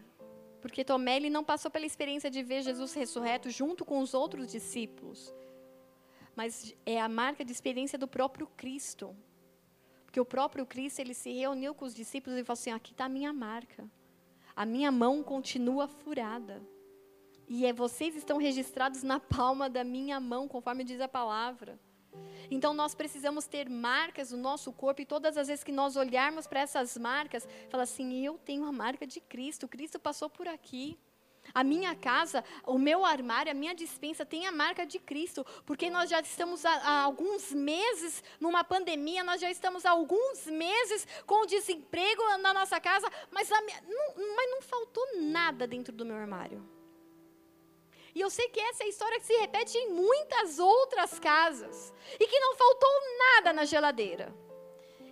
porque 0.61 0.85
Tomé 0.85 1.17
ele 1.17 1.29
não 1.29 1.43
passou 1.43 1.69
pela 1.69 1.85
experiência 1.85 2.29
de 2.29 2.41
ver 2.41 2.61
Jesus 2.61 2.93
ressurreto 2.93 3.49
junto 3.49 3.83
com 3.83 3.99
os 3.99 4.13
outros 4.13 4.47
discípulos. 4.47 5.33
Mas 6.35 6.75
é 6.85 6.99
a 6.99 7.09
marca 7.09 7.43
de 7.43 7.51
experiência 7.51 7.97
do 7.97 8.07
próprio 8.07 8.47
Cristo. 8.55 9.15
Porque 10.15 10.21
o 10.21 10.25
próprio 10.25 10.65
Cristo 10.65 10.99
ele 10.99 11.13
se 11.13 11.29
reuniu 11.33 11.75
com 11.75 11.83
os 11.83 11.93
discípulos 11.93 12.39
e 12.39 12.43
falou 12.45 12.57
assim: 12.57 12.71
aqui 12.71 12.93
está 12.93 13.03
a 13.03 13.09
minha 13.09 13.33
marca. 13.33 13.85
A 14.55 14.65
minha 14.65 14.89
mão 14.89 15.21
continua 15.21 15.89
furada. 15.89 16.65
E 17.49 17.65
é, 17.65 17.73
vocês 17.73 18.15
estão 18.15 18.37
registrados 18.37 19.03
na 19.03 19.19
palma 19.19 19.69
da 19.69 19.83
minha 19.83 20.17
mão, 20.17 20.47
conforme 20.47 20.85
diz 20.85 21.01
a 21.01 21.07
palavra. 21.09 21.77
Então 22.49 22.73
nós 22.73 22.95
precisamos 22.95 23.45
ter 23.45 23.69
marcas 23.69 24.31
no 24.31 24.37
nosso 24.37 24.71
corpo 24.71 25.01
e 25.01 25.05
todas 25.05 25.35
as 25.35 25.49
vezes 25.49 25.65
que 25.65 25.71
nós 25.73 25.97
olharmos 25.97 26.47
para 26.47 26.61
essas 26.61 26.97
marcas, 26.97 27.45
falar 27.67 27.83
assim: 27.83 28.25
eu 28.25 28.37
tenho 28.37 28.63
a 28.63 28.71
marca 28.71 29.05
de 29.05 29.19
Cristo, 29.19 29.67
Cristo 29.67 29.99
passou 29.99 30.29
por 30.29 30.47
aqui. 30.47 30.97
A 31.53 31.63
minha 31.63 31.95
casa, 31.95 32.43
o 32.65 32.77
meu 32.77 33.05
armário, 33.05 33.51
a 33.51 33.55
minha 33.55 33.73
dispensa 33.73 34.25
tem 34.25 34.45
a 34.45 34.51
marca 34.51 34.85
de 34.85 34.99
Cristo, 34.99 35.45
porque 35.65 35.89
nós 35.89 36.09
já 36.09 36.19
estamos 36.19 36.65
há, 36.65 36.73
há 36.73 37.01
alguns 37.03 37.51
meses 37.51 38.23
numa 38.39 38.63
pandemia, 38.63 39.23
nós 39.23 39.41
já 39.41 39.49
estamos 39.49 39.85
há 39.85 39.91
alguns 39.91 40.45
meses 40.47 41.07
com 41.25 41.45
desemprego 41.45 42.21
na 42.39 42.53
nossa 42.53 42.79
casa, 42.79 43.09
mas, 43.31 43.49
minha, 43.49 43.83
não, 43.87 44.35
mas 44.35 44.51
não 44.51 44.61
faltou 44.61 45.03
nada 45.21 45.67
dentro 45.67 45.93
do 45.93 46.05
meu 46.05 46.15
armário. 46.15 46.75
E 48.15 48.21
eu 48.21 48.29
sei 48.29 48.47
que 48.47 48.61
essa 48.61 48.83
é 48.83 48.85
a 48.85 48.89
história 48.89 49.19
que 49.19 49.25
se 49.25 49.37
repete 49.37 49.77
em 49.77 49.89
muitas 49.89 50.57
outras 50.57 51.19
casas. 51.19 51.93
E 52.17 52.25
que 52.25 52.39
não 52.39 52.55
faltou 52.55 52.89
nada 53.17 53.51
na 53.51 53.65
geladeira. 53.65 54.33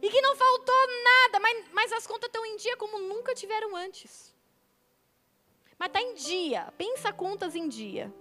E 0.02 0.10
que 0.10 0.22
não 0.22 0.36
faltou 0.38 0.88
nada, 1.04 1.40
mas, 1.42 1.66
mas 1.74 1.92
as 1.92 2.08
contas 2.08 2.28
estão 2.28 2.46
em 2.46 2.56
dia 2.56 2.78
como 2.78 2.98
nunca 3.00 3.36
tiveram 3.36 3.76
antes. 3.76 4.33
Mas 5.78 5.88
está 5.88 6.02
em 6.02 6.14
dia. 6.16 6.74
Pensa 6.78 7.12
contas 7.12 7.56
em 7.56 7.68
dia. 7.68 8.14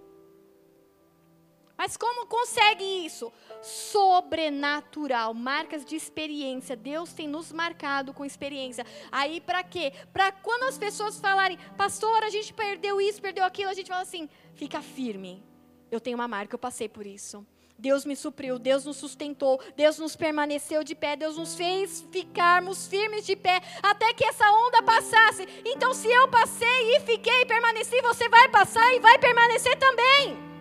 Mas 1.77 1.97
como 1.97 2.27
consegue 2.27 2.83
isso? 2.83 3.31
Sobrenatural, 3.61 5.33
marcas 5.33 5.83
de 5.83 5.95
experiência. 5.95 6.75
Deus 6.75 7.13
tem 7.13 7.27
nos 7.27 7.51
marcado 7.51 8.13
com 8.13 8.23
experiência. 8.23 8.85
Aí 9.11 9.41
para 9.41 9.63
quê? 9.63 9.91
Para 10.11 10.31
quando 10.31 10.63
as 10.63 10.77
pessoas 10.77 11.19
falarem, 11.19 11.57
pastor, 11.77 12.23
a 12.23 12.29
gente 12.29 12.53
perdeu 12.53 13.01
isso, 13.01 13.21
perdeu 13.21 13.43
aquilo, 13.43 13.69
a 13.69 13.73
gente 13.73 13.89
fala 13.89 14.01
assim: 14.01 14.29
fica 14.53 14.81
firme. 14.81 15.43
Eu 15.91 15.99
tenho 15.99 16.15
uma 16.15 16.27
marca, 16.27 16.55
eu 16.55 16.59
passei 16.59 16.87
por 16.87 17.05
isso. 17.05 17.45
Deus 17.77 18.05
me 18.05 18.15
supriu, 18.15 18.57
Deus 18.57 18.85
nos 18.85 18.97
sustentou, 18.97 19.59
Deus 19.75 19.97
nos 19.97 20.15
permaneceu 20.15 20.83
de 20.83 20.95
pé, 20.95 21.15
Deus 21.15 21.37
nos 21.37 21.55
fez 21.55 22.05
ficarmos 22.11 22.87
firmes 22.87 23.25
de 23.25 23.35
pé 23.35 23.61
até 23.81 24.13
que 24.13 24.23
essa 24.23 24.49
onda 24.51 24.81
passasse. 24.83 25.47
Então, 25.65 25.93
se 25.93 26.07
eu 26.07 26.27
passei 26.27 26.95
e 26.95 26.99
fiquei 27.01 27.41
e 27.41 27.45
permaneci, 27.45 28.01
você 28.01 28.29
vai 28.29 28.47
passar 28.49 28.93
e 28.93 28.99
vai 28.99 29.17
permanecer 29.17 29.77
também. 29.77 30.53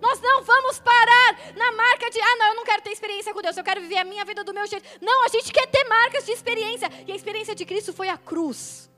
Nós 0.00 0.20
não 0.20 0.42
vamos 0.42 0.78
parar 0.78 1.54
na 1.56 1.72
marca 1.72 2.10
de, 2.10 2.20
ah, 2.20 2.36
não, 2.38 2.46
eu 2.48 2.56
não 2.56 2.64
quero 2.64 2.82
ter 2.82 2.92
experiência 2.92 3.32
com 3.32 3.42
Deus, 3.42 3.56
eu 3.56 3.64
quero 3.64 3.80
viver 3.80 3.98
a 3.98 4.04
minha 4.04 4.24
vida 4.24 4.44
do 4.44 4.54
meu 4.54 4.66
jeito. 4.66 4.86
Não, 5.00 5.24
a 5.24 5.28
gente 5.28 5.52
quer 5.52 5.66
ter 5.66 5.84
marcas 5.84 6.24
de 6.24 6.32
experiência. 6.32 6.90
E 7.06 7.12
a 7.12 7.16
experiência 7.16 7.54
de 7.54 7.64
Cristo 7.64 7.92
foi 7.92 8.08
a 8.08 8.16
cruz. 8.16 8.90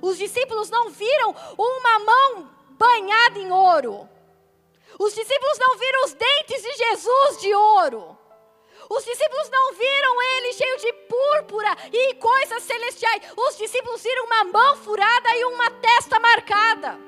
Os 0.00 0.18
discípulos 0.18 0.70
não 0.70 0.90
viram 0.90 1.34
uma 1.58 1.98
mão 1.98 2.50
banhada 2.70 3.38
em 3.38 3.50
ouro. 3.50 4.08
Os 4.98 5.14
discípulos 5.14 5.58
não 5.58 5.76
viram 5.76 6.04
os 6.04 6.14
dentes 6.14 6.62
de 6.62 6.72
Jesus 6.72 7.40
de 7.40 7.54
ouro. 7.54 8.18
Os 8.88 9.04
discípulos 9.04 9.50
não 9.50 9.72
viram 9.74 10.22
ele 10.22 10.52
cheio 10.52 10.76
de 10.78 10.92
púrpura 10.92 11.76
e 11.92 12.14
coisas 12.14 12.62
celestiais. 12.62 13.22
Os 13.36 13.56
discípulos 13.56 14.02
viram 14.02 14.24
uma 14.24 14.44
mão 14.44 14.76
furada 14.76 15.36
e 15.36 15.44
uma 15.44 15.70
testa 15.70 16.20
marcada. 16.20 16.98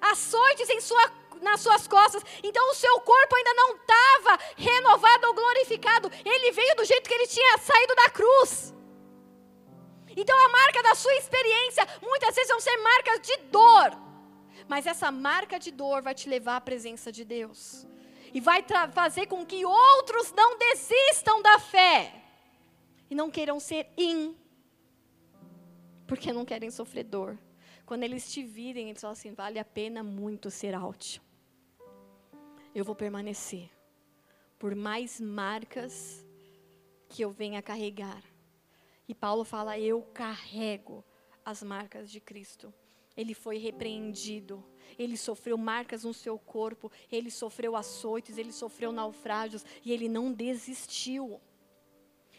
Açoites 0.00 0.70
em 0.70 0.80
sua 0.80 1.18
nas 1.42 1.60
suas 1.60 1.86
costas. 1.86 2.22
Então 2.42 2.70
o 2.70 2.74
seu 2.74 3.00
corpo 3.00 3.36
ainda 3.36 3.54
não 3.54 3.76
estava 3.76 4.38
renovado 4.56 5.28
ou 5.28 5.34
glorificado. 5.34 6.10
Ele 6.24 6.50
veio 6.52 6.76
do 6.76 6.84
jeito 6.84 7.08
que 7.08 7.14
ele 7.14 7.26
tinha 7.26 7.58
saído 7.58 7.94
da 7.94 8.10
cruz. 8.10 8.74
Então 10.16 10.36
a 10.36 10.48
marca 10.48 10.82
da 10.82 10.94
sua 10.94 11.14
experiência 11.14 11.86
muitas 12.02 12.34
vezes 12.34 12.50
vão 12.50 12.60
ser 12.60 12.76
marcas 12.78 13.20
de 13.20 13.36
dor. 13.44 14.07
Mas 14.68 14.86
essa 14.86 15.10
marca 15.10 15.58
de 15.58 15.70
dor 15.70 16.02
vai 16.02 16.14
te 16.14 16.28
levar 16.28 16.56
à 16.56 16.60
presença 16.60 17.10
de 17.10 17.24
Deus. 17.24 17.86
E 18.32 18.40
vai 18.40 18.62
fazer 18.92 19.26
com 19.26 19.44
que 19.44 19.64
outros 19.64 20.32
não 20.32 20.58
desistam 20.58 21.40
da 21.42 21.58
fé. 21.58 22.22
E 23.10 23.14
não 23.14 23.30
queiram 23.30 23.58
ser 23.58 23.88
in. 23.96 24.36
Porque 26.06 26.32
não 26.32 26.44
querem 26.44 26.70
sofrer 26.70 27.04
dor. 27.04 27.38
Quando 27.86 28.02
eles 28.02 28.30
te 28.30 28.42
virem, 28.42 28.90
eles 28.90 29.00
falam 29.00 29.12
assim: 29.12 29.32
vale 29.32 29.58
a 29.58 29.64
pena 29.64 30.02
muito 30.02 30.50
ser 30.50 30.74
out 30.74 31.22
eu 32.74 32.84
vou 32.84 32.94
permanecer. 32.94 33.70
Por 34.58 34.74
mais 34.74 35.20
marcas 35.20 36.24
que 37.08 37.22
eu 37.22 37.30
venha 37.30 37.62
carregar. 37.62 38.22
E 39.08 39.14
Paulo 39.14 39.44
fala: 39.44 39.78
eu 39.78 40.02
carrego 40.14 41.04
as 41.44 41.62
marcas 41.62 42.10
de 42.10 42.20
Cristo. 42.20 42.72
Ele 43.18 43.34
foi 43.34 43.58
repreendido, 43.58 44.64
ele 44.96 45.16
sofreu 45.16 45.58
marcas 45.58 46.04
no 46.04 46.14
seu 46.14 46.38
corpo, 46.38 46.90
ele 47.10 47.32
sofreu 47.32 47.74
açoites, 47.74 48.38
ele 48.38 48.52
sofreu 48.52 48.92
naufrágios 48.92 49.64
e 49.84 49.92
ele 49.92 50.08
não 50.08 50.32
desistiu. 50.32 51.40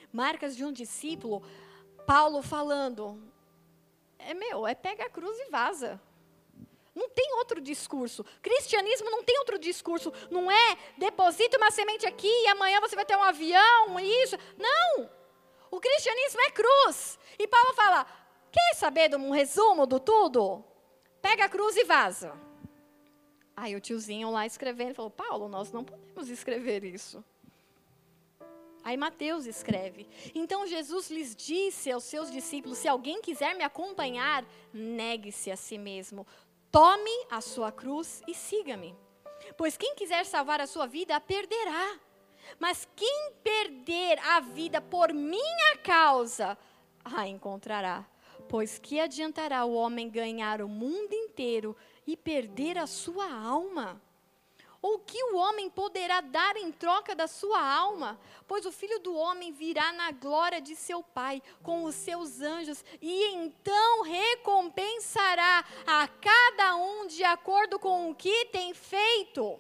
Marcas 0.10 0.56
de 0.56 0.64
um 0.64 0.72
discípulo, 0.72 1.44
Paulo 2.08 2.42
falando: 2.42 3.22
é 4.18 4.34
meu, 4.34 4.66
é 4.66 4.74
pega 4.74 5.04
a 5.04 5.10
cruz 5.10 5.38
e 5.40 5.50
vaza. 5.50 6.02
Não 6.96 7.10
tem 7.10 7.34
outro 7.34 7.60
discurso. 7.60 8.24
Cristianismo 8.42 9.12
não 9.12 9.22
tem 9.22 9.38
outro 9.40 9.60
discurso. 9.60 10.14
Não 10.32 10.50
é 10.50 10.78
deposita 10.98 11.58
uma 11.58 11.72
semente 11.72 12.06
aqui 12.06 12.28
e 12.28 12.48
amanhã 12.48 12.80
você 12.80 12.96
vai 12.96 13.06
ter 13.06 13.18
um 13.18 13.24
avião, 13.24 14.00
isso. 14.00 14.38
Não! 14.58 15.10
O 15.70 15.80
cristianismo 15.82 16.40
é 16.40 16.52
cruz. 16.52 17.20
E 17.38 17.46
Paulo 17.48 17.74
fala: 17.74 18.08
quer 18.52 18.76
saber 18.76 19.10
de 19.10 19.16
um 19.16 19.32
resumo 19.32 19.86
do 19.86 20.00
tudo? 20.00 20.64
Pega 21.22 21.46
a 21.46 21.50
cruz 21.50 21.76
e 21.76 21.84
vaza. 21.84 22.34
Aí 23.56 23.76
o 23.76 23.82
tiozinho 23.82 24.32
lá 24.32 24.46
escrevendo 24.46 24.96
falou: 24.96 25.12
Paulo, 25.12 25.48
nós 25.48 25.72
não 25.72 25.84
podemos 25.84 26.30
escrever 26.30 26.84
isso. 26.84 27.24
Aí 28.84 28.96
Mateus 28.96 29.46
escreve: 29.46 30.08
Então 30.34 30.66
Jesus 30.66 31.10
lhes 31.10 31.36
disse 31.36 31.92
aos 31.92 32.06
seus 32.06 32.32
discípulos: 32.32 32.78
Se 32.78 32.88
alguém 32.88 33.22
quiser 33.22 33.56
me 33.56 33.64
acompanhar, 33.64 34.46
negue-se 34.74 35.52
a 35.52 35.58
si 35.58 35.78
mesmo, 35.78 36.26
Tome 36.72 37.26
a 37.32 37.42
sua 37.42 37.72
cruz 37.72 38.22
e 38.28 38.34
siga-me. 38.36 38.96
Pois 39.58 39.76
quem 39.76 39.96
quiser 39.96 40.24
salvar 40.26 40.62
a 40.62 40.68
sua 40.68 40.86
vida, 40.86 41.16
a 41.16 41.20
perderá. 41.20 42.00
Mas 42.60 42.88
quem 42.96 43.32
perder 43.44 44.20
a 44.20 44.40
vida 44.40 44.80
por 44.80 45.12
minha 45.12 45.78
causa, 45.84 46.58
a 47.04 47.28
encontrará. 47.28 48.06
Pois 48.50 48.80
que 48.80 49.00
adiantará 49.00 49.64
o 49.64 49.76
homem 49.76 50.10
ganhar 50.10 50.60
o 50.60 50.68
mundo 50.68 51.14
inteiro 51.14 51.78
e 52.06 52.18
perder 52.18 52.80
a 52.80 52.88
sua 52.88 53.32
alma? 53.32 54.02
Ou 54.82 54.98
que 54.98 55.22
o 55.26 55.36
homem 55.36 55.70
poderá 55.70 56.20
dar 56.20 56.58
em 56.58 56.72
troca 56.72 57.14
da 57.14 57.28
sua 57.28 57.62
alma? 57.62 58.20
Pois 58.48 58.66
o 58.66 58.72
filho 58.72 58.98
do 59.02 59.14
homem 59.14 59.52
virá 59.52 59.92
na 59.94 60.12
glória 60.12 60.60
de 60.60 60.76
seu 60.76 61.04
Pai 61.04 61.44
com 61.62 61.84
os 61.84 61.94
seus 61.94 62.42
anjos, 62.42 62.84
e 63.00 63.26
então 63.36 64.02
recompensará 64.02 65.64
a 65.86 66.08
cada 66.08 66.76
um 66.76 67.06
de 67.06 67.24
acordo 67.24 67.78
com 67.78 68.10
o 68.10 68.16
que 68.16 68.46
tem 68.46 68.74
feito. 68.74 69.60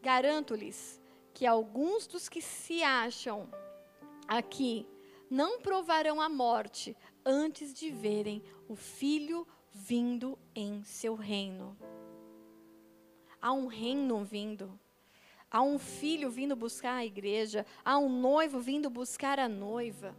Garanto-lhes 0.00 0.98
que 1.34 1.44
alguns 1.44 2.06
dos 2.06 2.26
que 2.26 2.40
se 2.40 2.82
acham 2.82 3.50
aqui 4.26 4.88
não 5.28 5.60
provarão 5.60 6.20
a 6.20 6.28
morte 6.28 6.96
antes 7.26 7.74
de 7.74 7.90
verem 7.90 8.40
o 8.68 8.76
filho 8.76 9.46
vindo 9.72 10.38
em 10.54 10.84
seu 10.84 11.16
reino. 11.16 11.76
Há 13.42 13.52
um 13.52 13.66
reino 13.66 14.24
vindo. 14.24 14.78
Há 15.50 15.60
um 15.60 15.78
filho 15.78 16.30
vindo 16.30 16.54
buscar 16.54 16.94
a 16.94 17.04
igreja. 17.04 17.66
Há 17.84 17.98
um 17.98 18.08
noivo 18.08 18.60
vindo 18.60 18.88
buscar 18.88 19.40
a 19.40 19.48
noiva. 19.48 20.16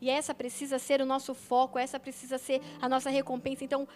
E 0.00 0.10
essa 0.10 0.34
precisa 0.34 0.78
ser 0.78 1.00
o 1.00 1.06
nosso 1.06 1.34
foco, 1.34 1.78
essa 1.78 2.00
precisa 2.00 2.38
ser 2.38 2.60
a 2.80 2.88
nossa 2.88 3.10
recompensa. 3.10 3.64
Então, 3.64 3.86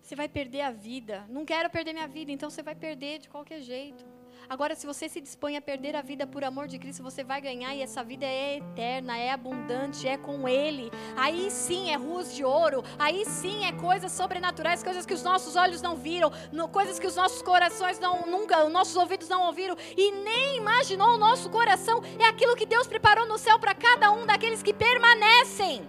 você 0.00 0.14
vai 0.14 0.28
perder 0.28 0.60
a 0.60 0.70
vida. 0.70 1.26
Não 1.28 1.44
quero 1.44 1.70
perder 1.70 1.92
minha 1.92 2.08
vida, 2.08 2.30
então 2.30 2.50
você 2.50 2.62
vai 2.62 2.74
perder 2.74 3.18
de 3.18 3.28
qualquer 3.28 3.60
jeito. 3.60 4.13
Agora, 4.48 4.74
se 4.74 4.86
você 4.86 5.08
se 5.08 5.20
dispõe 5.20 5.56
a 5.56 5.62
perder 5.62 5.96
a 5.96 6.02
vida 6.02 6.26
por 6.26 6.44
amor 6.44 6.68
de 6.68 6.78
Cristo, 6.78 7.02
você 7.02 7.24
vai 7.24 7.40
ganhar 7.40 7.74
e 7.74 7.82
essa 7.82 8.04
vida 8.04 8.26
é 8.26 8.58
eterna, 8.58 9.16
é 9.16 9.30
abundante, 9.30 10.06
é 10.06 10.16
com 10.18 10.46
Ele. 10.46 10.90
Aí 11.16 11.50
sim 11.50 11.90
é 11.90 11.96
ruas 11.96 12.34
de 12.34 12.44
ouro, 12.44 12.84
aí 12.98 13.24
sim 13.24 13.64
é 13.64 13.72
coisas 13.72 14.12
sobrenaturais, 14.12 14.82
coisas 14.82 15.06
que 15.06 15.14
os 15.14 15.22
nossos 15.22 15.56
olhos 15.56 15.80
não 15.80 15.96
viram, 15.96 16.30
coisas 16.70 16.98
que 16.98 17.06
os 17.06 17.16
nossos 17.16 17.40
corações 17.42 17.98
não 17.98 18.26
nunca, 18.26 18.64
os 18.64 18.72
nossos 18.72 18.96
ouvidos 18.96 19.28
não 19.28 19.46
ouviram 19.46 19.76
e 19.96 20.10
nem 20.10 20.58
imaginou 20.58 21.14
o 21.14 21.18
nosso 21.18 21.48
coração. 21.48 22.02
É 22.18 22.26
aquilo 22.26 22.56
que 22.56 22.66
Deus 22.66 22.86
preparou 22.86 23.26
no 23.26 23.38
céu 23.38 23.58
para 23.58 23.74
cada 23.74 24.12
um 24.12 24.26
daqueles 24.26 24.62
que 24.62 24.74
permanecem. 24.74 25.88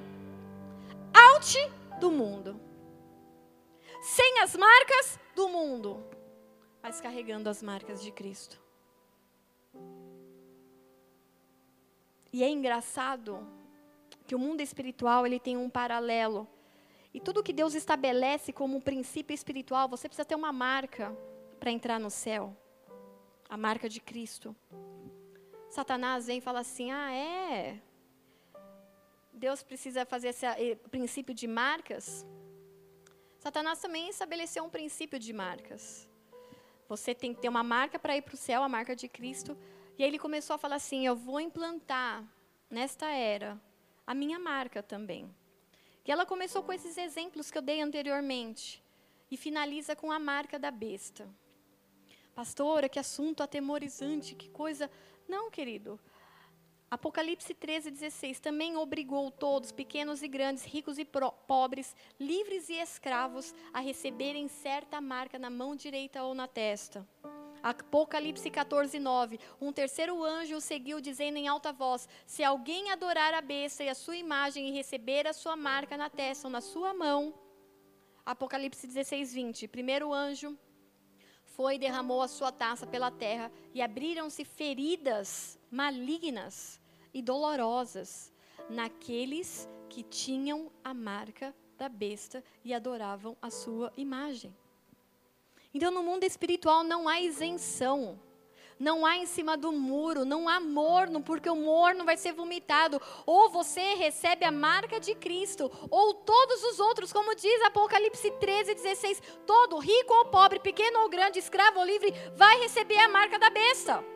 Out 1.14 1.72
do 2.00 2.12
mundo. 2.12 2.60
Sem 4.02 4.40
as 4.42 4.56
marcas 4.56 5.20
do 5.36 5.50
mundo 5.50 6.15
mas 6.86 7.02
carregando 7.02 7.50
as 7.50 7.64
marcas 7.64 8.00
de 8.00 8.12
Cristo. 8.12 8.62
E 12.32 12.44
é 12.44 12.48
engraçado 12.48 13.40
que 14.28 14.36
o 14.36 14.38
mundo 14.38 14.62
espiritual 14.62 15.26
ele 15.26 15.40
tem 15.40 15.58
um 15.58 15.68
paralelo. 15.68 16.48
E 17.12 17.20
tudo 17.20 17.42
que 17.42 17.52
Deus 17.52 17.74
estabelece 17.74 18.54
como 18.54 18.78
um 18.78 18.80
princípio 18.80 19.34
espiritual, 19.34 19.90
você 19.90 20.08
precisa 20.08 20.26
ter 20.26 20.36
uma 20.36 20.54
marca 20.54 21.12
para 21.60 21.72
entrar 21.72 22.00
no 22.00 22.12
céu. 22.12 22.56
A 23.50 23.58
marca 23.58 23.90
de 23.90 24.00
Cristo. 24.00 24.56
Satanás 25.68 26.28
vem 26.28 26.38
e 26.38 26.42
fala 26.42 26.60
assim: 26.60 26.92
"Ah, 26.92 27.12
é? 27.12 27.82
Deus 29.34 29.64
precisa 29.64 30.06
fazer 30.06 30.28
esse 30.28 30.46
eh, 30.46 30.76
princípio 30.92 31.34
de 31.34 31.48
marcas?" 31.48 32.24
Satanás 33.40 33.80
também 33.80 34.08
estabeleceu 34.08 34.64
um 34.64 34.70
princípio 34.70 35.18
de 35.18 35.34
marcas. 35.34 36.08
Você 36.88 37.16
tem 37.16 37.34
que 37.34 37.42
ter 37.42 37.50
uma 37.50 37.64
marca 37.64 37.98
para 37.98 38.16
ir 38.16 38.22
para 38.22 38.36
o 38.36 38.38
céu, 38.38 38.64
a 38.64 38.70
marca 38.70 38.96
de 38.96 39.08
Cristo. 39.08 39.58
E 39.98 40.04
aí 40.04 40.10
ele 40.10 40.20
começou 40.20 40.54
a 40.54 40.58
falar 40.58 40.76
assim: 40.76 41.06
Eu 41.06 41.16
vou 41.16 41.40
implantar 41.40 42.24
nesta 42.70 43.08
era 43.08 43.60
a 44.06 44.14
minha 44.14 44.38
marca 44.38 44.84
também. 44.84 45.34
E 46.06 46.12
ela 46.12 46.26
começou 46.26 46.62
com 46.62 46.72
esses 46.72 46.98
exemplos 46.98 47.50
que 47.50 47.58
eu 47.58 47.62
dei 47.62 47.82
anteriormente. 47.82 48.84
E 49.32 49.38
finaliza 49.38 49.96
com 49.96 50.12
a 50.12 50.20
marca 50.20 50.60
da 50.60 50.70
besta. 50.70 51.28
Pastora, 52.36 52.88
que 52.88 53.00
assunto 53.00 53.42
atemorizante, 53.42 54.36
que 54.36 54.50
coisa. 54.50 54.92
Não, 55.28 55.50
querido. 55.50 56.00
Apocalipse 56.96 57.54
13, 57.54 57.92
16. 57.92 58.40
Também 58.40 58.78
obrigou 58.78 59.30
todos, 59.30 59.70
pequenos 59.70 60.24
e 60.24 60.30
grandes, 60.30 60.64
ricos 60.64 60.98
e 60.98 61.04
pobres, 61.04 61.94
livres 62.18 62.70
e 62.70 62.76
escravos, 62.76 63.54
a 63.74 63.82
receberem 63.82 64.48
certa 64.48 65.02
marca 65.02 65.38
na 65.38 65.50
mão 65.50 65.76
direita 65.76 66.24
ou 66.24 66.34
na 66.34 66.48
testa. 66.48 67.06
Apocalipse 67.62 68.50
14, 68.50 68.98
9. 68.98 69.38
Um 69.60 69.74
terceiro 69.74 70.24
anjo 70.24 70.62
seguiu, 70.62 71.02
dizendo 71.02 71.36
em 71.36 71.50
alta 71.50 71.74
voz: 71.74 72.08
Se 72.26 72.46
alguém 72.46 72.90
adorar 72.90 73.34
a 73.34 73.42
besta 73.42 73.84
e 73.84 73.90
a 73.90 73.94
sua 73.94 74.16
imagem 74.16 74.70
e 74.70 74.72
receber 74.72 75.28
a 75.28 75.34
sua 75.34 75.58
marca 75.58 75.98
na 75.98 76.10
testa 76.10 76.48
ou 76.48 76.52
na 76.52 76.62
sua 76.62 76.94
mão. 76.94 77.34
Apocalipse 78.26 78.88
16, 78.88 79.34
20. 79.34 79.68
Primeiro 79.68 80.14
anjo 80.14 80.58
foi 81.44 81.76
e 81.76 81.80
derramou 81.80 82.22
a 82.22 82.30
sua 82.30 82.54
taça 82.54 82.88
pela 82.88 83.12
terra, 83.12 83.52
e 83.74 83.82
abriram-se 83.82 84.46
feridas 84.46 85.60
malignas 85.70 86.85
e 87.16 87.22
dolorosas 87.22 88.30
naqueles 88.70 89.70
que 89.90 90.04
tinham 90.04 90.70
a 90.84 90.94
marca 90.94 91.56
da 91.78 91.88
besta 91.88 92.44
e 92.62 92.74
adoravam 92.74 93.38
a 93.42 93.50
sua 93.50 93.92
imagem. 93.96 94.54
Então, 95.74 95.92
no 95.92 96.04
mundo 96.04 96.26
espiritual 96.26 96.84
não 96.84 97.08
há 97.08 97.22
isenção. 97.22 98.20
Não 98.78 99.06
há 99.06 99.16
em 99.16 99.26
cima 99.26 99.56
do 99.56 99.72
muro, 99.72 100.26
não 100.26 100.50
há 100.50 100.60
morno, 100.60 101.22
porque 101.22 101.50
o 101.50 101.56
morno 101.56 102.04
vai 102.04 102.18
ser 102.18 102.34
vomitado. 102.34 103.02
Ou 103.26 103.50
você 103.50 103.94
recebe 103.94 104.44
a 104.44 104.52
marca 104.52 105.00
de 105.00 105.16
Cristo, 105.16 105.72
ou 105.90 106.14
todos 106.14 106.62
os 106.66 106.82
outros, 106.82 107.14
como 107.14 107.34
diz 107.34 107.62
Apocalipse 107.62 108.30
13, 108.32 108.76
16: 108.76 109.22
todo, 109.48 109.80
rico 109.80 110.14
ou 110.14 110.26
pobre, 110.26 110.60
pequeno 110.60 111.00
ou 111.00 111.10
grande, 111.10 111.40
escravo 111.40 111.80
ou 111.80 111.86
livre, 111.86 112.14
vai 112.36 112.60
receber 112.60 112.98
a 112.98 113.08
marca 113.08 113.40
da 113.40 113.50
besta. 113.50 114.15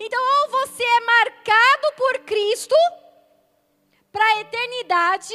Então, 0.00 0.20
ou 0.22 0.50
você 0.50 0.84
é 0.84 1.00
marcado 1.00 1.96
por 1.96 2.18
Cristo 2.20 2.74
para 4.12 4.24
a 4.24 4.40
eternidade, 4.40 5.34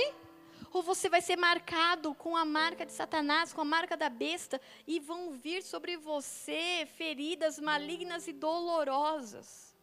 ou 0.71 0.81
você 0.81 1.09
vai 1.09 1.21
ser 1.21 1.35
marcado 1.35 2.15
com 2.15 2.35
a 2.35 2.45
marca 2.45 2.85
de 2.85 2.93
Satanás, 2.93 3.51
com 3.51 3.61
a 3.61 3.65
marca 3.65 3.97
da 3.97 4.09
besta, 4.09 4.59
e 4.87 4.99
vão 4.99 5.31
vir 5.31 5.61
sobre 5.63 5.97
você 5.97 6.87
feridas 6.95 7.59
malignas 7.59 8.27
e 8.27 8.33
dolorosas. 8.33 9.75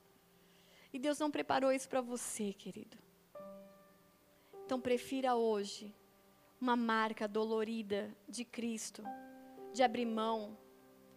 E 0.92 0.98
Deus 0.98 1.18
não 1.18 1.30
preparou 1.30 1.70
isso 1.70 1.88
para 1.88 2.00
você, 2.00 2.52
querido. 2.52 2.98
Então 4.64 4.80
prefira 4.80 5.34
hoje 5.34 5.94
uma 6.60 6.74
marca 6.74 7.28
dolorida 7.28 8.16
de 8.28 8.44
Cristo, 8.44 9.02
de 9.72 9.82
abrir 9.82 10.06
mão 10.06 10.56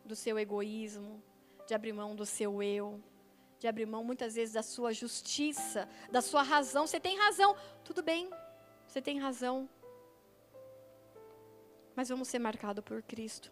do 0.04 0.16
seu 0.16 0.38
egoísmo, 0.38 1.24
de 1.66 1.74
abrir 1.74 1.94
mão 1.94 2.16
do 2.16 2.26
seu 2.26 2.62
eu, 2.62 3.02
de 3.64 3.68
abrir 3.70 3.86
mão 3.86 4.04
muitas 4.04 4.36
vezes 4.36 4.54
da 4.54 4.62
sua 4.62 4.92
justiça, 4.92 5.88
da 6.12 6.22
sua 6.22 6.44
razão. 6.44 6.86
Você 6.86 7.00
tem 7.00 7.18
razão, 7.18 7.56
tudo 7.86 8.04
bem, 8.04 8.30
você 8.86 9.02
tem 9.02 9.18
razão. 9.18 9.70
Mas 11.96 12.10
vamos 12.10 12.28
ser 12.28 12.40
marcados 12.40 12.84
por 12.84 13.02
Cristo. 13.04 13.50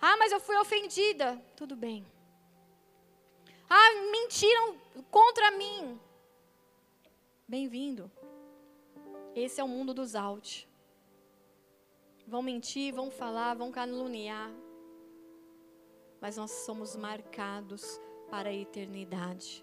Ah, 0.00 0.16
mas 0.16 0.32
eu 0.32 0.40
fui 0.40 0.56
ofendida. 0.56 1.40
Tudo 1.54 1.76
bem. 1.76 2.04
Ah, 3.70 3.90
mentiram 4.10 4.76
contra 5.08 5.52
mim. 5.52 6.00
Bem-vindo. 7.46 8.10
Esse 9.36 9.60
é 9.60 9.64
o 9.64 9.68
mundo 9.68 9.94
dos 9.94 10.16
out. 10.16 10.68
Vão 12.26 12.42
mentir, 12.42 12.92
vão 12.92 13.08
falar, 13.08 13.54
vão 13.54 13.70
caluniar. 13.70 14.50
Mas 16.20 16.36
nós 16.36 16.50
somos 16.50 16.96
marcados 16.96 18.00
para 18.32 18.48
a 18.48 18.54
eternidade. 18.54 19.62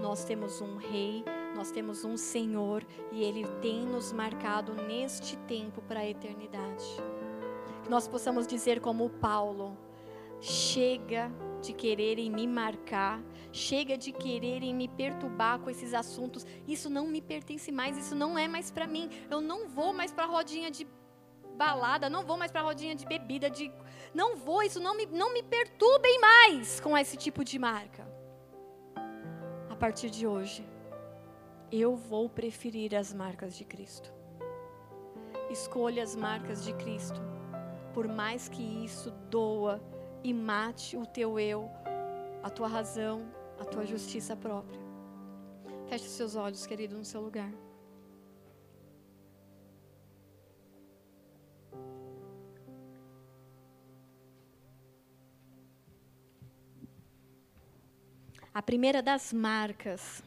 Nós 0.00 0.24
temos 0.24 0.62
um 0.62 0.78
rei, 0.78 1.22
nós 1.54 1.70
temos 1.70 2.06
um 2.06 2.16
Senhor 2.16 2.82
e 3.12 3.22
ele 3.22 3.46
tem 3.60 3.84
nos 3.84 4.14
marcado 4.14 4.72
neste 4.72 5.36
tempo 5.40 5.82
para 5.82 6.00
a 6.00 6.08
eternidade. 6.08 6.86
Que 7.84 7.90
nós 7.90 8.08
possamos 8.08 8.46
dizer 8.46 8.80
como 8.80 9.10
Paulo: 9.10 9.76
chega 10.40 11.30
de 11.60 11.74
quererem 11.74 12.30
me 12.30 12.46
marcar, 12.46 13.22
chega 13.52 13.98
de 13.98 14.10
quererem 14.10 14.74
me 14.74 14.88
perturbar 14.88 15.58
com 15.58 15.68
esses 15.68 15.92
assuntos. 15.92 16.46
Isso 16.66 16.88
não 16.88 17.06
me 17.06 17.20
pertence 17.20 17.70
mais, 17.70 17.98
isso 17.98 18.14
não 18.14 18.38
é 18.38 18.48
mais 18.48 18.70
para 18.70 18.86
mim. 18.86 19.10
Eu 19.30 19.42
não 19.42 19.68
vou 19.68 19.92
mais 19.92 20.10
para 20.10 20.24
a 20.24 20.28
rodinha 20.28 20.70
de 20.70 20.86
balada, 21.56 22.10
não 22.10 22.24
vou 22.24 22.36
mais 22.36 22.52
para 22.52 22.60
rodinha 22.60 22.94
de 22.94 23.06
bebida, 23.06 23.50
de 23.50 23.72
não 24.14 24.36
vou, 24.36 24.62
isso 24.62 24.80
não 24.80 24.96
me, 24.96 25.06
não 25.06 25.32
me 25.32 25.42
perturbem 25.42 26.20
mais 26.20 26.80
com 26.80 26.96
esse 26.96 27.16
tipo 27.16 27.44
de 27.44 27.58
marca 27.58 28.16
a 29.76 29.78
partir 29.78 30.08
de 30.08 30.26
hoje, 30.26 30.66
eu 31.70 31.94
vou 31.94 32.30
preferir 32.30 32.94
as 32.94 33.12
marcas 33.12 33.54
de 33.54 33.62
Cristo. 33.62 34.10
Escolha 35.50 36.02
as 36.02 36.16
marcas 36.16 36.64
de 36.64 36.72
Cristo, 36.72 37.20
por 37.92 38.08
mais 38.08 38.48
que 38.48 38.62
isso 38.62 39.10
doa 39.28 39.78
e 40.24 40.32
mate 40.32 40.96
o 40.96 41.04
teu 41.04 41.38
eu, 41.38 41.70
a 42.42 42.48
tua 42.48 42.68
razão, 42.68 43.30
a 43.60 43.66
tua 43.66 43.84
justiça 43.84 44.34
própria. 44.34 44.80
Feche 45.90 46.08
seus 46.08 46.36
olhos, 46.36 46.66
querido, 46.66 46.96
no 46.96 47.04
seu 47.04 47.20
lugar. 47.20 47.52
A 58.56 58.62
primeira 58.62 59.02
das 59.02 59.34
marcas 59.34 60.22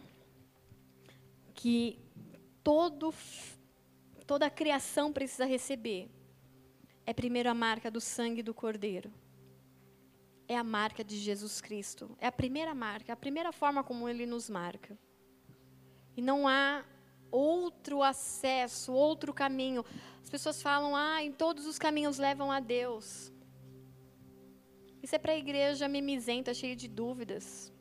que 1.56 1.98
todo, 2.64 3.12
toda 4.28 4.46
a 4.46 4.52
criação 4.52 5.12
precisa 5.12 5.46
receber 5.46 6.08
é 7.08 7.12
primeiro 7.12 7.50
a 7.50 7.56
marca 7.56 7.90
do 7.90 8.00
sangue 8.00 8.44
do 8.44 8.54
Cordeiro. 8.54 9.12
É 10.48 10.56
a 10.56 10.64
marca 10.64 11.04
de 11.04 11.18
Jesus 11.18 11.60
Cristo. 11.60 12.16
É 12.20 12.28
a 12.28 12.32
primeira 12.32 12.76
marca, 12.76 13.14
a 13.14 13.16
primeira 13.16 13.52
forma 13.52 13.84
como 13.84 14.08
ele 14.08 14.28
nos 14.28 14.48
marca. 14.48 14.96
E 16.16 16.22
não 16.22 16.48
há 16.48 16.86
outro 17.32 18.04
acesso, 18.04 18.94
outro 18.94 19.34
caminho. 19.34 19.84
As 20.22 20.30
pessoas 20.30 20.62
falam, 20.62 20.96
ah, 20.96 21.24
em 21.24 21.32
todos 21.32 21.66
os 21.66 21.80
caminhos 21.80 22.20
levam 22.20 22.52
a 22.52 22.60
Deus. 22.60 23.34
Isso 25.02 25.16
é 25.16 25.18
para 25.18 25.32
a 25.32 25.36
igreja 25.36 25.88
mimizenta, 25.88 26.54
cheia 26.54 26.76
de 26.76 26.88
dúvidas. 26.88 27.74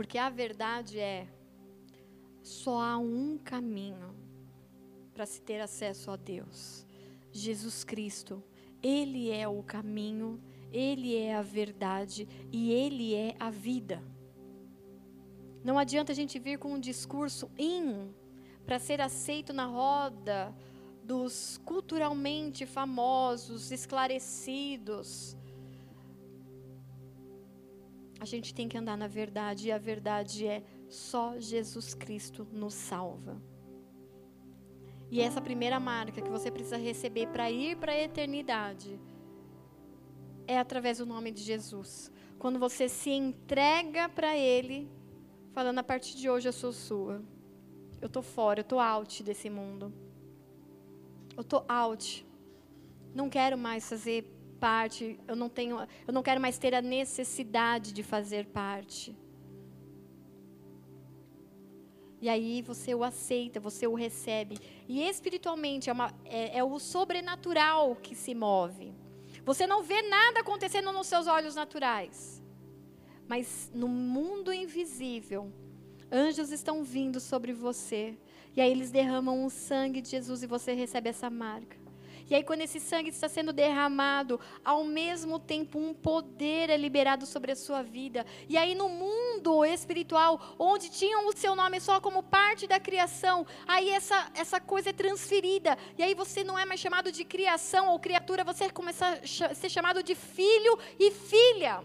Porque 0.00 0.16
a 0.16 0.30
verdade 0.30 0.98
é, 0.98 1.28
Só 2.42 2.80
há 2.80 2.96
um 2.96 3.36
caminho 3.36 4.16
para 5.12 5.26
se 5.26 5.42
ter 5.42 5.60
acesso 5.60 6.10
a 6.10 6.16
Deus: 6.16 6.86
Jesus 7.30 7.84
Cristo. 7.84 8.42
Ele 8.82 9.30
é 9.30 9.46
o 9.46 9.62
caminho, 9.62 10.42
ele 10.72 11.14
é 11.14 11.34
a 11.34 11.42
verdade 11.42 12.26
e 12.50 12.72
ele 12.72 13.14
é 13.14 13.36
a 13.38 13.50
vida. 13.50 14.02
Não 15.62 15.78
adianta 15.78 16.12
a 16.12 16.14
gente 16.14 16.38
vir 16.38 16.58
com 16.58 16.72
um 16.72 16.80
discurso 16.80 17.50
in 17.58 18.10
para 18.64 18.78
ser 18.78 19.02
aceito 19.02 19.52
na 19.52 19.66
roda 19.66 20.56
dos 21.04 21.60
culturalmente 21.62 22.64
famosos, 22.64 23.70
esclarecidos. 23.70 25.36
A 28.20 28.26
gente 28.26 28.54
tem 28.54 28.68
que 28.68 28.76
andar 28.76 28.98
na 28.98 29.08
verdade 29.08 29.68
e 29.68 29.72
a 29.72 29.78
verdade 29.78 30.46
é 30.46 30.62
só 30.88 31.40
Jesus 31.40 31.94
Cristo 31.94 32.46
nos 32.52 32.74
salva. 32.74 33.40
E 35.10 35.22
essa 35.22 35.40
primeira 35.40 35.80
marca 35.80 36.20
que 36.20 36.28
você 36.28 36.50
precisa 36.50 36.76
receber 36.76 37.28
para 37.28 37.50
ir 37.50 37.76
para 37.78 37.92
a 37.92 37.98
eternidade 37.98 39.00
é 40.46 40.58
através 40.58 40.98
do 40.98 41.06
nome 41.06 41.32
de 41.32 41.42
Jesus. 41.42 42.12
Quando 42.38 42.58
você 42.58 42.88
se 42.88 43.10
entrega 43.10 44.08
para 44.08 44.36
Ele, 44.36 44.88
falando 45.52 45.78
a 45.78 45.82
partir 45.82 46.16
de 46.16 46.28
hoje 46.28 46.46
eu 46.48 46.52
sou 46.52 46.72
sua. 46.72 47.22
Eu 48.00 48.08
tô 48.08 48.20
fora, 48.20 48.60
eu 48.60 48.64
tô 48.64 48.78
out 48.78 49.22
desse 49.22 49.48
mundo. 49.48 49.92
Eu 51.36 51.42
tô 51.42 51.64
out. 51.68 52.26
Não 53.14 53.30
quero 53.30 53.56
mais 53.56 53.88
fazer 53.88 54.30
parte, 54.60 55.18
eu 55.26 55.34
não 55.34 55.48
tenho, 55.48 55.78
eu 56.06 56.12
não 56.12 56.22
quero 56.22 56.40
mais 56.40 56.58
ter 56.58 56.74
a 56.74 56.82
necessidade 56.82 57.92
de 57.92 58.02
fazer 58.02 58.46
parte. 58.46 59.16
E 62.20 62.28
aí 62.28 62.60
você 62.60 62.94
o 62.94 63.02
aceita, 63.02 63.58
você 63.58 63.86
o 63.86 63.94
recebe. 63.94 64.58
E 64.86 65.02
espiritualmente 65.02 65.88
é, 65.88 65.92
uma, 65.92 66.14
é, 66.24 66.58
é 66.58 66.62
o 66.62 66.78
sobrenatural 66.78 67.96
que 67.96 68.14
se 68.14 68.34
move. 68.34 68.92
Você 69.44 69.66
não 69.66 69.82
vê 69.82 70.02
nada 70.02 70.40
acontecendo 70.40 70.92
nos 70.92 71.06
seus 71.06 71.26
olhos 71.26 71.54
naturais. 71.54 72.42
Mas 73.26 73.70
no 73.72 73.88
mundo 73.88 74.52
invisível, 74.52 75.50
anjos 76.12 76.50
estão 76.50 76.84
vindo 76.84 77.18
sobre 77.18 77.54
você. 77.54 78.18
E 78.54 78.60
aí 78.60 78.70
eles 78.70 78.90
derramam 78.90 79.46
o 79.46 79.50
sangue 79.50 80.02
de 80.02 80.10
Jesus 80.10 80.42
e 80.42 80.46
você 80.46 80.74
recebe 80.74 81.08
essa 81.08 81.30
marca. 81.30 81.79
E 82.30 82.34
aí, 82.36 82.44
quando 82.44 82.60
esse 82.60 82.78
sangue 82.78 83.10
está 83.10 83.28
sendo 83.28 83.52
derramado, 83.52 84.38
ao 84.64 84.84
mesmo 84.84 85.38
tempo 85.38 85.78
um 85.80 85.92
poder 85.92 86.70
é 86.70 86.76
liberado 86.76 87.26
sobre 87.26 87.50
a 87.50 87.56
sua 87.56 87.82
vida. 87.82 88.24
E 88.48 88.56
aí, 88.56 88.72
no 88.74 88.88
mundo 88.88 89.64
espiritual, 89.64 90.54
onde 90.56 90.88
tinham 90.88 91.26
o 91.26 91.36
seu 91.36 91.56
nome 91.56 91.80
só 91.80 92.00
como 92.00 92.22
parte 92.22 92.68
da 92.68 92.78
criação, 92.78 93.44
aí 93.66 93.90
essa, 93.90 94.30
essa 94.34 94.60
coisa 94.60 94.90
é 94.90 94.92
transferida. 94.92 95.76
E 95.98 96.02
aí 96.04 96.14
você 96.14 96.44
não 96.44 96.56
é 96.56 96.64
mais 96.64 96.78
chamado 96.78 97.10
de 97.10 97.24
criação 97.24 97.88
ou 97.88 97.98
criatura, 97.98 98.44
você 98.44 98.70
começa 98.70 99.20
a 99.50 99.54
ser 99.54 99.68
chamado 99.68 100.00
de 100.00 100.14
filho 100.14 100.78
e 100.98 101.10
filha. 101.10 101.82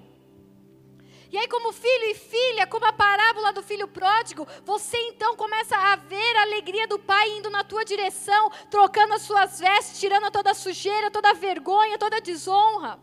E 1.36 1.38
aí, 1.38 1.50
como 1.50 1.74
filho 1.74 2.06
e 2.06 2.16
filha, 2.16 2.66
como 2.66 2.86
a 2.86 2.94
parábola 2.94 3.52
do 3.52 3.62
filho 3.62 3.90
pródigo, 3.90 4.48
você 4.64 4.96
então 5.10 5.36
começa 5.36 5.76
a 5.76 5.98
ver 5.98 6.34
a 6.38 6.44
alegria 6.44 6.88
do 6.88 6.98
pai 6.98 7.30
indo 7.38 7.50
na 7.50 7.62
tua 7.62 7.84
direção, 7.84 8.50
trocando 8.72 9.14
as 9.16 9.24
suas 9.24 9.60
vestes, 9.60 10.00
tirando 10.00 10.32
toda 10.32 10.52
a 10.52 10.54
sujeira, 10.54 11.12
toda 11.12 11.32
a 11.32 11.34
vergonha, 11.34 11.98
toda 11.98 12.16
a 12.16 12.22
desonra. 12.22 12.98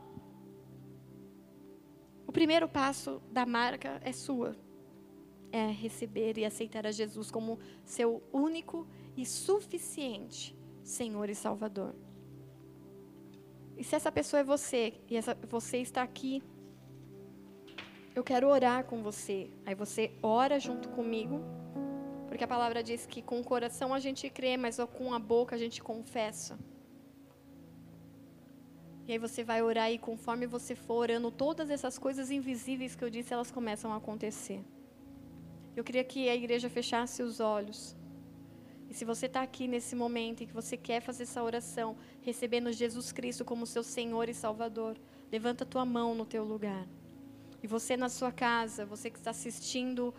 O 2.27 2.33
primeiro 2.33 2.67
passo 2.67 3.21
da 3.31 3.45
marca 3.45 4.01
é 4.03 4.13
sua. 4.13 4.57
É 5.53 5.67
receber 5.67 6.39
e 6.39 6.47
aceitar 6.47 6.87
a 6.87 6.91
Jesus 6.91 7.31
como 7.31 7.59
seu 7.85 8.23
único 8.33 8.89
e 9.15 9.27
suficiente 9.27 10.57
Senhor 10.83 11.29
e 11.29 11.35
Salvador. 11.35 11.95
E 13.77 13.85
se 13.85 13.95
essa 13.95 14.11
pessoa 14.11 14.41
é 14.41 14.45
você, 14.45 14.95
e 15.07 15.19
essa, 15.19 15.35
você 15.35 15.77
está 15.83 16.03
aqui 16.03 16.43
eu 18.15 18.23
quero 18.23 18.49
orar 18.49 18.85
com 18.85 19.03
você. 19.03 19.51
Aí 19.65 19.75
você 19.75 20.13
ora 20.23 20.61
junto 20.61 20.89
comigo, 20.91 21.41
porque 22.29 22.45
a 22.45 22.49
palavra 22.49 22.83
diz 22.83 23.07
que 23.07 23.23
com 23.23 23.41
o 23.41 23.45
coração 23.45 23.95
a 23.95 23.99
gente 23.99 24.29
crê, 24.29 24.57
mas 24.57 24.79
com 24.99 25.15
a 25.15 25.19
boca 25.19 25.57
a 25.57 25.59
gente 25.59 25.83
confessa. 25.83 26.59
E 29.07 29.13
aí 29.13 29.19
você 29.19 29.43
vai 29.43 29.63
orar 29.63 29.91
e 29.91 29.99
conforme 29.99 30.47
você 30.47 30.75
for 30.75 30.95
orando, 30.95 31.31
todas 31.31 31.71
essas 31.71 31.99
coisas 31.99 32.31
invisíveis 32.31 32.95
que 32.95 33.05
eu 33.05 33.11
disse, 33.11 33.33
elas 33.33 33.51
começam 33.51 33.93
a 33.93 33.97
acontecer. 33.97 34.63
Eu 35.75 35.83
queria 35.83 36.05
que 36.05 36.29
a 36.29 36.35
igreja 36.35 36.69
fechasse 36.69 37.23
os 37.23 37.41
olhos. 37.41 37.97
E 38.89 38.95
se 38.95 39.05
você 39.07 39.27
está 39.27 39.43
aqui 39.43 39.67
nesse 39.67 39.97
momento 39.97 40.43
e 40.43 40.47
que 40.47 40.53
você 40.53 40.77
quer 40.77 41.01
fazer 41.01 41.23
essa 41.23 41.43
oração, 41.43 41.97
recebendo 42.21 42.71
Jesus 42.71 43.11
Cristo 43.11 43.45
como 43.45 43.67
seu 43.67 43.83
Senhor 43.83 44.29
e 44.29 44.35
Salvador, 44.35 44.99
levanta 45.31 45.65
a 45.65 45.67
tua 45.67 45.85
mão 45.85 46.15
no 46.15 46.27
teu 46.27 46.45
lugar. 46.45 46.87
E 47.63 47.67
você 47.67 47.97
na 47.97 48.09
sua 48.09 48.33
casa, 48.33 48.85
você 48.85 49.09
que 49.09 49.19
está 49.19 49.31
assistindo 49.31 50.13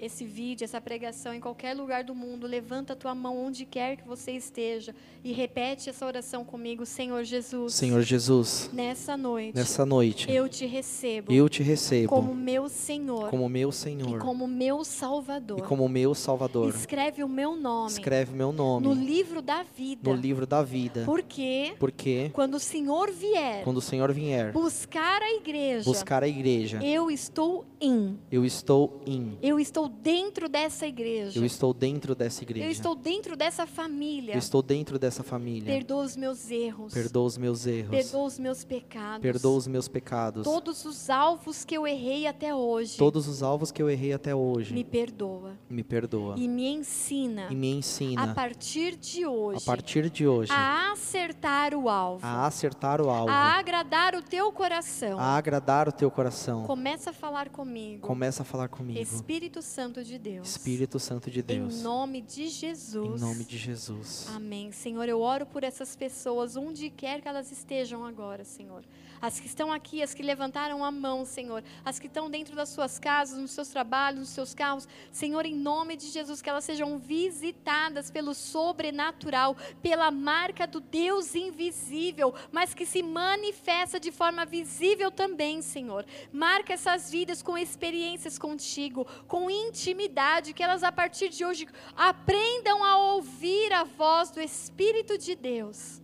esse 0.00 0.24
vídeo, 0.24 0.64
essa 0.64 0.80
pregação 0.80 1.34
em 1.34 1.40
qualquer 1.40 1.76
lugar 1.76 2.02
do 2.02 2.14
mundo, 2.14 2.46
levanta 2.46 2.94
a 2.94 2.96
tua 2.96 3.14
mão 3.14 3.36
onde 3.38 3.64
quer 3.66 3.96
que 3.96 4.06
você 4.06 4.32
esteja 4.32 4.94
e 5.22 5.32
repete 5.32 5.90
essa 5.90 6.06
oração 6.06 6.44
comigo, 6.44 6.86
Senhor 6.86 7.22
Jesus. 7.22 7.74
Senhor 7.74 8.02
Jesus. 8.02 8.70
Nessa 8.72 9.16
noite. 9.16 9.54
Nessa 9.54 9.84
noite. 9.84 10.30
Eu 10.30 10.48
te 10.48 10.64
recebo. 10.64 11.30
Eu 11.30 11.48
te 11.48 11.62
recebo. 11.62 12.08
Como 12.08 12.34
meu 12.34 12.68
Senhor. 12.68 13.28
Como 13.28 13.48
meu 13.48 13.70
Senhor. 13.70 14.16
E 14.16 14.20
como 14.20 14.48
meu 14.48 14.82
Salvador. 14.84 15.58
E 15.58 15.62
como 15.62 15.88
meu 15.88 16.14
Salvador. 16.14 16.70
Escreve 16.70 17.22
o 17.22 17.28
meu 17.28 17.54
nome. 17.54 17.90
Escreve 17.90 18.34
meu 18.34 18.52
nome. 18.52 18.86
No 18.86 18.94
livro 18.94 19.42
da 19.42 19.62
vida. 19.62 20.08
No 20.08 20.16
livro 20.16 20.46
da 20.46 20.62
vida. 20.62 21.02
Porque 21.04 21.74
Porque 21.78 22.30
quando 22.32 22.54
o 22.54 22.60
Senhor 22.60 23.10
vier. 23.10 23.62
Quando 23.64 23.76
o 23.76 23.82
Senhor 23.82 24.10
vier. 24.12 24.52
Buscar 24.52 25.20
a 25.20 25.32
igreja. 25.34 25.84
Buscar 25.84 26.22
a 26.22 26.28
igreja. 26.28 26.82
Eu 26.82 27.10
estou 27.10 27.66
em. 27.80 28.18
Eu 28.32 28.44
estou 28.44 29.02
em. 29.06 29.36
Eu 29.42 29.60
estou 29.60 29.89
dentro 29.90 30.48
dessa 30.48 30.86
igreja. 30.86 31.38
Eu 31.38 31.44
estou 31.44 31.74
dentro 31.74 32.14
dessa 32.14 32.42
igreja. 32.42 32.66
Eu 32.66 32.70
estou 32.70 32.94
dentro 32.94 33.36
dessa 33.36 33.66
família. 33.66 34.34
Eu 34.34 34.38
estou 34.38 34.62
dentro 34.62 34.98
dessa 34.98 35.22
família. 35.22 35.72
Perdoa 35.72 36.04
os 36.04 36.16
meus 36.16 36.50
erros. 36.50 36.94
Perdoa 36.94 37.24
os 37.24 37.36
meus 37.36 37.66
erros. 37.66 37.90
Perdoa 37.90 38.24
os 38.24 38.38
meus 38.38 38.64
pecados. 38.64 39.22
Perdoa 39.22 39.56
os 39.56 39.66
meus 39.66 39.88
pecados. 39.88 40.44
Todos 40.44 40.84
os 40.84 41.10
alvos 41.10 41.64
que 41.64 41.76
eu 41.76 41.86
errei 41.86 42.26
até 42.26 42.54
hoje. 42.54 42.96
Todos 42.96 43.28
os 43.28 43.42
alvos 43.42 43.70
que 43.70 43.82
eu 43.82 43.90
errei 43.90 44.12
até 44.12 44.34
hoje. 44.34 44.72
Me 44.72 44.84
perdoa. 44.84 45.58
Me 45.68 45.82
perdoa. 45.82 46.34
E 46.38 46.48
me 46.48 46.68
ensina. 46.68 47.48
E 47.50 47.54
me 47.54 47.70
ensina. 47.70 48.22
A 48.30 48.34
partir 48.34 48.96
de 48.96 49.26
hoje. 49.26 49.58
A 49.62 49.66
partir 49.66 50.08
de 50.08 50.26
hoje. 50.26 50.52
A 50.52 50.92
acertar 50.92 51.74
o 51.74 51.88
alvo. 51.88 52.24
A 52.24 52.46
acertar 52.46 53.00
o 53.00 53.10
alvo. 53.10 53.30
A 53.30 53.58
agradar 53.58 54.14
o 54.14 54.22
teu 54.22 54.50
coração. 54.52 55.18
A 55.18 55.36
agradar 55.36 55.88
o 55.88 55.92
teu 55.92 56.10
coração. 56.10 56.64
Começa 56.64 57.10
a 57.10 57.12
falar 57.12 57.48
comigo. 57.48 58.06
Começa 58.06 58.42
a 58.42 58.44
falar 58.44 58.68
comigo. 58.68 58.98
Espírito 58.98 59.62
Santo 59.80 60.04
de 60.04 60.18
Deus. 60.18 60.46
Espírito 60.46 60.98
Santo 60.98 61.30
de 61.30 61.40
Deus. 61.40 61.76
Em 61.76 61.82
nome 61.82 62.20
de 62.20 62.48
Jesus. 62.48 63.22
Em 63.22 63.24
nome 63.24 63.44
de 63.44 63.56
Jesus. 63.56 64.26
Amém. 64.28 64.70
Senhor, 64.72 65.08
eu 65.08 65.22
oro 65.22 65.46
por 65.46 65.64
essas 65.64 65.96
pessoas, 65.96 66.54
onde 66.54 66.90
quer 66.90 67.22
que 67.22 67.26
elas 67.26 67.50
estejam 67.50 68.04
agora, 68.04 68.44
Senhor. 68.44 68.84
As 69.20 69.38
que 69.38 69.46
estão 69.46 69.70
aqui, 69.70 70.02
as 70.02 70.14
que 70.14 70.22
levantaram 70.22 70.84
a 70.84 70.90
mão, 70.90 71.24
Senhor. 71.24 71.62
As 71.84 71.98
que 71.98 72.06
estão 72.06 72.30
dentro 72.30 72.56
das 72.56 72.70
suas 72.70 72.98
casas, 72.98 73.38
nos 73.38 73.50
seus 73.50 73.68
trabalhos, 73.68 74.20
nos 74.20 74.28
seus 74.30 74.54
carros. 74.54 74.88
Senhor, 75.12 75.44
em 75.44 75.54
nome 75.54 75.96
de 75.96 76.06
Jesus, 76.06 76.40
que 76.40 76.48
elas 76.48 76.64
sejam 76.64 76.98
visitadas 76.98 78.10
pelo 78.10 78.34
sobrenatural, 78.34 79.56
pela 79.82 80.10
marca 80.10 80.66
do 80.66 80.80
Deus 80.80 81.34
invisível, 81.34 82.34
mas 82.50 82.72
que 82.72 82.86
se 82.86 83.02
manifesta 83.02 84.00
de 84.00 84.10
forma 84.10 84.46
visível 84.46 85.10
também, 85.10 85.60
Senhor. 85.60 86.06
Marca 86.32 86.72
essas 86.72 87.10
vidas 87.10 87.42
com 87.42 87.58
experiências 87.58 88.38
contigo, 88.38 89.06
com 89.28 89.50
intimidade, 89.50 90.54
que 90.54 90.62
elas 90.62 90.82
a 90.82 90.90
partir 90.90 91.28
de 91.28 91.44
hoje 91.44 91.68
aprendam 91.94 92.82
a 92.82 92.96
ouvir 93.14 93.72
a 93.72 93.84
voz 93.84 94.30
do 94.30 94.40
Espírito 94.40 95.18
de 95.18 95.34
Deus 95.34 96.00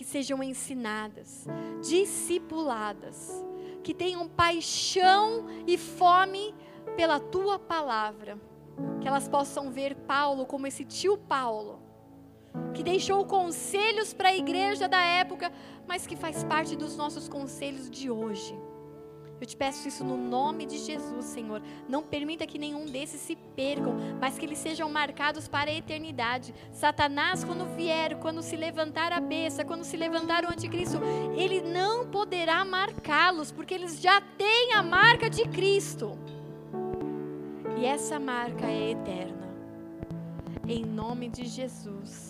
que 0.00 0.04
sejam 0.06 0.42
ensinadas, 0.42 1.46
discipuladas, 1.82 3.44
que 3.82 3.92
tenham 3.92 4.26
paixão 4.26 5.44
e 5.66 5.76
fome 5.76 6.54
pela 6.96 7.20
tua 7.20 7.58
palavra, 7.58 8.40
que 8.98 9.06
elas 9.06 9.28
possam 9.28 9.70
ver 9.70 9.94
Paulo 9.94 10.46
como 10.46 10.66
esse 10.66 10.86
tio 10.86 11.18
Paulo, 11.18 11.82
que 12.72 12.82
deixou 12.82 13.26
conselhos 13.26 14.14
para 14.14 14.30
a 14.30 14.34
igreja 14.34 14.88
da 14.88 15.02
época, 15.02 15.52
mas 15.86 16.06
que 16.06 16.16
faz 16.16 16.44
parte 16.44 16.74
dos 16.74 16.96
nossos 16.96 17.28
conselhos 17.28 17.90
de 17.90 18.10
hoje. 18.10 18.58
Eu 19.40 19.46
te 19.46 19.56
peço 19.56 19.88
isso 19.88 20.04
no 20.04 20.18
nome 20.18 20.66
de 20.66 20.76
Jesus, 20.76 21.24
Senhor. 21.24 21.62
Não 21.88 22.02
permita 22.02 22.46
que 22.46 22.58
nenhum 22.58 22.84
desses 22.84 23.22
se 23.22 23.34
percam, 23.34 23.96
mas 24.20 24.38
que 24.38 24.44
eles 24.44 24.58
sejam 24.58 24.90
marcados 24.90 25.48
para 25.48 25.70
a 25.70 25.74
eternidade. 25.74 26.54
Satanás, 26.72 27.42
quando 27.42 27.64
vier, 27.74 28.18
quando 28.18 28.42
se 28.42 28.54
levantar 28.54 29.14
a 29.14 29.20
besta, 29.20 29.64
quando 29.64 29.82
se 29.82 29.96
levantar 29.96 30.44
o 30.44 30.52
anticristo, 30.52 30.98
ele 31.34 31.62
não 31.62 32.06
poderá 32.06 32.62
marcá-los, 32.66 33.50
porque 33.50 33.72
eles 33.72 33.98
já 33.98 34.20
têm 34.20 34.74
a 34.74 34.82
marca 34.82 35.30
de 35.30 35.44
Cristo. 35.48 36.18
E 37.78 37.86
essa 37.86 38.20
marca 38.20 38.66
é 38.66 38.90
eterna. 38.90 39.48
Em 40.68 40.84
nome 40.84 41.30
de 41.30 41.46
Jesus. 41.46 42.29